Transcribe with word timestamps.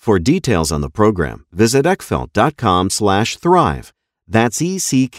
For 0.00 0.18
details 0.18 0.72
on 0.72 0.80
the 0.80 0.88
program, 0.88 1.44
visit 1.52 1.84
eckfeldt.com 1.84 2.88
slash 2.88 3.36
thrive. 3.36 3.92
That's 4.26 4.62
E-C-K-F-E-L-D-T 4.62 5.12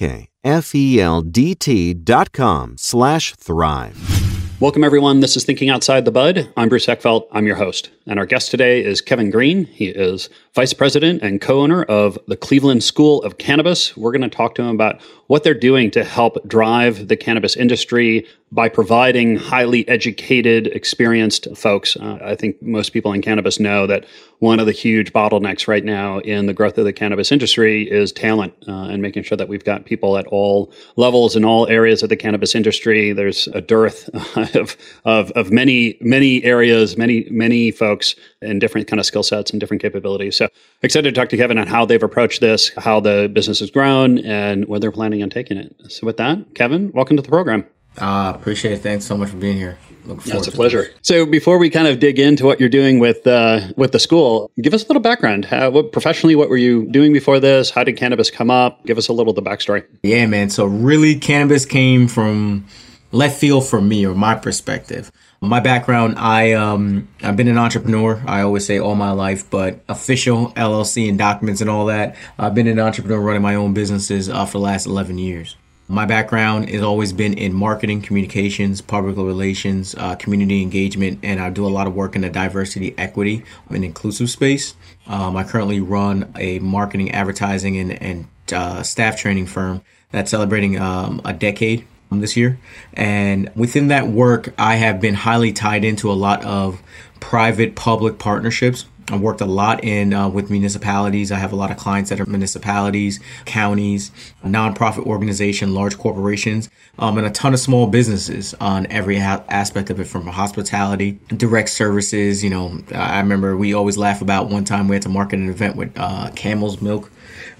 dot 1.94 2.32
com 2.32 2.78
slash 2.80 3.36
thrive. 3.36 4.58
Welcome, 4.60 4.84
everyone. 4.84 5.20
This 5.20 5.38
is 5.38 5.44
Thinking 5.44 5.70
Outside 5.70 6.06
the 6.06 6.12
Bud. 6.12 6.52
I'm 6.58 6.70
Bruce 6.70 6.88
Eckfeldt. 6.88 7.28
I'm 7.32 7.46
your 7.46 7.58
host. 7.58 7.92
And 8.08 8.18
our 8.18 8.26
guest 8.26 8.50
today 8.50 8.84
is 8.84 9.02
Kevin 9.02 9.30
Green. 9.30 9.66
He 9.66 9.90
is 9.90 10.30
vice 10.54 10.74
president 10.74 11.22
and 11.22 11.40
co 11.40 11.62
owner 11.62 11.84
of 11.84 12.20
the 12.28 12.36
Cleveland 12.36 12.84
School 12.84 13.22
of 13.24 13.38
Cannabis. 13.38 13.96
We're 13.96 14.12
going 14.12 14.22
to 14.22 14.30
talk 14.30 14.56
to 14.56 14.62
him 14.62 14.70
about 14.70 15.02
what 15.28 15.44
they're 15.44 15.54
doing 15.54 15.90
to 15.92 16.04
help 16.04 16.46
drive 16.48 17.08
the 17.08 17.16
cannabis 17.16 17.56
industry 17.56 18.28
by 18.52 18.68
providing 18.68 19.38
highly 19.38 19.88
educated, 19.88 20.68
experienced 20.68 21.48
folks. 21.56 21.96
Uh, 21.96 22.20
I 22.22 22.36
think 22.36 22.62
most 22.62 22.92
people 22.92 23.14
in 23.14 23.22
cannabis 23.22 23.62
know 23.62 23.88
that 23.88 24.06
one 24.40 24.60
of 24.60 24.66
the 24.66 24.74
huge 24.74 25.14
bottlenecks 25.14 25.70
right 25.70 25.86
now 25.86 26.20
in 26.20 26.48
the 26.48 26.54
growth 26.54 26.78
of 26.78 26.84
the 26.84 26.92
cannabis 26.92 27.32
industry 27.32 27.90
is 27.90 28.12
talent 28.12 28.54
uh, 28.68 28.90
and 28.90 29.02
making 29.02 29.24
sure 29.24 29.38
that 29.38 29.48
we've 29.48 29.64
got 29.64 29.86
people 29.86 30.18
at 30.18 30.28
all 30.28 30.70
levels 30.98 31.38
in 31.38 31.46
all 31.46 31.66
areas 31.70 32.04
of 32.04 32.10
the 32.10 32.18
cannabis 32.18 32.54
industry. 32.56 33.14
There's 33.14 33.48
a 33.48 33.62
dearth 33.62 34.10
of, 34.56 34.76
of, 35.06 35.32
of 35.32 35.50
many, 35.50 35.98
many 36.02 36.44
areas, 36.44 36.98
many, 36.98 37.26
many 37.30 37.72
folks 37.72 38.16
in 38.42 38.60
different 38.60 38.88
kind 38.88 39.00
of 39.00 39.06
skill 39.06 39.24
sets 39.24 39.52
and 39.52 39.60
different 39.60 39.82
capabilities. 39.82 40.36
So 40.36 40.50
excited 40.82 41.14
to 41.14 41.20
talk 41.20 41.30
to 41.30 41.38
Kevin 41.38 41.58
on 41.58 41.68
how 41.68 41.86
they've 41.86 42.02
approached 42.02 42.42
this, 42.42 42.72
how 42.78 43.00
the 43.00 43.30
business 43.32 43.60
has 43.60 43.72
grown, 43.72 44.20
and 44.20 44.66
where 44.68 44.80
they're 44.80 44.92
planning 44.92 45.22
on 45.24 45.30
taking 45.30 45.58
it. 45.58 45.76
So 45.90 46.06
with 46.06 46.18
that, 46.18 46.56
Kevin, 46.56 46.92
welcome 46.94 47.18
to 47.18 47.24
the 47.24 47.30
program. 47.30 47.66
Uh, 47.98 48.32
appreciate 48.34 48.74
it. 48.74 48.78
Thanks 48.78 49.06
so 49.06 49.18
much 49.18 49.30
for 49.30 49.38
being 49.38 49.58
here. 49.58 49.78
Look 50.06 50.22
forward 50.22 50.40
it's 50.40 50.48
a 50.48 50.52
pleasure. 50.52 50.84
This. 50.84 50.94
So 51.02 51.26
before 51.26 51.58
we 51.58 51.70
kind 51.70 51.88
of 51.88 52.00
dig 52.00 52.20
into 52.20 52.46
what 52.46 52.60
you're 52.60 52.70
doing 52.70 53.00
with 53.00 53.28
uh, 53.28 53.68
with 53.76 53.92
the 53.92 54.00
school, 54.00 54.50
give 54.62 54.74
us 54.74 54.84
a 54.84 54.88
little 54.88 55.02
background. 55.02 55.46
How, 55.46 55.70
what 55.70 55.92
professionally, 55.92 56.36
what 56.36 56.50
were 56.50 56.58
you 56.58 56.88
doing 56.90 57.14
before 57.14 57.40
this? 57.40 57.70
How 57.70 57.84
did 57.84 57.98
cannabis 57.98 58.32
come 58.32 58.50
up? 58.50 58.84
Give 58.86 58.98
us 58.98 59.10
a 59.10 59.14
little 59.14 59.34
the 59.34 59.44
backstory. 59.44 59.86
Yeah, 60.04 60.26
man. 60.26 60.50
So 60.50 60.66
really, 60.66 61.16
cannabis 61.16 61.66
came 61.66 62.08
from 62.08 62.66
left 63.12 63.40
field 63.40 63.68
for 63.68 63.82
me 63.82 64.06
or 64.06 64.16
my 64.16 64.36
perspective. 64.36 65.12
My 65.44 65.60
background, 65.60 66.20
I 66.20 66.54
um 66.54 67.08
I've 67.24 67.36
been 67.36 67.48
an 67.48 67.58
entrepreneur. 67.58 68.22
I 68.28 68.42
always 68.42 68.64
say 68.64 68.78
all 68.78 68.94
my 68.94 69.10
life, 69.10 69.50
but 69.50 69.80
official 69.90 70.52
LLC 70.52 71.10
and 71.10 71.18
documents 71.18 71.62
and 71.62 71.70
all 71.70 71.88
that. 71.88 72.16
I've 72.38 72.54
been 72.54 72.68
an 72.68 72.80
entrepreneur 72.80 73.20
running 73.20 73.42
my 73.42 73.56
own 73.56 73.74
businesses 73.74 74.30
uh, 74.30 74.46
for 74.46 74.60
the 74.60 74.64
last 74.64 74.86
11 74.86 75.18
years. 75.18 75.56
My 75.88 76.06
background 76.06 76.70
has 76.70 76.84
always 76.84 77.12
been 77.12 77.34
in 77.34 77.56
marketing, 77.56 78.04
communications, 78.04 78.82
public 78.82 79.18
relations, 79.18 79.96
uh, 79.96 80.16
community 80.16 80.62
engagement, 80.62 81.18
and 81.24 81.40
I 81.40 81.50
do 81.50 81.66
a 81.66 81.70
lot 81.70 81.88
of 81.88 81.96
work 81.96 82.16
in 82.16 82.22
the 82.22 82.30
diversity, 82.30 82.94
equity, 83.00 83.44
and 83.72 83.84
inclusive 83.84 84.30
space. 84.30 84.76
Um, 85.08 85.36
I 85.36 85.44
currently 85.44 85.80
run 85.80 86.32
a 86.38 86.60
marketing, 86.60 87.12
advertising, 87.12 87.78
and, 87.78 88.02
and 88.02 88.28
uh, 88.54 88.84
staff 88.84 89.18
training 89.18 89.48
firm 89.48 89.82
that's 90.12 90.30
celebrating 90.30 90.80
um, 90.80 91.20
a 91.26 91.34
decade 91.34 91.88
this 92.20 92.36
year. 92.36 92.60
And 92.94 93.50
within 93.56 93.88
that 93.88 94.08
work, 94.08 94.54
I 94.58 94.76
have 94.76 95.00
been 95.00 95.16
highly 95.16 95.54
tied 95.54 95.84
into 95.86 96.12
a 96.12 96.14
lot 96.14 96.44
of 96.44 96.82
private 97.20 97.76
public 97.76 98.20
partnerships 98.20 98.86
I've 99.12 99.22
worked 99.22 99.42
a 99.42 99.46
lot 99.46 99.84
in 99.84 100.14
uh, 100.14 100.30
with 100.30 100.50
municipalities. 100.50 101.32
I 101.32 101.38
have 101.38 101.52
a 101.52 101.56
lot 101.56 101.70
of 101.70 101.78
clients 101.78 102.10
that 102.10 102.20
are 102.20 102.26
municipalities, 102.26 103.20
counties, 103.46 104.12
nonprofit 104.44 105.06
organization, 105.06 105.74
large 105.74 105.98
corporations, 105.98 106.70
um, 106.98 107.18
and 107.18 107.28
a 107.28 107.30
ton 107.30 107.54
of 107.54 107.60
small 107.60 107.88
businesses 107.88 108.54
on 108.56 108.88
every 108.88 109.18
ha- 109.18 109.44
aspect 109.50 109.90
of 109.90 110.00
it, 110.00 110.06
from 110.06 110.28
hospitality, 110.28 111.20
direct 111.28 111.70
services. 111.70 112.44
You 112.44 112.52
know, 112.52 112.80
I 112.94 113.20
remember 113.20 113.58
we 113.58 113.74
always 113.74 113.98
laugh 113.98 114.22
about 114.22 114.50
one 114.50 114.64
time 114.64 114.88
we 114.88 114.96
had 114.96 115.04
to 115.04 115.10
market 115.10 115.40
an 115.40 115.50
event 115.50 115.76
with 115.76 115.92
uh, 115.98 116.32
Camel's 116.36 116.82
milk. 116.82 117.12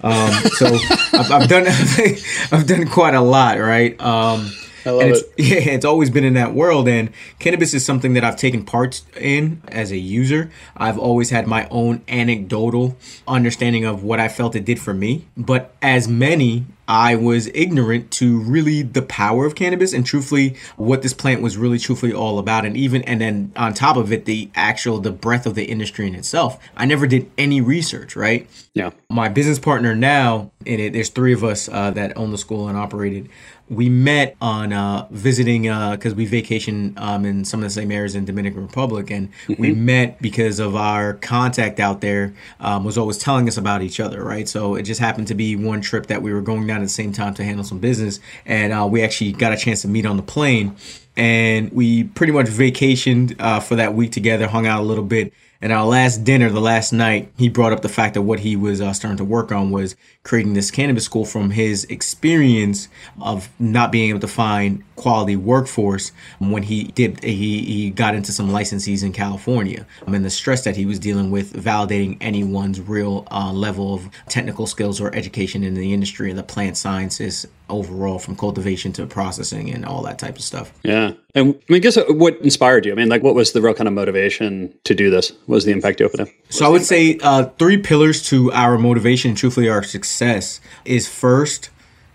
Um, 0.04 0.32
so 0.54 0.66
I've, 1.14 1.32
I've, 1.32 1.50
done 1.50 1.68
I've 2.52 2.68
done 2.68 2.88
quite 2.88 3.14
a 3.14 3.22
lot, 3.22 3.60
right? 3.60 4.00
Um, 4.02 4.52
and 4.86 5.12
it's, 5.12 5.22
it. 5.22 5.32
Yeah, 5.38 5.74
it's 5.74 5.86
always 5.86 6.10
been 6.10 6.24
in 6.24 6.34
that 6.36 6.54
world. 6.54 6.88
And 6.88 7.12
cannabis 7.40 7.74
is 7.74 7.86
something 7.86 8.14
that 8.14 8.24
I've 8.24 8.38
taken 8.38 8.66
part 8.66 9.02
in 9.20 9.62
as 9.68 9.92
a 9.92 9.98
user. 9.98 10.52
I've 10.76 10.98
always 10.98 11.30
had 11.30 11.48
my 11.48 11.68
own 11.70 12.04
anecdotal 12.08 12.98
understanding 13.28 13.86
of 13.86 14.04
what 14.04 14.20
I 14.20 14.28
felt 14.28 14.56
it 14.56 14.66
did 14.66 14.80
for 14.80 14.94
me. 14.94 15.28
But 15.36 15.76
as 15.82 16.08
many, 16.08 16.66
I 16.88 17.16
was 17.16 17.48
ignorant 17.54 18.12
to 18.12 18.40
really 18.42 18.82
the 18.82 19.02
power 19.02 19.46
of 19.46 19.56
cannabis 19.56 19.94
and 19.94 20.06
truthfully 20.06 20.58
what 20.76 21.02
this 21.02 21.14
plant 21.14 21.42
was 21.42 21.56
really 21.56 21.80
truthfully 21.80 22.12
all 22.12 22.38
about. 22.38 22.66
And 22.66 22.76
even, 22.76 23.02
and 23.04 23.22
then 23.22 23.54
on 23.56 23.74
top 23.74 23.96
of 23.96 24.12
it, 24.12 24.26
the 24.26 24.50
actual, 24.56 25.00
the 25.00 25.12
breadth 25.12 25.46
of 25.46 25.56
the 25.56 25.64
industry 25.64 26.06
in 26.06 26.16
itself. 26.16 26.60
I 26.76 26.86
never 26.86 27.08
did 27.08 27.32
any 27.38 27.62
research, 27.62 28.18
right? 28.18 28.46
Yeah. 28.74 28.92
My 29.10 29.30
business 29.30 29.58
partner 29.58 29.96
now, 29.96 30.52
and 30.66 30.82
it, 30.82 30.92
there's 30.92 31.10
three 31.10 31.34
of 31.34 31.46
us 31.46 31.70
uh, 31.70 31.92
that 31.92 32.18
own 32.18 32.32
the 32.32 32.38
school 32.38 32.68
and 32.68 32.78
operated. 32.78 33.30
We 33.72 33.88
met 33.90 34.36
on 34.42 34.74
uh, 34.74 35.08
visiting 35.12 35.64
because 35.64 36.14
we 36.14 36.26
vacation 36.26 36.94
um, 36.98 37.26
in 37.26 37.46
some 37.46 37.62
of 37.62 37.64
the 37.64 37.70
same 37.70 37.90
areas 37.90 38.16
in 38.16 38.26
Dominican 38.26 38.62
Republic, 38.62 39.10
and 39.10 39.30
we 39.58 39.72
met 39.74 40.22
because 40.22 40.60
of 40.60 40.76
our 40.76 41.14
contact 41.14 41.80
out 41.80 42.02
there 42.02 42.34
um, 42.60 42.84
was 42.84 42.98
always 42.98 43.18
telling 43.18 43.48
us 43.48 43.56
about 43.56 43.82
each 43.82 44.02
other, 44.02 44.24
right? 44.24 44.50
So 44.50 44.76
it 44.76 44.84
just 44.84 45.00
happened 45.00 45.28
to 45.28 45.36
be 45.36 45.56
one 45.56 45.80
trip 45.80 46.08
that 46.08 46.22
we 46.22 46.34
were 46.34 46.42
going 46.42 46.68
down 46.68 46.82
at 46.82 46.84
the 46.84 46.90
same 46.90 47.14
time 47.14 47.34
to 47.36 47.44
handle 47.46 47.64
some 47.64 47.80
business, 47.80 48.20
and 48.46 48.74
uh, 48.74 48.86
we 48.92 49.04
actually 49.04 49.32
got 49.32 49.54
a 49.54 49.58
chance 49.58 49.82
to 49.84 49.88
meet 49.88 50.06
on 50.06 50.18
the 50.18 50.24
plane, 50.24 50.76
and 51.16 51.72
we 51.72 52.04
pretty 52.04 52.34
much 52.34 52.48
vacationed 52.48 53.36
uh, 53.40 53.62
for 53.62 53.76
that 53.78 53.94
week 53.94 54.12
together, 54.12 54.48
hung 54.48 54.68
out 54.68 54.82
a 54.82 54.84
little 54.84 55.06
bit. 55.06 55.32
And 55.62 55.72
our 55.72 55.86
last 55.86 56.24
dinner, 56.24 56.50
the 56.50 56.62
last 56.62 56.92
night, 56.92 57.32
he 57.38 57.50
brought 57.50 57.72
up 57.72 57.82
the 57.82 57.90
fact 57.90 58.16
that 58.16 58.24
what 58.24 58.40
he 58.40 58.56
was 58.56 58.82
uh, 58.82 58.94
starting 58.94 59.18
to 59.18 59.24
work 59.24 59.52
on 59.52 59.70
was 59.70 59.96
creating 60.24 60.54
this 60.54 60.72
cannabis 60.72 61.06
school 61.06 61.26
from 61.26 61.52
his 61.52 61.84
experience 61.86 62.88
of 63.22 63.50
not 63.60 63.92
being 63.92 64.10
able 64.10 64.20
to 64.20 64.28
find 64.28 64.84
quality 64.96 65.36
workforce 65.36 66.12
when 66.38 66.62
he 66.62 66.84
did 66.84 67.24
he, 67.24 67.64
he 67.64 67.90
got 67.90 68.14
into 68.14 68.32
some 68.32 68.50
licensees 68.50 69.04
in 69.04 69.12
California 69.12 69.84
I 70.06 70.12
mean 70.12 70.22
the 70.22 70.30
stress 70.30 70.64
that 70.66 70.76
he 70.76 70.86
was 70.86 71.00
dealing 71.00 71.32
with 71.32 71.54
validating 71.54 72.18
anyone's 72.22 72.80
real 72.80 73.28
uh, 73.32 73.52
level 73.52 73.96
of 73.96 74.10
technical 74.30 74.68
skills 74.68 75.02
or 75.02 75.14
education 75.16 75.64
in 75.64 75.74
the 75.74 75.92
industry 75.92 76.30
of 76.30 76.38
the 76.38 76.44
plant 76.44 76.78
sciences 76.78 77.48
overall 77.68 78.20
from 78.20 78.36
cultivation 78.36 78.92
to 78.94 79.08
processing 79.08 79.72
and 79.72 79.86
all 79.86 80.04
that 80.04 80.20
type 80.20 80.36
of 80.36 80.44
stuff. 80.44 80.72
Yeah. 80.84 81.14
And 81.34 81.56
I 81.56 81.74
mean, 81.74 81.82
guess 81.82 81.98
what 82.10 82.38
inspired 82.42 82.86
you? 82.86 82.92
I 82.92 82.96
mean, 82.96 83.10
like, 83.10 83.24
what 83.24 83.36
was 83.36 83.54
the 83.54 83.62
real 83.62 83.74
kind 83.74 83.88
of 83.88 83.94
motivation 83.94 84.74
to 84.84 84.94
do 84.94 85.10
this? 85.10 85.32
What 85.46 85.56
was 85.56 85.66
the 85.66 85.72
impact 85.72 86.00
you 86.00 86.06
opened 86.06 86.22
up? 86.22 86.28
So 86.50 86.66
I 86.66 86.70
would 86.70 86.84
say 86.84 87.18
uh, 87.22 87.46
three 87.58 87.78
pillars 87.78 88.22
to 88.30 88.52
our 88.52 88.78
motivation, 88.78 89.36
truthfully, 89.36 89.70
our 89.70 89.84
success 89.84 90.60
is 90.84 91.08
first 91.08 91.70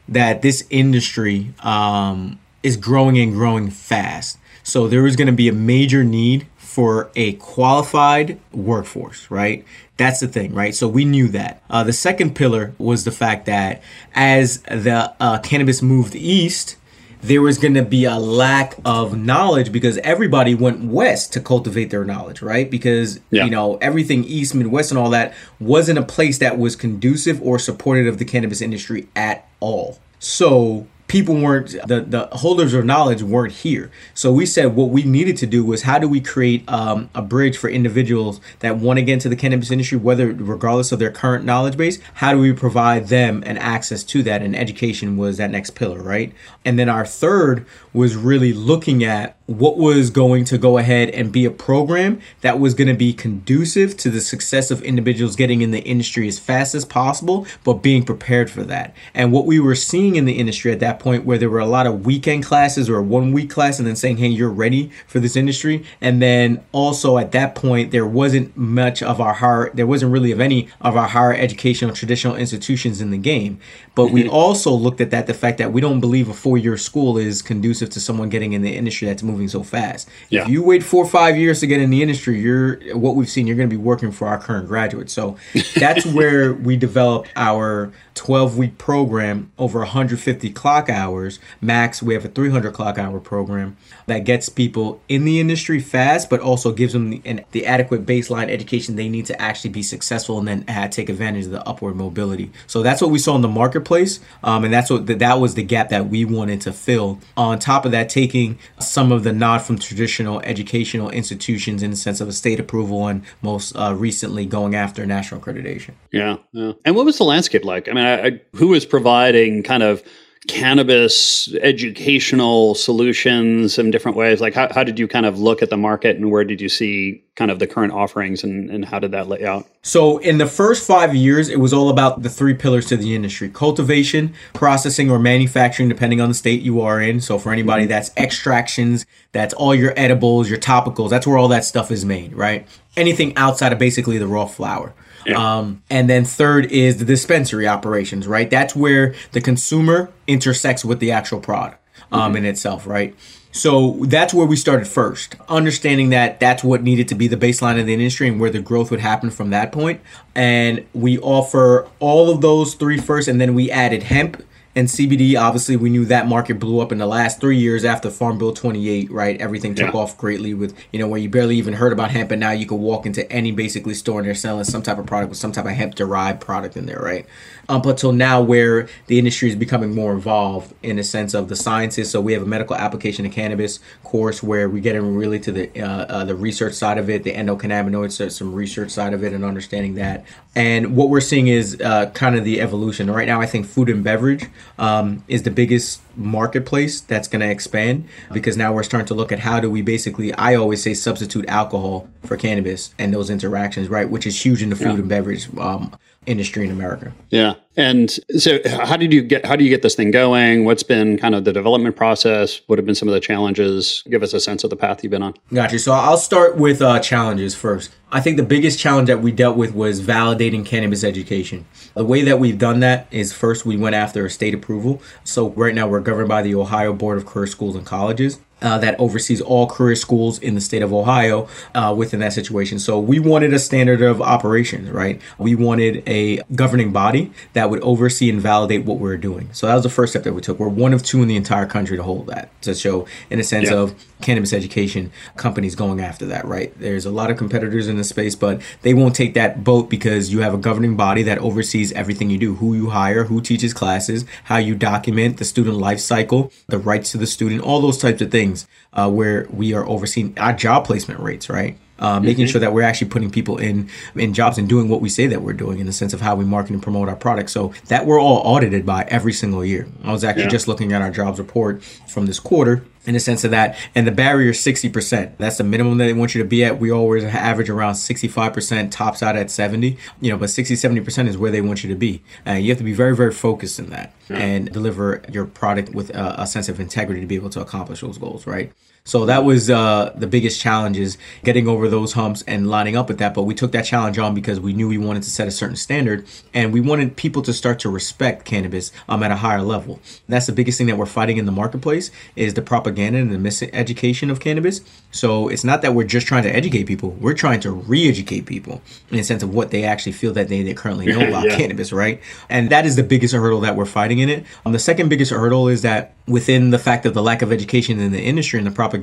that 0.08 0.42
this 0.42 0.64
industry 0.70 1.54
um, 1.60 2.38
is 2.62 2.76
growing 2.76 3.18
and 3.18 3.32
growing 3.32 3.70
fast. 3.70 4.38
So 4.62 4.88
there 4.88 5.06
is 5.06 5.16
going 5.16 5.26
to 5.26 5.32
be 5.32 5.48
a 5.48 5.52
major 5.52 6.04
need 6.04 6.46
for 6.56 7.10
a 7.16 7.32
qualified 7.34 8.38
workforce, 8.52 9.30
right? 9.30 9.64
That's 9.96 10.20
the 10.20 10.28
thing, 10.28 10.52
right? 10.52 10.74
So 10.74 10.88
we 10.88 11.04
knew 11.04 11.28
that. 11.28 11.62
Uh, 11.70 11.84
the 11.84 11.92
second 11.92 12.36
pillar 12.36 12.74
was 12.76 13.04
the 13.04 13.10
fact 13.10 13.46
that 13.46 13.82
as 14.14 14.58
the 14.62 15.14
uh, 15.18 15.38
cannabis 15.38 15.80
moved 15.80 16.14
east, 16.14 16.76
there 17.22 17.42
was 17.42 17.58
going 17.58 17.74
to 17.74 17.82
be 17.82 18.04
a 18.04 18.18
lack 18.18 18.74
of 18.84 19.16
knowledge 19.18 19.72
because 19.72 19.98
everybody 19.98 20.54
went 20.54 20.84
west 20.84 21.32
to 21.32 21.40
cultivate 21.40 21.90
their 21.90 22.04
knowledge, 22.04 22.42
right? 22.42 22.70
Because 22.70 23.20
Yeah. 23.30 23.44
you 23.44 23.50
know 23.50 23.76
everything 23.80 24.24
east, 24.24 24.54
midwest, 24.54 24.90
and 24.90 24.98
all 24.98 25.10
that 25.10 25.34
wasn't 25.58 25.98
a 25.98 26.02
place 26.02 26.38
that 26.38 26.58
was 26.58 26.76
conducive 26.76 27.40
or 27.42 27.58
supportive 27.58 28.06
of 28.06 28.18
the 28.18 28.24
cannabis 28.24 28.60
industry 28.60 29.08
at 29.16 29.48
all. 29.60 29.98
So 30.18 30.86
people 31.08 31.36
weren't 31.36 31.70
the 31.86 32.00
the 32.00 32.28
holders 32.32 32.74
of 32.74 32.84
knowledge 32.84 33.22
weren't 33.22 33.52
here. 33.52 33.90
So 34.14 34.32
we 34.32 34.46
said 34.46 34.74
what 34.74 34.90
we 34.90 35.02
needed 35.02 35.36
to 35.38 35.46
do 35.46 35.64
was 35.64 35.82
how 35.82 35.98
do 35.98 36.08
we 36.08 36.20
create 36.20 36.68
um, 36.68 37.10
a 37.14 37.22
bridge 37.22 37.56
for 37.56 37.68
individuals 37.68 38.40
that 38.60 38.78
want 38.78 38.98
to 38.98 39.02
get 39.02 39.14
into 39.14 39.28
the 39.28 39.36
cannabis 39.36 39.70
industry, 39.70 39.98
whether 39.98 40.32
regardless 40.32 40.92
of 40.92 40.98
their 40.98 41.10
current 41.10 41.44
knowledge 41.44 41.76
base, 41.76 41.98
how 42.14 42.32
do 42.32 42.38
we 42.38 42.52
provide 42.52 43.08
them 43.08 43.42
an 43.46 43.58
access 43.58 44.02
to 44.04 44.22
that? 44.24 44.42
And 44.42 44.56
education 44.56 45.16
was 45.16 45.36
that 45.36 45.50
next 45.50 45.70
pillar, 45.70 46.02
right? 46.02 46.32
And 46.64 46.78
then 46.78 46.88
our 46.88 47.06
third 47.06 47.66
was 47.92 48.16
really 48.16 48.52
looking 48.52 49.04
at 49.04 49.35
what 49.46 49.78
was 49.78 50.10
going 50.10 50.44
to 50.44 50.58
go 50.58 50.76
ahead 50.76 51.08
and 51.10 51.30
be 51.30 51.44
a 51.44 51.50
program 51.50 52.20
that 52.40 52.58
was 52.58 52.74
going 52.74 52.88
to 52.88 52.94
be 52.94 53.12
conducive 53.12 53.96
to 53.96 54.10
the 54.10 54.20
success 54.20 54.72
of 54.72 54.82
individuals 54.82 55.36
getting 55.36 55.62
in 55.62 55.70
the 55.70 55.82
industry 55.82 56.26
as 56.26 56.38
fast 56.38 56.74
as 56.74 56.84
possible, 56.84 57.46
but 57.62 57.74
being 57.74 58.04
prepared 58.04 58.50
for 58.50 58.64
that. 58.64 58.94
And 59.14 59.32
what 59.32 59.46
we 59.46 59.60
were 59.60 59.76
seeing 59.76 60.16
in 60.16 60.24
the 60.24 60.32
industry 60.38 60.72
at 60.72 60.80
that 60.80 60.98
point, 60.98 61.24
where 61.24 61.38
there 61.38 61.50
were 61.50 61.60
a 61.60 61.66
lot 61.66 61.86
of 61.86 62.04
weekend 62.04 62.44
classes 62.44 62.90
or 62.90 63.00
one 63.00 63.30
week 63.32 63.48
class, 63.48 63.78
and 63.78 63.86
then 63.86 63.94
saying, 63.94 64.16
hey, 64.16 64.26
you're 64.26 64.50
ready 64.50 64.90
for 65.06 65.20
this 65.20 65.36
industry. 65.36 65.84
And 66.00 66.20
then 66.20 66.64
also 66.72 67.18
at 67.18 67.32
that 67.32 67.54
point, 67.54 67.92
there 67.92 68.06
wasn't 68.06 68.56
much 68.56 69.02
of 69.02 69.20
our 69.20 69.34
higher, 69.34 69.70
there 69.74 69.86
wasn't 69.86 70.12
really 70.12 70.32
of 70.32 70.40
any 70.40 70.68
of 70.80 70.96
our 70.96 71.08
higher 71.08 71.34
educational 71.34 71.94
traditional 71.94 72.34
institutions 72.34 73.00
in 73.00 73.10
the 73.10 73.18
game. 73.18 73.60
But 73.94 74.08
we 74.08 74.24
mm-hmm. 74.24 74.34
also 74.34 74.72
looked 74.72 75.00
at 75.00 75.10
that 75.12 75.28
the 75.28 75.34
fact 75.34 75.58
that 75.58 75.72
we 75.72 75.80
don't 75.80 76.00
believe 76.00 76.28
a 76.28 76.34
four 76.34 76.58
year 76.58 76.76
school 76.76 77.16
is 77.16 77.42
conducive 77.42 77.90
to 77.90 78.00
someone 78.00 78.28
getting 78.28 78.52
in 78.52 78.62
the 78.62 78.74
industry 78.74 79.06
that's 79.06 79.22
moving 79.22 79.35
so 79.48 79.62
fast. 79.62 80.08
Yeah. 80.30 80.42
If 80.42 80.48
you 80.48 80.62
wait 80.62 80.82
four 80.82 81.04
or 81.04 81.08
five 81.08 81.36
years 81.36 81.60
to 81.60 81.66
get 81.66 81.80
in 81.80 81.90
the 81.90 82.02
industry, 82.02 82.40
you're 82.40 82.96
what 82.96 83.14
we've 83.14 83.28
seen, 83.28 83.46
you're 83.46 83.56
going 83.56 83.68
to 83.68 83.76
be 83.76 83.82
working 83.82 84.12
for 84.12 84.28
our 84.28 84.38
current 84.38 84.68
graduates. 84.68 85.12
So 85.12 85.36
that's 85.76 86.06
where 86.06 86.54
we 86.54 86.76
develop 86.76 87.26
our 87.36 87.92
12 88.16 88.56
week 88.56 88.78
program 88.78 89.52
over 89.58 89.80
150 89.80 90.50
clock 90.50 90.88
hours. 90.88 91.38
Max, 91.60 92.02
we 92.02 92.14
have 92.14 92.24
a 92.24 92.28
300 92.28 92.72
clock 92.72 92.98
hour 92.98 93.20
program 93.20 93.76
that 94.06 94.20
gets 94.20 94.48
people 94.48 95.00
in 95.08 95.24
the 95.24 95.38
industry 95.38 95.78
fast, 95.78 96.30
but 96.30 96.40
also 96.40 96.72
gives 96.72 96.94
them 96.94 97.10
the, 97.10 97.22
an, 97.24 97.44
the 97.52 97.66
adequate 97.66 98.06
baseline 98.06 98.48
education 98.48 98.96
they 98.96 99.08
need 99.08 99.26
to 99.26 99.40
actually 99.40 99.70
be 99.70 99.82
successful 99.82 100.38
and 100.38 100.48
then 100.48 100.64
uh, 100.66 100.88
take 100.88 101.08
advantage 101.08 101.44
of 101.44 101.50
the 101.50 101.68
upward 101.68 101.94
mobility. 101.94 102.50
So 102.66 102.82
that's 102.82 103.02
what 103.02 103.10
we 103.10 103.18
saw 103.18 103.36
in 103.36 103.42
the 103.42 103.48
marketplace, 103.48 104.18
um, 104.42 104.64
and 104.64 104.72
that's 104.72 104.90
what 104.90 105.06
that 105.06 105.40
was 105.40 105.54
the 105.54 105.62
gap 105.62 105.90
that 105.90 106.08
we 106.08 106.24
wanted 106.24 106.62
to 106.62 106.72
fill. 106.72 107.20
On 107.36 107.58
top 107.58 107.84
of 107.84 107.92
that, 107.92 108.08
taking 108.08 108.58
some 108.80 109.12
of 109.12 109.24
the 109.24 109.32
nod 109.32 109.58
from 109.58 109.78
traditional 109.78 110.40
educational 110.40 111.10
institutions 111.10 111.82
in 111.82 111.90
the 111.90 111.96
sense 111.96 112.20
of 112.22 112.28
a 112.28 112.32
state 112.32 112.58
approval, 112.58 113.06
and 113.08 113.22
most 113.42 113.76
uh, 113.76 113.94
recently 113.94 114.46
going 114.46 114.74
after 114.74 115.04
national 115.04 115.40
accreditation. 115.40 115.92
Yeah, 116.12 116.38
yeah. 116.52 116.72
And 116.86 116.96
what 116.96 117.04
was 117.04 117.18
the 117.18 117.24
landscape 117.24 117.64
like? 117.64 117.88
I 117.88 117.92
mean, 117.92 118.05
I, 118.06 118.40
who 118.54 118.68
was 118.68 118.86
providing 118.86 119.62
kind 119.62 119.82
of 119.82 120.02
cannabis 120.46 121.52
educational 121.56 122.74
solutions 122.74 123.78
in 123.78 123.90
different 123.90 124.16
ways? 124.16 124.40
Like, 124.40 124.54
how, 124.54 124.72
how 124.72 124.84
did 124.84 124.98
you 124.98 125.08
kind 125.08 125.26
of 125.26 125.38
look 125.38 125.62
at 125.62 125.70
the 125.70 125.76
market 125.76 126.16
and 126.16 126.30
where 126.30 126.44
did 126.44 126.60
you 126.60 126.68
see 126.68 127.24
kind 127.34 127.50
of 127.50 127.58
the 127.58 127.66
current 127.66 127.92
offerings 127.92 128.44
and, 128.44 128.70
and 128.70 128.84
how 128.84 128.98
did 128.98 129.10
that 129.12 129.28
lay 129.28 129.44
out? 129.44 129.66
So, 129.82 130.18
in 130.18 130.38
the 130.38 130.46
first 130.46 130.86
five 130.86 131.14
years, 131.14 131.48
it 131.48 131.60
was 131.60 131.72
all 131.72 131.88
about 131.88 132.22
the 132.22 132.30
three 132.30 132.54
pillars 132.54 132.86
to 132.86 132.96
the 132.96 133.14
industry 133.14 133.48
cultivation, 133.48 134.34
processing, 134.52 135.10
or 135.10 135.18
manufacturing, 135.18 135.88
depending 135.88 136.20
on 136.20 136.28
the 136.28 136.34
state 136.34 136.62
you 136.62 136.80
are 136.80 137.00
in. 137.00 137.20
So, 137.20 137.38
for 137.38 137.52
anybody, 137.52 137.82
mm-hmm. 137.82 137.90
that's 137.90 138.10
extractions, 138.16 139.06
that's 139.32 139.54
all 139.54 139.74
your 139.74 139.92
edibles, 139.96 140.48
your 140.48 140.58
topicals, 140.58 141.10
that's 141.10 141.26
where 141.26 141.38
all 141.38 141.48
that 141.48 141.64
stuff 141.64 141.90
is 141.90 142.04
made, 142.04 142.34
right? 142.34 142.66
Anything 142.96 143.36
outside 143.36 143.72
of 143.72 143.78
basically 143.78 144.18
the 144.18 144.26
raw 144.26 144.46
flower. 144.46 144.94
Um, 145.34 145.82
and 145.90 146.08
then 146.08 146.24
third 146.24 146.66
is 146.66 146.98
the 146.98 147.04
dispensary 147.04 147.66
operations, 147.66 148.26
right? 148.26 148.48
That's 148.48 148.76
where 148.76 149.14
the 149.32 149.40
consumer 149.40 150.12
intersects 150.26 150.84
with 150.84 151.00
the 151.00 151.10
actual 151.10 151.40
product 151.40 151.82
um, 152.12 152.36
in 152.36 152.44
itself, 152.44 152.86
right? 152.86 153.14
So 153.52 154.04
that's 154.04 154.34
where 154.34 154.46
we 154.46 154.54
started 154.54 154.86
first, 154.86 155.34
understanding 155.48 156.10
that 156.10 156.38
that's 156.40 156.62
what 156.62 156.82
needed 156.82 157.08
to 157.08 157.14
be 157.14 157.26
the 157.26 157.38
baseline 157.38 157.80
of 157.80 157.86
the 157.86 157.94
industry 157.94 158.28
and 158.28 158.38
where 158.38 158.50
the 158.50 158.60
growth 158.60 158.90
would 158.90 159.00
happen 159.00 159.30
from 159.30 159.48
that 159.50 159.72
point. 159.72 160.02
And 160.34 160.84
we 160.92 161.18
offer 161.18 161.88
all 161.98 162.28
of 162.28 162.42
those 162.42 162.74
three 162.74 162.98
first, 162.98 163.28
and 163.28 163.40
then 163.40 163.54
we 163.54 163.70
added 163.70 164.02
hemp 164.02 164.44
and 164.76 164.88
CBD. 164.88 165.40
Obviously, 165.40 165.74
we 165.74 165.88
knew 165.88 166.04
that 166.04 166.28
market 166.28 166.60
blew 166.60 166.80
up 166.80 166.92
in 166.92 166.98
the 166.98 167.06
last 167.06 167.40
three 167.40 167.56
years 167.56 167.82
after 167.82 168.10
Farm 168.10 168.36
Bill 168.36 168.52
28, 168.52 169.10
right? 169.10 169.40
Everything 169.40 169.74
took 169.74 169.94
Yeah. 169.94 169.98
off 170.00 170.18
greatly 170.18 170.52
with, 170.52 170.74
you 170.92 170.98
know, 170.98 171.08
where 171.08 171.18
you 171.18 171.30
barely 171.30 171.56
even 171.56 171.72
heard 171.74 171.92
about 171.94 172.10
hemp, 172.10 172.30
and 172.30 172.38
now 172.38 172.50
you 172.50 172.66
can 172.66 172.78
walk 172.78 173.06
into 173.06 173.30
any 173.32 173.52
basically 173.52 173.94
store 173.94 174.20
and 174.20 174.28
they're 174.28 174.34
selling 174.34 174.64
some 174.64 174.82
type 174.82 174.98
of 174.98 175.06
product 175.06 175.30
with 175.30 175.38
some 175.38 175.50
type 175.50 175.64
of 175.64 175.70
hemp 175.70 175.94
derived 175.94 176.40
product 176.40 176.76
in 176.76 176.84
there, 176.84 177.00
right? 177.00 177.24
Up 177.70 177.86
until 177.86 178.12
now, 178.12 178.42
where 178.42 178.86
the 179.06 179.18
industry 179.18 179.48
is 179.48 179.56
becoming 179.56 179.94
more 179.94 180.12
involved 180.12 180.74
in 180.82 180.96
the 180.96 181.02
sense 181.04 181.32
of 181.32 181.48
the 181.48 181.56
sciences. 181.56 182.10
So 182.10 182.20
we 182.20 182.34
have 182.34 182.42
a 182.42 182.46
medical 182.46 182.76
application 182.76 183.24
of 183.24 183.32
cannabis 183.32 183.80
course 184.04 184.42
where 184.42 184.68
we 184.68 184.80
get 184.80 184.94
in 184.94 185.16
really 185.16 185.40
to 185.40 185.50
the 185.50 185.80
uh, 185.80 186.04
uh, 186.06 186.24
the 186.24 186.34
research 186.34 186.74
side 186.74 186.98
of 186.98 187.08
it, 187.10 187.24
the 187.24 187.32
endocannabinoids, 187.32 188.12
so 188.12 188.28
some 188.28 188.54
research 188.54 188.90
side 188.90 189.14
of 189.14 189.24
it, 189.24 189.32
and 189.32 189.42
understanding 189.44 189.94
that. 189.94 190.24
And 190.54 190.96
what 190.96 191.08
we're 191.08 191.20
seeing 191.20 191.48
is 191.48 191.80
uh, 191.80 192.06
kind 192.10 192.36
of 192.36 192.44
the 192.44 192.60
evolution. 192.60 193.10
Right 193.10 193.26
now, 193.26 193.40
I 193.40 193.46
think 193.46 193.66
food 193.66 193.88
and 193.88 194.04
beverage 194.04 194.46
um, 194.78 195.24
is 195.28 195.42
the 195.42 195.50
biggest 195.50 196.00
marketplace 196.16 197.00
that's 197.00 197.28
going 197.28 197.40
to 197.40 197.50
expand 197.50 198.08
because 198.32 198.56
now 198.56 198.72
we're 198.72 198.82
starting 198.82 199.06
to 199.06 199.14
look 199.14 199.32
at 199.32 199.38
how 199.38 199.60
do 199.60 199.70
we 199.70 199.82
basically 199.82 200.32
i 200.34 200.54
always 200.54 200.82
say 200.82 200.94
substitute 200.94 201.46
alcohol 201.48 202.08
for 202.24 202.36
cannabis 202.36 202.94
and 202.98 203.12
those 203.12 203.30
interactions 203.30 203.88
right 203.88 204.08
which 204.10 204.26
is 204.26 204.44
huge 204.44 204.62
in 204.62 204.70
the 204.70 204.76
food 204.76 204.84
yeah. 204.84 204.94
and 204.94 205.08
beverage 205.08 205.48
um, 205.58 205.94
industry 206.26 206.64
in 206.64 206.70
america. 206.70 207.12
Yeah. 207.30 207.54
And 207.78 208.10
so 208.38 208.58
how 208.66 208.96
did 208.96 209.12
you 209.12 209.22
get 209.22 209.44
how 209.44 209.54
do 209.54 209.62
you 209.62 209.70
get 209.70 209.82
this 209.82 209.94
thing 209.94 210.10
going? 210.10 210.64
What's 210.64 210.82
been 210.82 211.18
kind 211.18 211.34
of 211.34 211.44
the 211.44 211.52
development 211.52 211.94
process? 211.94 212.62
What 212.66 212.78
have 212.78 212.86
been 212.86 212.94
some 212.94 213.08
of 213.08 213.14
the 213.14 213.20
challenges? 213.20 214.02
Give 214.08 214.22
us 214.22 214.32
a 214.32 214.40
sense 214.40 214.64
of 214.64 214.70
the 214.70 214.76
path 214.76 215.02
you've 215.02 215.10
been 215.10 215.22
on. 215.22 215.34
Gotcha. 215.52 215.78
So 215.78 215.92
i'll 215.92 216.16
start 216.16 216.56
with 216.56 216.80
uh, 216.80 217.00
challenges 217.00 217.54
first. 217.54 217.94
I 218.10 218.20
think 218.20 218.36
the 218.36 218.44
biggest 218.44 218.78
challenge 218.78 219.08
that 219.08 219.20
we 219.20 219.32
dealt 219.32 219.56
with 219.56 219.74
was 219.74 220.00
validating 220.00 220.64
cannabis 220.64 221.04
education. 221.04 221.66
The 221.94 222.04
way 222.04 222.22
that 222.22 222.38
we've 222.38 222.58
done 222.58 222.80
that 222.80 223.08
is 223.10 223.32
first 223.32 223.66
we 223.66 223.76
went 223.76 223.94
after 223.94 224.24
a 224.24 224.30
state 224.30 224.54
approval. 224.54 225.02
So 225.24 225.50
right 225.50 225.74
now 225.74 225.86
we're 225.86 226.00
governed 226.00 226.28
by 226.28 226.42
the 226.42 226.54
Ohio 226.54 226.92
Board 226.92 227.18
of 227.18 227.26
Career 227.26 227.46
Schools 227.46 227.76
and 227.76 227.84
Colleges 227.84 228.38
uh, 228.62 228.78
that 228.78 228.98
oversees 228.98 229.40
all 229.40 229.66
career 229.66 229.94
schools 229.94 230.38
in 230.38 230.54
the 230.54 230.60
state 230.60 230.82
of 230.82 230.92
Ohio 230.92 231.48
uh, 231.74 231.94
within 231.96 232.20
that 232.20 232.32
situation. 232.32 232.78
So 232.78 232.98
we 232.98 233.18
wanted 233.18 233.52
a 233.52 233.58
standard 233.58 234.00
of 234.02 234.22
operations, 234.22 234.90
right? 234.90 235.20
We 235.38 235.54
wanted 235.54 236.02
a 236.08 236.42
governing 236.54 236.92
body 236.92 237.32
that 237.52 237.68
would 237.68 237.82
oversee 237.82 238.30
and 238.30 238.40
validate 238.40 238.84
what 238.84 238.98
we 238.98 239.10
are 239.10 239.16
doing. 239.18 239.50
So 239.52 239.66
that 239.66 239.74
was 239.74 239.82
the 239.82 239.90
first 239.90 240.12
step 240.12 240.22
that 240.24 240.32
we 240.32 240.40
took. 240.40 240.58
We're 240.58 240.68
one 240.68 240.94
of 240.94 241.02
two 241.02 241.22
in 241.22 241.28
the 241.28 241.36
entire 241.36 241.66
country 241.66 241.96
to 241.96 242.02
hold 242.02 242.28
that, 242.28 242.50
to 242.62 242.74
show 242.74 243.06
in 243.28 243.38
a 243.38 243.44
sense 243.44 243.70
yeah. 243.70 243.76
of 243.76 243.94
cannabis 244.22 244.52
education 244.52 245.12
companies 245.36 245.74
going 245.74 246.00
after 246.00 246.24
that, 246.26 246.46
right? 246.46 246.72
There's 246.78 247.04
a 247.04 247.10
lot 247.10 247.30
of 247.30 247.36
competitors 247.36 247.88
in 247.88 247.98
the 247.98 248.04
space, 248.04 248.34
but 248.34 248.62
they 248.82 248.94
won't 248.94 249.14
take 249.14 249.34
that 249.34 249.64
boat 249.64 249.90
because 249.90 250.32
you 250.32 250.40
have 250.40 250.54
a 250.54 250.58
governing 250.58 250.96
body 250.96 251.22
that 251.24 251.38
oversees 251.38 251.92
everything 251.92 252.30
you 252.30 252.38
do, 252.38 252.54
who 252.54 252.74
you 252.74 252.90
hire, 252.90 253.24
who 253.24 253.42
teaches 253.42 253.74
classes, 253.74 254.24
how 254.44 254.56
you 254.56 254.74
document 254.74 255.36
the 255.36 255.44
student 255.44 255.76
life 255.76 256.00
cycle, 256.00 256.50
the 256.68 256.78
rights 256.78 257.12
to 257.12 257.18
the 257.18 257.26
student, 257.26 257.60
all 257.60 257.80
those 257.80 257.98
types 257.98 258.22
of 258.22 258.30
things 258.30 258.45
things 258.46 258.66
uh, 258.92 259.10
where 259.10 259.46
we 259.50 259.74
are 259.74 259.86
overseeing 259.86 260.38
our 260.38 260.52
job 260.52 260.84
placement 260.84 261.20
rates, 261.20 261.48
right? 261.48 261.78
Uh, 261.98 262.20
making 262.20 262.44
mm-hmm. 262.44 262.52
sure 262.52 262.60
that 262.60 262.74
we're 262.74 262.82
actually 262.82 263.08
putting 263.08 263.30
people 263.30 263.56
in 263.56 263.88
in 264.14 264.34
jobs 264.34 264.58
and 264.58 264.68
doing 264.68 264.86
what 264.90 265.00
we 265.00 265.08
say 265.08 265.26
that 265.26 265.40
we're 265.40 265.54
doing 265.54 265.78
in 265.78 265.86
the 265.86 265.92
sense 265.92 266.12
of 266.12 266.20
how 266.20 266.34
we 266.34 266.44
market 266.44 266.72
and 266.72 266.82
promote 266.82 267.08
our 267.08 267.16
product. 267.16 267.48
So 267.48 267.72
that 267.88 268.04
we're 268.04 268.20
all 268.20 268.42
audited 268.44 268.84
by 268.84 269.04
every 269.08 269.32
single 269.32 269.64
year. 269.64 269.88
I 270.04 270.12
was 270.12 270.22
actually 270.22 270.44
yeah. 270.44 270.50
just 270.50 270.68
looking 270.68 270.92
at 270.92 271.00
our 271.00 271.10
jobs 271.10 271.38
report 271.38 271.82
from 271.82 272.26
this 272.26 272.38
quarter 272.38 272.84
in 273.06 273.14
the 273.14 273.20
sense 273.20 273.44
of 273.44 273.50
that, 273.52 273.76
and 273.94 274.06
the 274.06 274.12
barrier 274.12 274.50
is 274.50 274.60
sixty 274.60 274.88
percent. 274.88 275.38
That's 275.38 275.58
the 275.58 275.64
minimum 275.64 275.98
that 275.98 276.06
they 276.06 276.12
want 276.12 276.34
you 276.34 276.42
to 276.42 276.48
be 276.48 276.64
at. 276.64 276.78
We 276.78 276.90
always 276.90 277.24
average 277.24 277.70
around 277.70 277.94
sixty 277.96 278.28
five 278.28 278.52
percent, 278.52 278.92
tops 278.92 279.22
out 279.22 279.36
at 279.36 279.50
seventy. 279.50 279.98
You 280.20 280.32
know, 280.32 280.38
but 280.38 280.50
60 280.50 280.76
70 280.76 281.00
percent 281.00 281.28
is 281.28 281.38
where 281.38 281.50
they 281.50 281.60
want 281.60 281.84
you 281.84 281.90
to 281.90 281.96
be. 281.96 282.22
And 282.44 282.62
you 282.64 282.70
have 282.70 282.78
to 282.78 282.84
be 282.84 282.94
very 282.94 283.16
very 283.16 283.32
focused 283.32 283.78
in 283.78 283.90
that 283.90 284.14
yeah. 284.28 284.38
and 284.38 284.72
deliver 284.72 285.22
your 285.30 285.46
product 285.46 285.90
with 285.90 286.10
a, 286.10 286.42
a 286.42 286.46
sense 286.46 286.68
of 286.68 286.80
integrity 286.80 287.20
to 287.20 287.26
be 287.26 287.36
able 287.36 287.50
to 287.50 287.60
accomplish 287.60 288.00
those 288.00 288.18
goals. 288.18 288.46
Right. 288.46 288.72
So 289.06 289.24
that 289.26 289.44
was 289.44 289.70
uh, 289.70 290.12
the 290.16 290.26
biggest 290.26 290.60
challenge 290.60 290.98
is 290.98 291.16
getting 291.44 291.68
over 291.68 291.88
those 291.88 292.12
humps 292.12 292.42
and 292.46 292.68
lining 292.68 292.96
up 292.96 293.06
with 293.08 293.18
that. 293.18 293.34
But 293.34 293.44
we 293.44 293.54
took 293.54 293.70
that 293.72 293.84
challenge 293.84 294.18
on 294.18 294.34
because 294.34 294.58
we 294.58 294.72
knew 294.72 294.88
we 294.88 294.98
wanted 294.98 295.22
to 295.22 295.30
set 295.30 295.46
a 295.46 295.52
certain 295.52 295.76
standard 295.76 296.26
and 296.52 296.72
we 296.72 296.80
wanted 296.80 297.16
people 297.16 297.40
to 297.42 297.52
start 297.52 297.78
to 297.80 297.88
respect 297.88 298.44
cannabis 298.44 298.90
um, 299.08 299.22
at 299.22 299.30
a 299.30 299.36
higher 299.36 299.62
level. 299.62 300.00
that's 300.28 300.46
the 300.46 300.52
biggest 300.52 300.76
thing 300.76 300.88
that 300.88 300.98
we're 300.98 301.06
fighting 301.06 301.36
in 301.36 301.46
the 301.46 301.52
marketplace 301.52 302.10
is 302.34 302.54
the 302.54 302.62
propaganda 302.62 303.20
and 303.20 303.30
the 303.30 303.38
miseducation 303.38 304.28
of 304.28 304.40
cannabis. 304.40 304.80
So 305.12 305.48
it's 305.48 305.64
not 305.64 305.82
that 305.82 305.94
we're 305.94 306.04
just 306.04 306.26
trying 306.26 306.42
to 306.42 306.54
educate 306.54 306.84
people; 306.84 307.10
we're 307.10 307.34
trying 307.34 307.60
to 307.60 307.70
re-educate 307.70 308.44
people 308.46 308.82
in 309.10 309.18
the 309.18 309.22
sense 309.22 309.42
of 309.44 309.54
what 309.54 309.70
they 309.70 309.84
actually 309.84 310.12
feel 310.12 310.32
that 310.32 310.48
they, 310.48 310.62
they 310.62 310.74
currently 310.74 311.06
know 311.06 311.20
about 311.28 311.44
yeah. 311.46 311.56
cannabis, 311.56 311.92
right? 311.92 312.20
And 312.48 312.70
that 312.70 312.84
is 312.84 312.96
the 312.96 313.04
biggest 313.04 313.34
hurdle 313.34 313.60
that 313.60 313.76
we're 313.76 313.86
fighting 313.86 314.18
in 314.18 314.28
it. 314.28 314.44
Um, 314.64 314.72
the 314.72 314.78
second 314.80 315.08
biggest 315.08 315.30
hurdle 315.30 315.68
is 315.68 315.82
that 315.82 316.14
within 316.26 316.70
the 316.70 316.78
fact 316.78 317.06
of 317.06 317.14
the 317.14 317.22
lack 317.22 317.42
of 317.42 317.52
education 317.52 318.00
in 318.00 318.10
the 318.10 318.20
industry 318.20 318.58
and 318.58 318.66
the 318.66 318.72
propaganda, 318.72 318.95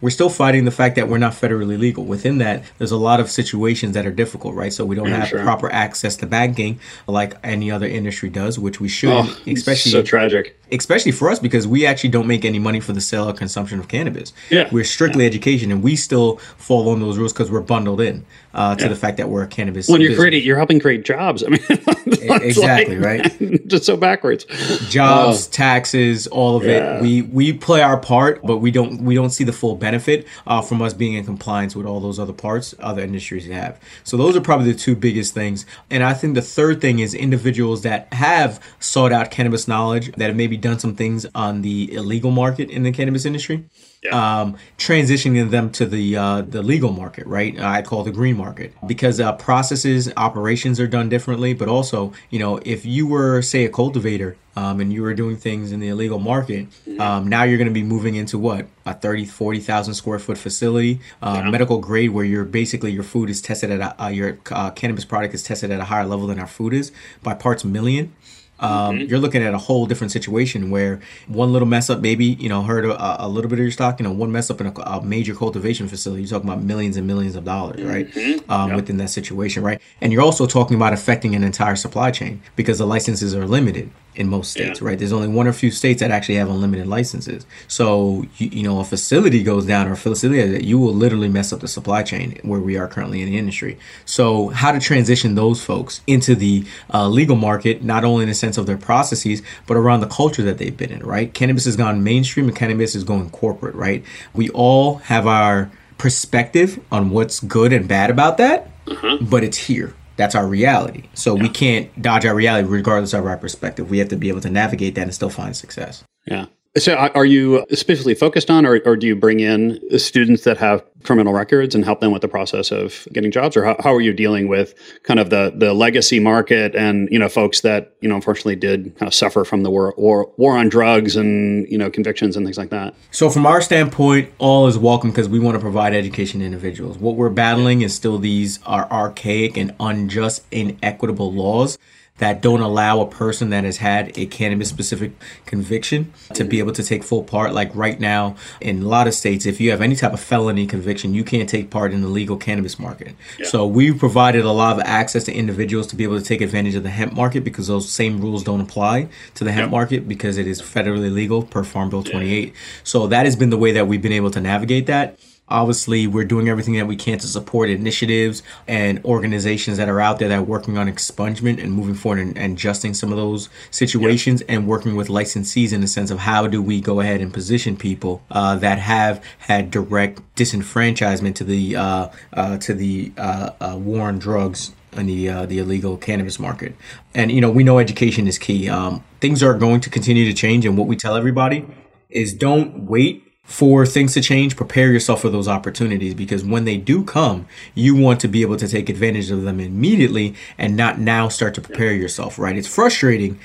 we're 0.00 0.10
still 0.10 0.28
fighting 0.28 0.64
the 0.64 0.70
fact 0.70 0.96
that 0.96 1.08
we're 1.08 1.18
not 1.18 1.32
federally 1.32 1.78
legal. 1.78 2.04
Within 2.04 2.38
that, 2.38 2.64
there's 2.78 2.92
a 2.92 2.96
lot 2.96 3.20
of 3.20 3.30
situations 3.30 3.94
that 3.94 4.06
are 4.06 4.10
difficult, 4.10 4.54
right? 4.54 4.72
So 4.72 4.84
we 4.84 4.96
don't 4.96 5.08
yeah, 5.08 5.16
have 5.16 5.28
sure. 5.28 5.42
proper 5.42 5.70
access 5.72 6.16
to 6.16 6.26
banking 6.26 6.80
like 7.06 7.34
any 7.42 7.70
other 7.70 7.86
industry 7.86 8.28
does, 8.28 8.58
which 8.58 8.80
we 8.80 8.88
should, 8.88 9.10
oh, 9.12 9.36
especially 9.46 9.92
so 9.92 10.02
tragic. 10.02 10.58
Especially 10.72 11.12
for 11.12 11.30
us 11.30 11.38
because 11.38 11.66
we 11.66 11.86
actually 11.86 12.10
don't 12.10 12.26
make 12.26 12.44
any 12.44 12.58
money 12.58 12.80
for 12.80 12.92
the 12.92 13.00
sale 13.00 13.28
or 13.28 13.32
consumption 13.32 13.78
of 13.78 13.88
cannabis. 13.88 14.32
Yeah. 14.50 14.68
We're 14.72 14.84
strictly 14.84 15.24
yeah. 15.24 15.30
education 15.30 15.70
and 15.70 15.82
we 15.82 15.96
still 15.96 16.38
fall 16.56 16.88
on 16.88 17.00
those 17.00 17.18
rules 17.18 17.32
because 17.32 17.50
we're 17.50 17.60
bundled 17.60 18.00
in 18.00 18.24
uh, 18.56 18.74
to 18.74 18.84
yeah. 18.84 18.88
the 18.88 18.96
fact 18.96 19.18
that 19.18 19.28
we're 19.28 19.42
a 19.42 19.46
cannabis. 19.46 19.86
When 19.86 20.00
you're 20.00 20.16
creating, 20.16 20.42
you're 20.42 20.56
helping 20.56 20.80
create 20.80 21.04
jobs. 21.04 21.44
I 21.44 21.48
mean, 21.48 21.60
exactly 21.68 22.98
like, 22.98 23.22
right. 23.38 23.66
Just 23.68 23.84
so 23.84 23.98
backwards. 23.98 24.46
Jobs, 24.88 25.46
oh. 25.46 25.50
taxes, 25.52 26.26
all 26.26 26.56
of 26.56 26.64
yeah. 26.64 26.96
it. 26.96 27.02
We 27.02 27.22
we 27.22 27.52
play 27.52 27.82
our 27.82 28.00
part, 28.00 28.42
but 28.42 28.58
we 28.58 28.70
don't 28.70 29.02
we 29.02 29.14
don't 29.14 29.30
see 29.30 29.44
the 29.44 29.52
full 29.52 29.76
benefit 29.76 30.26
uh, 30.46 30.62
from 30.62 30.80
us 30.80 30.94
being 30.94 31.14
in 31.14 31.24
compliance 31.24 31.76
with 31.76 31.84
all 31.84 32.00
those 32.00 32.18
other 32.18 32.32
parts, 32.32 32.74
other 32.80 33.02
industries 33.02 33.46
have. 33.46 33.78
So 34.04 34.16
those 34.16 34.34
are 34.34 34.40
probably 34.40 34.72
the 34.72 34.78
two 34.78 34.96
biggest 34.96 35.34
things. 35.34 35.66
And 35.90 36.02
I 36.02 36.14
think 36.14 36.34
the 36.34 36.42
third 36.42 36.80
thing 36.80 37.00
is 37.00 37.12
individuals 37.12 37.82
that 37.82 38.10
have 38.14 38.58
sought 38.80 39.12
out 39.12 39.30
cannabis 39.30 39.68
knowledge 39.68 40.12
that 40.12 40.28
have 40.28 40.36
maybe 40.36 40.56
done 40.56 40.78
some 40.78 40.94
things 40.94 41.26
on 41.34 41.60
the 41.60 41.92
illegal 41.92 42.30
market 42.30 42.70
in 42.70 42.84
the 42.84 42.92
cannabis 42.92 43.26
industry 43.26 43.66
yeah. 44.02 44.40
um, 44.40 44.56
transitioning 44.78 45.50
them 45.50 45.70
to 45.70 45.86
the 45.86 46.16
uh, 46.16 46.42
the 46.42 46.62
legal 46.62 46.92
market, 46.92 47.26
right? 47.26 47.58
I 47.58 47.82
call 47.82 48.02
the 48.02 48.12
green 48.12 48.36
market 48.36 48.72
because 48.86 49.20
uh, 49.20 49.32
processes, 49.34 50.12
operations 50.16 50.80
are 50.80 50.86
done 50.86 51.08
differently. 51.08 51.54
But 51.54 51.68
also, 51.68 52.12
you 52.30 52.38
know, 52.38 52.58
if 52.64 52.84
you 52.84 53.06
were 53.06 53.42
say 53.42 53.64
a 53.64 53.68
cultivator 53.68 54.36
um, 54.56 54.80
and 54.80 54.92
you 54.92 55.02
were 55.02 55.14
doing 55.14 55.36
things 55.36 55.72
in 55.72 55.80
the 55.80 55.88
illegal 55.88 56.18
market, 56.18 56.68
mm-hmm. 56.70 57.00
um, 57.00 57.28
now 57.28 57.42
you're 57.42 57.58
going 57.58 57.68
to 57.68 57.74
be 57.74 57.82
moving 57.82 58.14
into 58.16 58.38
what 58.38 58.66
a 58.84 58.94
30, 58.94 59.26
40,000 59.26 59.94
square 59.94 60.18
foot 60.18 60.38
facility, 60.38 61.00
uh, 61.22 61.42
yeah. 61.44 61.50
medical 61.50 61.78
grade, 61.78 62.10
where 62.10 62.24
you're 62.24 62.44
basically 62.44 62.92
your 62.92 63.02
food 63.02 63.28
is 63.28 63.42
tested 63.42 63.70
at 63.70 63.80
a, 63.80 64.04
uh, 64.04 64.08
your 64.08 64.38
uh, 64.50 64.70
cannabis 64.70 65.04
product 65.04 65.34
is 65.34 65.42
tested 65.42 65.70
at 65.70 65.80
a 65.80 65.84
higher 65.84 66.06
level 66.06 66.26
than 66.26 66.38
our 66.38 66.46
food 66.46 66.72
is 66.72 66.92
by 67.22 67.34
parts 67.34 67.64
million 67.64 68.14
um, 68.58 68.98
mm-hmm. 68.98 69.08
you're 69.08 69.18
looking 69.18 69.42
at 69.42 69.54
a 69.54 69.58
whole 69.58 69.86
different 69.86 70.12
situation 70.12 70.70
where 70.70 71.00
one 71.26 71.52
little 71.52 71.68
mess 71.68 71.90
up, 71.90 72.00
maybe 72.00 72.24
you 72.24 72.48
know, 72.48 72.62
hurt 72.62 72.84
a, 72.84 73.24
a 73.24 73.28
little 73.28 73.50
bit 73.50 73.58
of 73.58 73.64
your 73.64 73.70
stock. 73.70 74.00
You 74.00 74.04
know, 74.04 74.12
one 74.12 74.32
mess 74.32 74.50
up 74.50 74.60
in 74.60 74.68
a, 74.68 74.72
a, 74.72 75.02
major 75.02 75.34
cultivation 75.34 75.88
facility, 75.88 76.22
you're 76.22 76.30
talking 76.30 76.48
about 76.48 76.62
millions 76.62 76.96
and 76.96 77.06
millions 77.06 77.36
of 77.36 77.44
dollars, 77.44 77.82
right? 77.82 78.10
Mm-hmm. 78.10 78.50
Um, 78.50 78.70
yep. 78.70 78.76
Within 78.76 78.96
that 78.98 79.10
situation, 79.10 79.62
right? 79.62 79.80
And 80.00 80.12
you're 80.12 80.22
also 80.22 80.46
talking 80.46 80.76
about 80.76 80.92
affecting 80.92 81.34
an 81.34 81.44
entire 81.44 81.76
supply 81.76 82.10
chain 82.10 82.42
because 82.56 82.78
the 82.78 82.86
licenses 82.86 83.34
are 83.34 83.46
limited 83.46 83.90
in 84.16 84.28
most 84.28 84.50
states, 84.50 84.80
yeah. 84.80 84.88
right? 84.88 84.98
There's 84.98 85.12
only 85.12 85.28
one 85.28 85.46
or 85.46 85.52
few 85.52 85.70
states 85.70 86.00
that 86.00 86.10
actually 86.10 86.36
have 86.36 86.48
unlimited 86.48 86.86
licenses. 86.86 87.46
So, 87.68 88.24
you, 88.38 88.48
you 88.48 88.62
know, 88.62 88.80
a 88.80 88.84
facility 88.84 89.42
goes 89.42 89.66
down 89.66 89.86
or 89.86 89.92
a 89.92 89.96
facility, 89.96 90.46
that 90.50 90.64
you 90.64 90.78
will 90.78 90.94
literally 90.94 91.28
mess 91.28 91.52
up 91.52 91.60
the 91.60 91.68
supply 91.68 92.02
chain 92.02 92.38
where 92.42 92.60
we 92.60 92.76
are 92.76 92.88
currently 92.88 93.20
in 93.20 93.26
the 93.26 93.38
industry. 93.38 93.78
So, 94.04 94.48
how 94.48 94.72
to 94.72 94.80
transition 94.80 95.34
those 95.34 95.62
folks 95.62 96.00
into 96.06 96.34
the 96.34 96.66
uh, 96.92 97.08
legal 97.08 97.36
market, 97.36 97.82
not 97.82 98.04
only 98.04 98.22
in 98.22 98.28
the 98.28 98.34
sense 98.34 98.58
of 98.58 98.66
their 98.66 98.78
processes, 98.78 99.42
but 99.66 99.76
around 99.76 100.00
the 100.00 100.08
culture 100.08 100.42
that 100.42 100.58
they've 100.58 100.76
been 100.76 100.90
in, 100.90 101.00
right? 101.00 101.32
Cannabis 101.32 101.66
has 101.66 101.76
gone 101.76 102.02
mainstream 102.02 102.48
and 102.48 102.56
cannabis 102.56 102.94
is 102.94 103.04
going 103.04 103.30
corporate, 103.30 103.74
right? 103.74 104.04
We 104.32 104.48
all 104.50 104.96
have 104.96 105.26
our 105.26 105.70
perspective 105.98 106.82
on 106.90 107.10
what's 107.10 107.40
good 107.40 107.72
and 107.72 107.88
bad 107.88 108.10
about 108.10 108.38
that, 108.38 108.70
uh-huh. 108.86 109.18
but 109.20 109.44
it's 109.44 109.56
here 109.56 109.94
that's 110.16 110.34
our 110.34 110.46
reality. 110.46 111.04
So 111.14 111.36
yeah. 111.36 111.42
we 111.42 111.48
can't 111.48 112.02
dodge 112.02 112.26
our 112.26 112.34
reality 112.34 112.68
regardless 112.68 113.12
of 113.12 113.26
our 113.26 113.36
perspective. 113.36 113.90
We 113.90 113.98
have 113.98 114.08
to 114.08 114.16
be 114.16 114.28
able 114.28 114.40
to 114.42 114.50
navigate 114.50 114.94
that 114.94 115.02
and 115.02 115.14
still 115.14 115.30
find 115.30 115.56
success. 115.56 116.04
Yeah. 116.26 116.46
So, 116.78 116.94
are 116.94 117.24
you 117.24 117.64
specifically 117.70 118.14
focused 118.14 118.50
on, 118.50 118.66
or, 118.66 118.80
or 118.84 118.96
do 118.96 119.06
you 119.06 119.16
bring 119.16 119.40
in 119.40 119.80
students 119.98 120.44
that 120.44 120.58
have 120.58 120.84
criminal 121.04 121.32
records 121.32 121.74
and 121.74 121.84
help 121.84 122.00
them 122.00 122.12
with 122.12 122.20
the 122.20 122.28
process 122.28 122.70
of 122.70 123.08
getting 123.14 123.30
jobs, 123.30 123.56
or 123.56 123.64
how, 123.64 123.76
how 123.80 123.94
are 123.94 124.00
you 124.02 124.12
dealing 124.12 124.46
with 124.46 124.74
kind 125.02 125.18
of 125.18 125.30
the 125.30 125.54
the 125.56 125.72
legacy 125.72 126.20
market 126.20 126.74
and 126.74 127.08
you 127.10 127.18
know 127.18 127.30
folks 127.30 127.62
that 127.62 127.94
you 128.02 128.08
know 128.08 128.14
unfortunately 128.14 128.56
did 128.56 128.94
kind 128.98 129.06
of 129.06 129.14
suffer 129.14 129.42
from 129.44 129.62
the 129.62 129.70
war 129.70 129.94
war, 129.96 130.30
war 130.36 130.58
on 130.58 130.68
drugs 130.68 131.16
and 131.16 131.66
you 131.70 131.78
know 131.78 131.88
convictions 131.88 132.36
and 132.36 132.44
things 132.44 132.58
like 132.58 132.70
that? 132.70 132.94
So, 133.10 133.30
from 133.30 133.46
our 133.46 133.62
standpoint, 133.62 134.30
all 134.38 134.66
is 134.66 134.76
welcome 134.76 135.10
because 135.10 135.30
we 135.30 135.38
want 135.38 135.54
to 135.54 135.60
provide 135.60 135.94
education 135.94 136.40
to 136.40 136.46
individuals. 136.46 136.98
What 136.98 137.16
we're 137.16 137.30
battling 137.30 137.80
is 137.80 137.94
still 137.94 138.18
these 138.18 138.62
are 138.64 138.86
archaic 138.90 139.56
and 139.56 139.74
unjust, 139.80 140.44
inequitable 140.50 141.32
laws 141.32 141.78
that 142.18 142.40
don't 142.40 142.60
allow 142.60 143.00
a 143.00 143.06
person 143.06 143.50
that 143.50 143.64
has 143.64 143.78
had 143.78 144.16
a 144.16 144.26
cannabis 144.26 144.68
specific 144.68 145.12
conviction 145.44 146.12
to 146.32 146.44
be 146.44 146.58
able 146.58 146.72
to 146.72 146.82
take 146.82 147.04
full 147.04 147.22
part. 147.22 147.52
Like 147.52 147.74
right 147.74 148.00
now, 148.00 148.36
in 148.60 148.82
a 148.82 148.88
lot 148.88 149.06
of 149.06 149.14
states, 149.14 149.44
if 149.44 149.60
you 149.60 149.70
have 149.70 149.82
any 149.82 149.94
type 149.96 150.12
of 150.12 150.20
felony 150.20 150.66
conviction, 150.66 151.14
you 151.14 151.24
can't 151.24 151.48
take 151.48 151.70
part 151.70 151.92
in 151.92 152.00
the 152.00 152.08
legal 152.08 152.36
cannabis 152.36 152.78
market. 152.78 153.14
Yeah. 153.38 153.46
So 153.46 153.66
we've 153.66 153.98
provided 153.98 154.44
a 154.44 154.52
lot 154.52 154.78
of 154.78 154.82
access 154.86 155.24
to 155.24 155.32
individuals 155.32 155.86
to 155.88 155.96
be 155.96 156.04
able 156.04 156.18
to 156.18 156.24
take 156.24 156.40
advantage 156.40 156.74
of 156.74 156.82
the 156.82 156.90
hemp 156.90 157.12
market 157.12 157.44
because 157.44 157.66
those 157.66 157.90
same 157.90 158.20
rules 158.20 158.42
don't 158.42 158.60
apply 158.60 159.08
to 159.34 159.44
the 159.44 159.52
hemp 159.52 159.66
yeah. 159.66 159.70
market 159.78 160.08
because 160.08 160.38
it 160.38 160.46
is 160.46 160.62
federally 160.62 161.12
legal 161.12 161.42
per 161.42 161.64
Farm 161.64 161.90
Bill 161.90 162.02
28. 162.02 162.48
Yeah. 162.48 162.54
So 162.82 163.06
that 163.08 163.26
has 163.26 163.36
been 163.36 163.50
the 163.50 163.58
way 163.58 163.72
that 163.72 163.86
we've 163.86 164.02
been 164.02 164.12
able 164.12 164.30
to 164.30 164.40
navigate 164.40 164.86
that. 164.86 165.18
Obviously, 165.48 166.08
we're 166.08 166.24
doing 166.24 166.48
everything 166.48 166.74
that 166.74 166.86
we 166.86 166.96
can 166.96 167.18
to 167.18 167.26
support 167.26 167.70
initiatives 167.70 168.42
and 168.66 169.04
organizations 169.04 169.76
that 169.76 169.88
are 169.88 170.00
out 170.00 170.18
there 170.18 170.28
that 170.28 170.38
are 170.38 170.42
working 170.42 170.76
on 170.76 170.88
expungement 170.88 171.62
and 171.62 171.72
moving 171.72 171.94
forward 171.94 172.18
and, 172.18 172.36
and 172.36 172.54
adjusting 172.54 172.94
some 172.94 173.12
of 173.12 173.16
those 173.16 173.48
situations 173.70 174.40
yep. 174.40 174.50
and 174.50 174.66
working 174.66 174.96
with 174.96 175.06
licensees 175.06 175.72
in 175.72 175.80
the 175.80 175.86
sense 175.86 176.10
of 176.10 176.18
how 176.18 176.48
do 176.48 176.60
we 176.60 176.80
go 176.80 177.00
ahead 177.00 177.20
and 177.20 177.32
position 177.32 177.76
people 177.76 178.22
uh, 178.30 178.56
that 178.56 178.78
have 178.80 179.22
had 179.38 179.70
direct 179.70 180.20
disenfranchisement 180.34 181.36
to 181.36 181.44
the 181.44 181.76
uh, 181.76 182.08
uh, 182.32 182.58
to 182.58 182.74
the 182.74 183.12
uh, 183.16 183.50
uh, 183.60 183.76
war 183.78 184.08
on 184.08 184.18
drugs 184.18 184.72
and 184.92 185.08
the 185.08 185.28
uh, 185.28 185.46
the 185.46 185.58
illegal 185.58 185.96
cannabis 185.96 186.40
market. 186.40 186.74
And 187.14 187.30
you 187.30 187.40
know, 187.40 187.50
we 187.50 187.62
know 187.62 187.78
education 187.78 188.26
is 188.26 188.38
key. 188.38 188.68
Um, 188.68 189.04
things 189.20 189.42
are 189.42 189.54
going 189.54 189.80
to 189.82 189.90
continue 189.90 190.24
to 190.24 190.34
change, 190.34 190.66
and 190.66 190.76
what 190.76 190.88
we 190.88 190.96
tell 190.96 191.14
everybody 191.14 191.66
is 192.10 192.32
don't 192.32 192.84
wait 192.84 193.25
for 193.46 193.86
things 193.86 194.12
to 194.12 194.20
change, 194.20 194.56
prepare 194.56 194.90
yourself 194.90 195.22
for 195.22 195.30
those 195.30 195.46
opportunities 195.46 196.14
because 196.14 196.44
when 196.44 196.64
they 196.64 196.76
do 196.76 197.04
come, 197.04 197.46
you 197.74 197.94
want 197.94 198.20
to 198.20 198.28
be 198.28 198.42
able 198.42 198.56
to 198.56 198.66
take 198.66 198.88
advantage 198.88 199.30
of 199.30 199.42
them 199.42 199.60
immediately 199.60 200.34
and 200.58 200.76
not 200.76 200.98
now 200.98 201.28
start 201.28 201.54
to 201.54 201.60
prepare 201.60 201.92
yourself, 201.92 202.38
right? 202.38 202.56
It's 202.56 202.66
frustrating. 202.66 203.38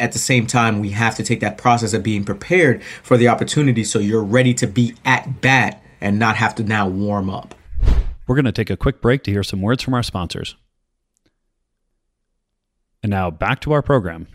At 0.00 0.12
the 0.12 0.18
same 0.18 0.46
time, 0.46 0.80
we 0.80 0.90
have 0.90 1.14
to 1.16 1.22
take 1.22 1.40
that 1.40 1.58
process 1.58 1.92
of 1.92 2.02
being 2.02 2.24
prepared 2.24 2.82
for 3.02 3.18
the 3.18 3.28
opportunity 3.28 3.84
so 3.84 3.98
you're 3.98 4.24
ready 4.24 4.54
to 4.54 4.66
be 4.66 4.94
at 5.04 5.42
bat 5.42 5.82
and 6.00 6.18
not 6.18 6.36
have 6.36 6.54
to 6.56 6.64
now 6.64 6.88
warm 6.88 7.28
up. 7.28 7.54
We're 8.26 8.36
going 8.36 8.46
to 8.46 8.52
take 8.52 8.70
a 8.70 8.76
quick 8.76 9.02
break 9.02 9.22
to 9.24 9.30
hear 9.30 9.42
some 9.42 9.60
words 9.60 9.82
from 9.82 9.92
our 9.92 10.02
sponsors. 10.02 10.56
And 13.02 13.10
now 13.10 13.30
back 13.30 13.60
to 13.60 13.72
our 13.72 13.82
program. 13.82 14.28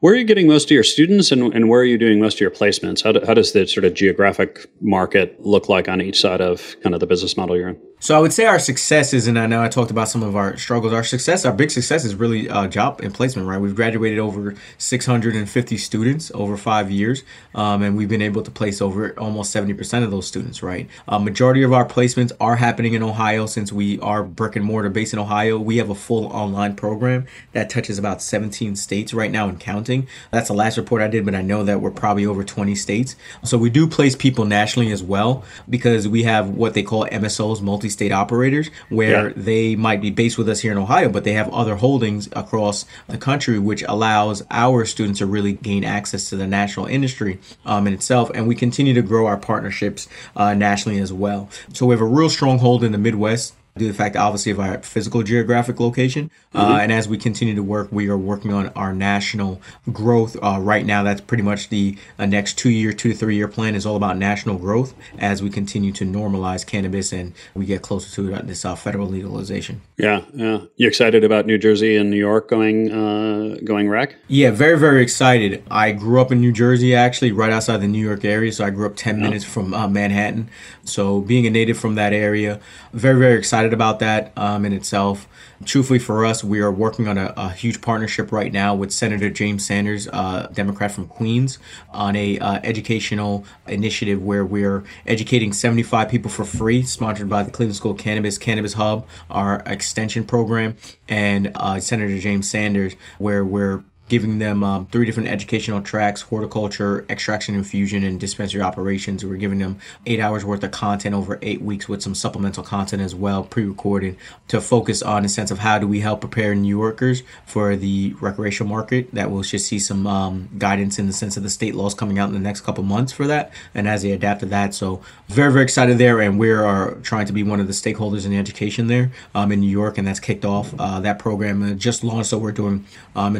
Where 0.00 0.14
are 0.14 0.16
you 0.16 0.24
getting 0.24 0.46
most 0.46 0.66
of 0.66 0.70
your 0.70 0.84
students 0.84 1.32
and, 1.32 1.52
and 1.52 1.68
where 1.68 1.80
are 1.80 1.84
you 1.84 1.98
doing 1.98 2.20
most 2.20 2.34
of 2.34 2.40
your 2.40 2.52
placements? 2.52 3.02
How, 3.02 3.10
do, 3.10 3.26
how 3.26 3.34
does 3.34 3.52
the 3.52 3.66
sort 3.66 3.84
of 3.84 3.94
geographic 3.94 4.70
market 4.80 5.44
look 5.44 5.68
like 5.68 5.88
on 5.88 6.00
each 6.00 6.20
side 6.20 6.40
of 6.40 6.76
kind 6.84 6.94
of 6.94 7.00
the 7.00 7.06
business 7.06 7.36
model 7.36 7.56
you're 7.56 7.70
in? 7.70 7.80
So 8.00 8.16
I 8.16 8.20
would 8.20 8.32
say 8.32 8.46
our 8.46 8.60
successes, 8.60 9.26
and 9.26 9.36
I 9.36 9.46
know 9.46 9.60
I 9.60 9.68
talked 9.68 9.90
about 9.90 10.08
some 10.08 10.22
of 10.22 10.36
our 10.36 10.56
struggles. 10.56 10.92
Our 10.92 11.02
success, 11.02 11.44
our 11.44 11.52
big 11.52 11.72
success, 11.72 12.04
is 12.04 12.14
really 12.14 12.48
uh, 12.48 12.68
job 12.68 13.00
and 13.02 13.12
placement. 13.12 13.48
Right, 13.48 13.60
we've 13.60 13.74
graduated 13.74 14.20
over 14.20 14.54
650 14.78 15.76
students 15.78 16.30
over 16.32 16.56
five 16.56 16.92
years, 16.92 17.24
um, 17.56 17.82
and 17.82 17.96
we've 17.96 18.08
been 18.08 18.22
able 18.22 18.42
to 18.42 18.52
place 18.52 18.80
over 18.80 19.18
almost 19.18 19.50
70 19.50 19.74
percent 19.74 20.04
of 20.04 20.12
those 20.12 20.28
students. 20.28 20.62
Right, 20.62 20.88
uh, 21.08 21.18
majority 21.18 21.64
of 21.64 21.72
our 21.72 21.84
placements 21.84 22.30
are 22.38 22.54
happening 22.54 22.94
in 22.94 23.02
Ohio 23.02 23.46
since 23.46 23.72
we 23.72 23.98
are 23.98 24.22
brick 24.22 24.54
and 24.54 24.64
mortar 24.64 24.90
based 24.90 25.12
in 25.12 25.18
Ohio. 25.18 25.58
We 25.58 25.78
have 25.78 25.90
a 25.90 25.96
full 25.96 26.26
online 26.26 26.76
program 26.76 27.26
that 27.50 27.68
touches 27.68 27.98
about 27.98 28.22
17 28.22 28.76
states 28.76 29.12
right 29.12 29.32
now 29.32 29.48
and 29.48 29.58
counting. 29.58 30.06
That's 30.30 30.46
the 30.46 30.54
last 30.54 30.76
report 30.76 31.02
I 31.02 31.08
did, 31.08 31.24
but 31.24 31.34
I 31.34 31.42
know 31.42 31.64
that 31.64 31.80
we're 31.80 31.90
probably 31.90 32.26
over 32.26 32.44
20 32.44 32.76
states. 32.76 33.16
So 33.42 33.58
we 33.58 33.70
do 33.70 33.88
place 33.88 34.14
people 34.14 34.44
nationally 34.44 34.92
as 34.92 35.02
well 35.02 35.42
because 35.68 36.06
we 36.06 36.22
have 36.22 36.50
what 36.50 36.74
they 36.74 36.84
call 36.84 37.04
MSOs, 37.06 37.60
multi 37.60 37.87
multi-state 37.88 38.12
operators 38.12 38.70
where 38.90 39.28
yeah. 39.28 39.32
they 39.36 39.76
might 39.76 40.00
be 40.00 40.10
based 40.10 40.38
with 40.38 40.48
us 40.48 40.60
here 40.60 40.72
in 40.72 40.78
Ohio, 40.78 41.08
but 41.08 41.24
they 41.24 41.32
have 41.32 41.52
other 41.52 41.76
holdings 41.76 42.28
across 42.32 42.84
the 43.08 43.18
country, 43.18 43.58
which 43.58 43.82
allows 43.82 44.42
our 44.50 44.84
students 44.84 45.18
to 45.18 45.26
really 45.26 45.54
gain 45.54 45.84
access 45.84 46.28
to 46.28 46.36
the 46.36 46.46
national 46.46 46.86
industry 46.86 47.38
um, 47.64 47.86
in 47.86 47.94
itself. 47.94 48.30
And 48.34 48.46
we 48.46 48.54
continue 48.54 48.94
to 48.94 49.02
grow 49.02 49.26
our 49.26 49.36
partnerships 49.36 50.08
uh, 50.36 50.54
nationally 50.54 51.00
as 51.00 51.12
well. 51.12 51.48
So 51.72 51.86
we 51.86 51.94
have 51.94 52.02
a 52.02 52.06
real 52.06 52.30
stronghold 52.30 52.84
in 52.84 52.92
the 52.92 52.98
Midwest 52.98 53.54
due 53.78 53.86
to 53.86 53.92
the 53.92 53.96
fact, 53.96 54.16
obviously, 54.16 54.52
of 54.52 54.60
our 54.60 54.78
physical 54.82 55.22
geographic 55.22 55.80
location. 55.80 56.30
Uh, 56.54 56.62
mm-hmm. 56.62 56.72
Uh, 56.72 56.78
and 56.78 56.92
as 56.92 57.08
we 57.08 57.16
continue 57.16 57.54
to 57.54 57.62
work, 57.62 57.88
we 57.90 58.08
are 58.08 58.18
working 58.18 58.52
on 58.52 58.68
our 58.70 58.92
national 58.92 59.60
growth. 59.92 60.36
Uh, 60.42 60.58
right 60.60 60.84
now, 60.84 61.02
that's 61.02 61.20
pretty 61.20 61.42
much 61.42 61.68
the 61.68 61.96
uh, 62.18 62.26
next 62.26 62.58
two 62.58 62.70
year, 62.70 62.92
two 62.92 63.10
to 63.10 63.14
three 63.14 63.36
year 63.36 63.48
plan 63.48 63.74
is 63.74 63.86
all 63.86 63.96
about 63.96 64.16
national 64.16 64.58
growth 64.58 64.94
as 65.18 65.42
we 65.42 65.50
continue 65.50 65.92
to 65.92 66.04
normalize 66.04 66.66
cannabis 66.66 67.12
and 67.12 67.32
we 67.54 67.64
get 67.64 67.82
closer 67.82 68.14
to 68.14 68.42
this 68.42 68.64
uh, 68.64 68.74
federal 68.74 69.06
legalization. 69.06 69.80
Yeah, 69.96 70.24
yeah. 70.34 70.60
You 70.76 70.88
excited 70.88 71.24
about 71.24 71.46
New 71.46 71.58
Jersey 71.58 71.96
and 71.96 72.10
New 72.10 72.16
York 72.16 72.48
going 72.48 72.90
uh, 72.90 73.58
going 73.64 73.88
rec? 73.88 74.14
Yeah, 74.28 74.50
very, 74.50 74.78
very 74.78 75.02
excited. 75.02 75.62
I 75.70 75.92
grew 75.92 76.20
up 76.20 76.32
in 76.32 76.40
New 76.40 76.52
Jersey, 76.52 76.94
actually, 76.94 77.32
right 77.32 77.52
outside 77.52 77.78
the 77.78 77.88
New 77.88 78.04
York 78.04 78.24
area. 78.24 78.52
So 78.52 78.64
I 78.64 78.70
grew 78.70 78.86
up 78.86 78.96
10 78.96 79.20
minutes 79.20 79.44
from 79.44 79.70
Manhattan. 79.70 80.48
So 80.84 81.20
being 81.20 81.46
a 81.46 81.50
native 81.50 81.78
from 81.78 81.94
that 81.96 82.12
area, 82.12 82.60
very, 82.92 83.18
very 83.18 83.38
excited 83.38 83.67
about 83.72 83.98
that 84.00 84.32
um, 84.36 84.64
in 84.64 84.72
itself. 84.72 85.26
Truthfully, 85.64 85.98
for 85.98 86.24
us, 86.24 86.44
we 86.44 86.60
are 86.60 86.70
working 86.70 87.08
on 87.08 87.18
a, 87.18 87.32
a 87.36 87.50
huge 87.50 87.80
partnership 87.80 88.30
right 88.30 88.52
now 88.52 88.74
with 88.74 88.92
Senator 88.92 89.28
James 89.30 89.66
Sanders, 89.66 90.08
uh, 90.12 90.48
Democrat 90.52 90.92
from 90.92 91.06
Queens, 91.06 91.58
on 91.90 92.14
a 92.14 92.38
uh, 92.38 92.60
educational 92.62 93.44
initiative 93.66 94.22
where 94.22 94.44
we're 94.44 94.84
educating 95.06 95.52
75 95.52 96.08
people 96.08 96.30
for 96.30 96.44
free, 96.44 96.82
sponsored 96.82 97.28
by 97.28 97.42
the 97.42 97.50
Cleveland 97.50 97.76
School 97.76 97.94
Cannabis 97.94 98.38
Cannabis 98.38 98.74
Hub, 98.74 99.06
our 99.30 99.62
extension 99.66 100.24
program, 100.24 100.76
and 101.08 101.50
uh, 101.54 101.80
Senator 101.80 102.18
James 102.18 102.48
Sanders, 102.48 102.94
where 103.18 103.44
we're 103.44 103.82
giving 104.08 104.38
them 104.38 104.64
um, 104.64 104.86
three 104.86 105.06
different 105.06 105.28
educational 105.28 105.82
tracks 105.82 106.22
horticulture, 106.22 107.04
extraction 107.08 107.54
infusion, 107.54 108.04
and 108.04 108.18
dispensary 108.18 108.60
operations. 108.60 109.24
We're 109.24 109.36
giving 109.36 109.58
them 109.58 109.78
eight 110.06 110.20
hours 110.20 110.44
worth 110.44 110.62
of 110.64 110.70
content 110.70 111.14
over 111.14 111.38
eight 111.42 111.60
weeks 111.62 111.88
with 111.88 112.02
some 112.02 112.14
supplemental 112.14 112.62
content 112.62 113.02
as 113.02 113.14
well, 113.14 113.44
pre 113.44 113.64
recorded, 113.64 114.16
to 114.48 114.60
focus 114.60 115.02
on 115.02 115.22
the 115.22 115.28
sense 115.28 115.50
of 115.50 115.58
how 115.58 115.78
do 115.78 115.86
we 115.86 116.00
help 116.00 116.20
prepare 116.20 116.54
New 116.54 116.76
Yorkers 116.76 117.22
for 117.46 117.76
the 117.76 118.14
recreational 118.20 118.70
market. 118.70 119.12
That 119.14 119.30
we'll 119.30 119.42
just 119.42 119.66
see 119.66 119.78
some 119.78 120.06
um, 120.06 120.48
guidance 120.58 120.98
in 120.98 121.06
the 121.06 121.12
sense 121.12 121.36
of 121.36 121.42
the 121.42 121.50
state 121.50 121.74
laws 121.74 121.94
coming 121.94 122.18
out 122.18 122.28
in 122.28 122.34
the 122.34 122.40
next 122.40 122.62
couple 122.62 122.84
months 122.84 123.12
for 123.12 123.26
that 123.26 123.52
and 123.74 123.88
as 123.88 124.02
they 124.02 124.12
adapt 124.12 124.40
to 124.40 124.46
that. 124.46 124.74
So, 124.74 125.00
very, 125.28 125.52
very 125.52 125.64
excited 125.64 125.98
there. 125.98 126.20
And 126.20 126.38
we 126.38 126.50
are 126.50 126.94
trying 127.02 127.26
to 127.26 127.32
be 127.32 127.42
one 127.42 127.60
of 127.60 127.66
the 127.66 127.72
stakeholders 127.72 128.26
in 128.26 128.32
education 128.32 128.86
there 128.86 129.12
um, 129.34 129.52
in 129.52 129.60
New 129.60 129.70
York, 129.70 129.98
and 129.98 130.06
that's 130.06 130.20
kicked 130.20 130.44
off. 130.44 130.74
Uh, 130.78 131.00
that 131.00 131.18
program 131.18 131.78
just 131.78 132.04
launched, 132.04 132.30
so 132.30 132.38
we're 132.38 132.52
doing 132.52 132.84
um, 133.14 133.36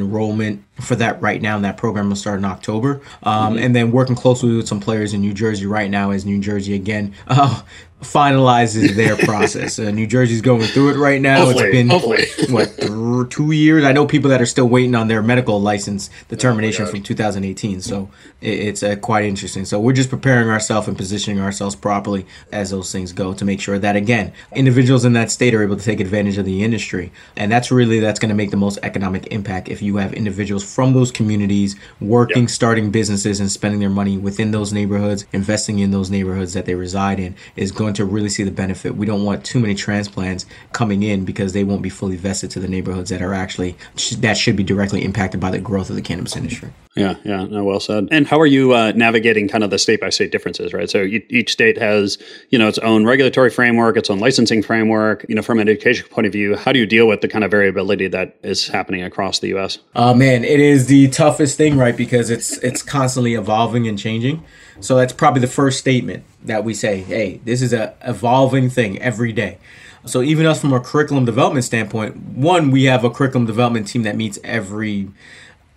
for 0.81 0.95
that 0.97 1.21
right 1.21 1.41
now. 1.41 1.57
And 1.57 1.65
that 1.65 1.77
program 1.77 2.09
will 2.09 2.17
start 2.17 2.39
in 2.39 2.45
October. 2.45 3.01
Um, 3.23 3.55
mm-hmm. 3.55 3.65
And 3.65 3.77
then 3.77 3.93
working 3.93 4.17
closely 4.17 4.57
with 4.57 4.69
some 4.69 4.81
players 4.81 5.15
in 5.15 5.21
New 5.21 5.35
Jersey 5.35 5.67
right 5.67 5.91
now 5.91 6.11
as 6.11 6.25
New 6.25 6.41
Jersey 6.41 6.75
again 6.75 7.15
uh, 7.29 7.63
finalizes 8.03 8.95
their 8.95 9.17
process. 9.27 9.79
Uh, 9.79 9.91
New 9.91 10.07
Jersey's 10.07 10.43
going 10.43 10.63
through 10.63 10.91
it 10.91 10.97
right 10.97 11.21
now. 11.21 11.45
Hopefully, 11.45 11.65
it's 11.65 11.73
been 11.73 11.89
hopefully. 11.89 12.53
what 12.53 12.77
th- 12.77 12.91
two 13.31 13.51
years. 13.53 13.85
I 13.85 13.93
know 13.93 14.07
people 14.07 14.31
that 14.31 14.41
are 14.41 14.47
still 14.47 14.69
waiting 14.69 14.95
on 14.95 15.09
their 15.09 15.23
medical 15.23 15.61
license 15.61 16.11
determination 16.29 16.85
oh 16.85 16.91
from 16.91 17.03
2018. 17.03 17.81
So 17.81 18.11
it, 18.41 18.49
it's 18.49 18.83
uh, 18.83 18.97
quite 18.97 19.25
interesting. 19.25 19.65
So 19.65 19.81
we're 19.81 19.93
just 19.93 20.11
preparing 20.11 20.49
ourselves 20.49 20.89
and 20.89 20.97
positioning 20.97 21.41
ourselves 21.41 21.75
properly 21.75 22.27
as 22.53 22.71
those 22.71 22.93
things 22.93 23.13
go 23.13 23.35
to 23.35 23.45
make 23.45 23.61
sure 23.61 23.79
that 23.79 23.97
again 23.97 24.33
individuals 24.55 25.05
in 25.05 25.13
that 25.15 25.31
state 25.31 25.55
are 25.55 25.63
able 25.63 25.77
to 25.77 25.85
take 25.85 26.01
advantage 26.01 26.39
of 26.39 26.45
the 26.45 26.63
industry, 26.63 27.13
and 27.37 27.51
that's 27.51 27.71
really 27.71 28.01
that's 28.01 28.19
going 28.19 28.31
to 28.31 28.35
make 28.35 28.51
the 28.51 28.57
most 28.57 28.79
economic 28.83 29.27
impact 29.29 29.69
if 29.69 29.83
you 29.83 29.97
have 29.97 30.13
individuals 30.15 30.63
from 30.63 30.93
those 30.93 31.11
communities 31.11 31.77
working, 32.01 32.43
yep. 32.43 32.51
starting 32.51 32.91
businesses, 32.91 33.41
and 33.41 33.51
spending 33.51 33.81
their 33.81 33.91
money 33.91 34.17
within 34.17 34.51
those 34.51 34.73
neighborhoods, 34.73 35.27
investing 35.33 35.79
in 35.79 35.91
those 35.91 36.11
neighborhoods 36.11 36.53
that 36.53 36.67
they 36.67 36.75
reside 36.75 37.19
in 37.19 37.35
is 37.57 37.73
going 37.73 37.88
going 37.89 37.95
to 37.95 38.05
really 38.05 38.29
see 38.29 38.43
the 38.43 38.51
benefit. 38.51 38.97
We 38.97 39.07
don't 39.07 39.25
want 39.25 39.45
too 39.45 39.59
many 39.59 39.75
transplants 39.75 40.45
coming 40.73 41.03
in 41.03 41.25
because 41.25 41.55
they 41.55 41.65
won't 41.65 41.81
be 41.81 41.89
fully 41.89 42.17
vested 42.17 42.51
to 42.51 42.61
the 42.61 42.69
neighborhoods 42.69 43.09
that 43.11 43.23
are 43.23 43.33
actually 43.33 43.77
that 44.19 44.37
should 44.37 44.57
be 44.57 44.63
directly 44.63 45.03
impacted 45.03 45.41
by 45.41 45.51
the 45.51 45.59
growth 45.59 45.89
of 45.89 45.97
the 45.97 46.03
cannabis 46.03 46.37
industry. 46.37 46.71
Yeah, 46.95 47.15
yeah, 47.25 47.45
no, 47.45 47.65
well 47.65 47.81
said. 47.81 48.09
And 48.11 48.27
how 48.27 48.41
are 48.41 48.47
you 48.47 48.75
uh, 48.75 48.93
navigating 48.95 49.49
kind 49.49 49.63
of 49.63 49.71
the 49.71 49.79
state 49.79 50.01
by 50.01 50.11
state 50.11 50.33
differences, 50.33 50.73
right? 50.73 50.91
So 50.91 51.03
each 51.05 51.53
state 51.53 51.79
has, 51.79 52.19
you 52.51 52.59
know, 52.59 52.67
its 52.67 52.79
own 52.79 53.07
regulatory 53.07 53.51
framework, 53.51 53.97
its 53.97 54.11
own 54.11 54.19
licensing 54.19 54.63
framework. 54.63 55.25
You 55.29 55.37
know, 55.37 55.43
from 55.43 55.61
an 55.61 55.69
education 55.69 56.09
point 56.09 56.27
of 56.27 56.33
view, 56.33 56.57
how 56.57 56.73
do 56.73 56.79
you 56.79 56.87
deal 56.87 57.07
with 57.07 57.21
the 57.21 57.29
kind 57.29 57.45
of 57.45 57.51
variability 57.51 58.09
that 58.09 58.37
is 58.43 58.67
happening 58.67 59.03
across 59.03 59.39
the 59.39 59.49
U.S.? 59.49 59.79
Oh 59.95 60.11
uh, 60.11 60.15
man, 60.15 60.45
it 60.45 60.61
is 60.61 60.87
the 60.87 61.09
toughest 61.09 61.57
thing, 61.57 61.79
right? 61.79 61.97
Because 61.97 62.31
it's 62.31 62.59
it's 62.59 62.83
constantly 62.83 63.35
evolving 63.35 63.87
and 63.87 63.99
changing. 63.99 64.45
So 64.81 64.97
that's 64.97 65.13
probably 65.13 65.41
the 65.41 65.47
first 65.47 65.79
statement 65.79 66.25
that 66.45 66.65
we 66.65 66.75
say, 66.75 67.01
hey, 67.01 67.41
this 67.45 67.63
is 67.63 67.73
a 67.73 67.95
evolving 68.03 68.71
thing 68.71 68.99
every 69.01 69.33
day. 69.33 69.59
So 70.07 70.23
even 70.23 70.47
us 70.47 70.61
from 70.61 70.73
a 70.73 70.81
curriculum 70.81 71.25
development 71.25 71.65
standpoint, 71.65 72.17
one, 72.17 72.71
we 72.71 72.85
have 72.85 73.05
a 73.05 73.11
curriculum 73.11 73.47
development 73.47 73.89
team 73.89 74.05
that 74.05 74.17
meets 74.17 74.39
every 74.45 75.11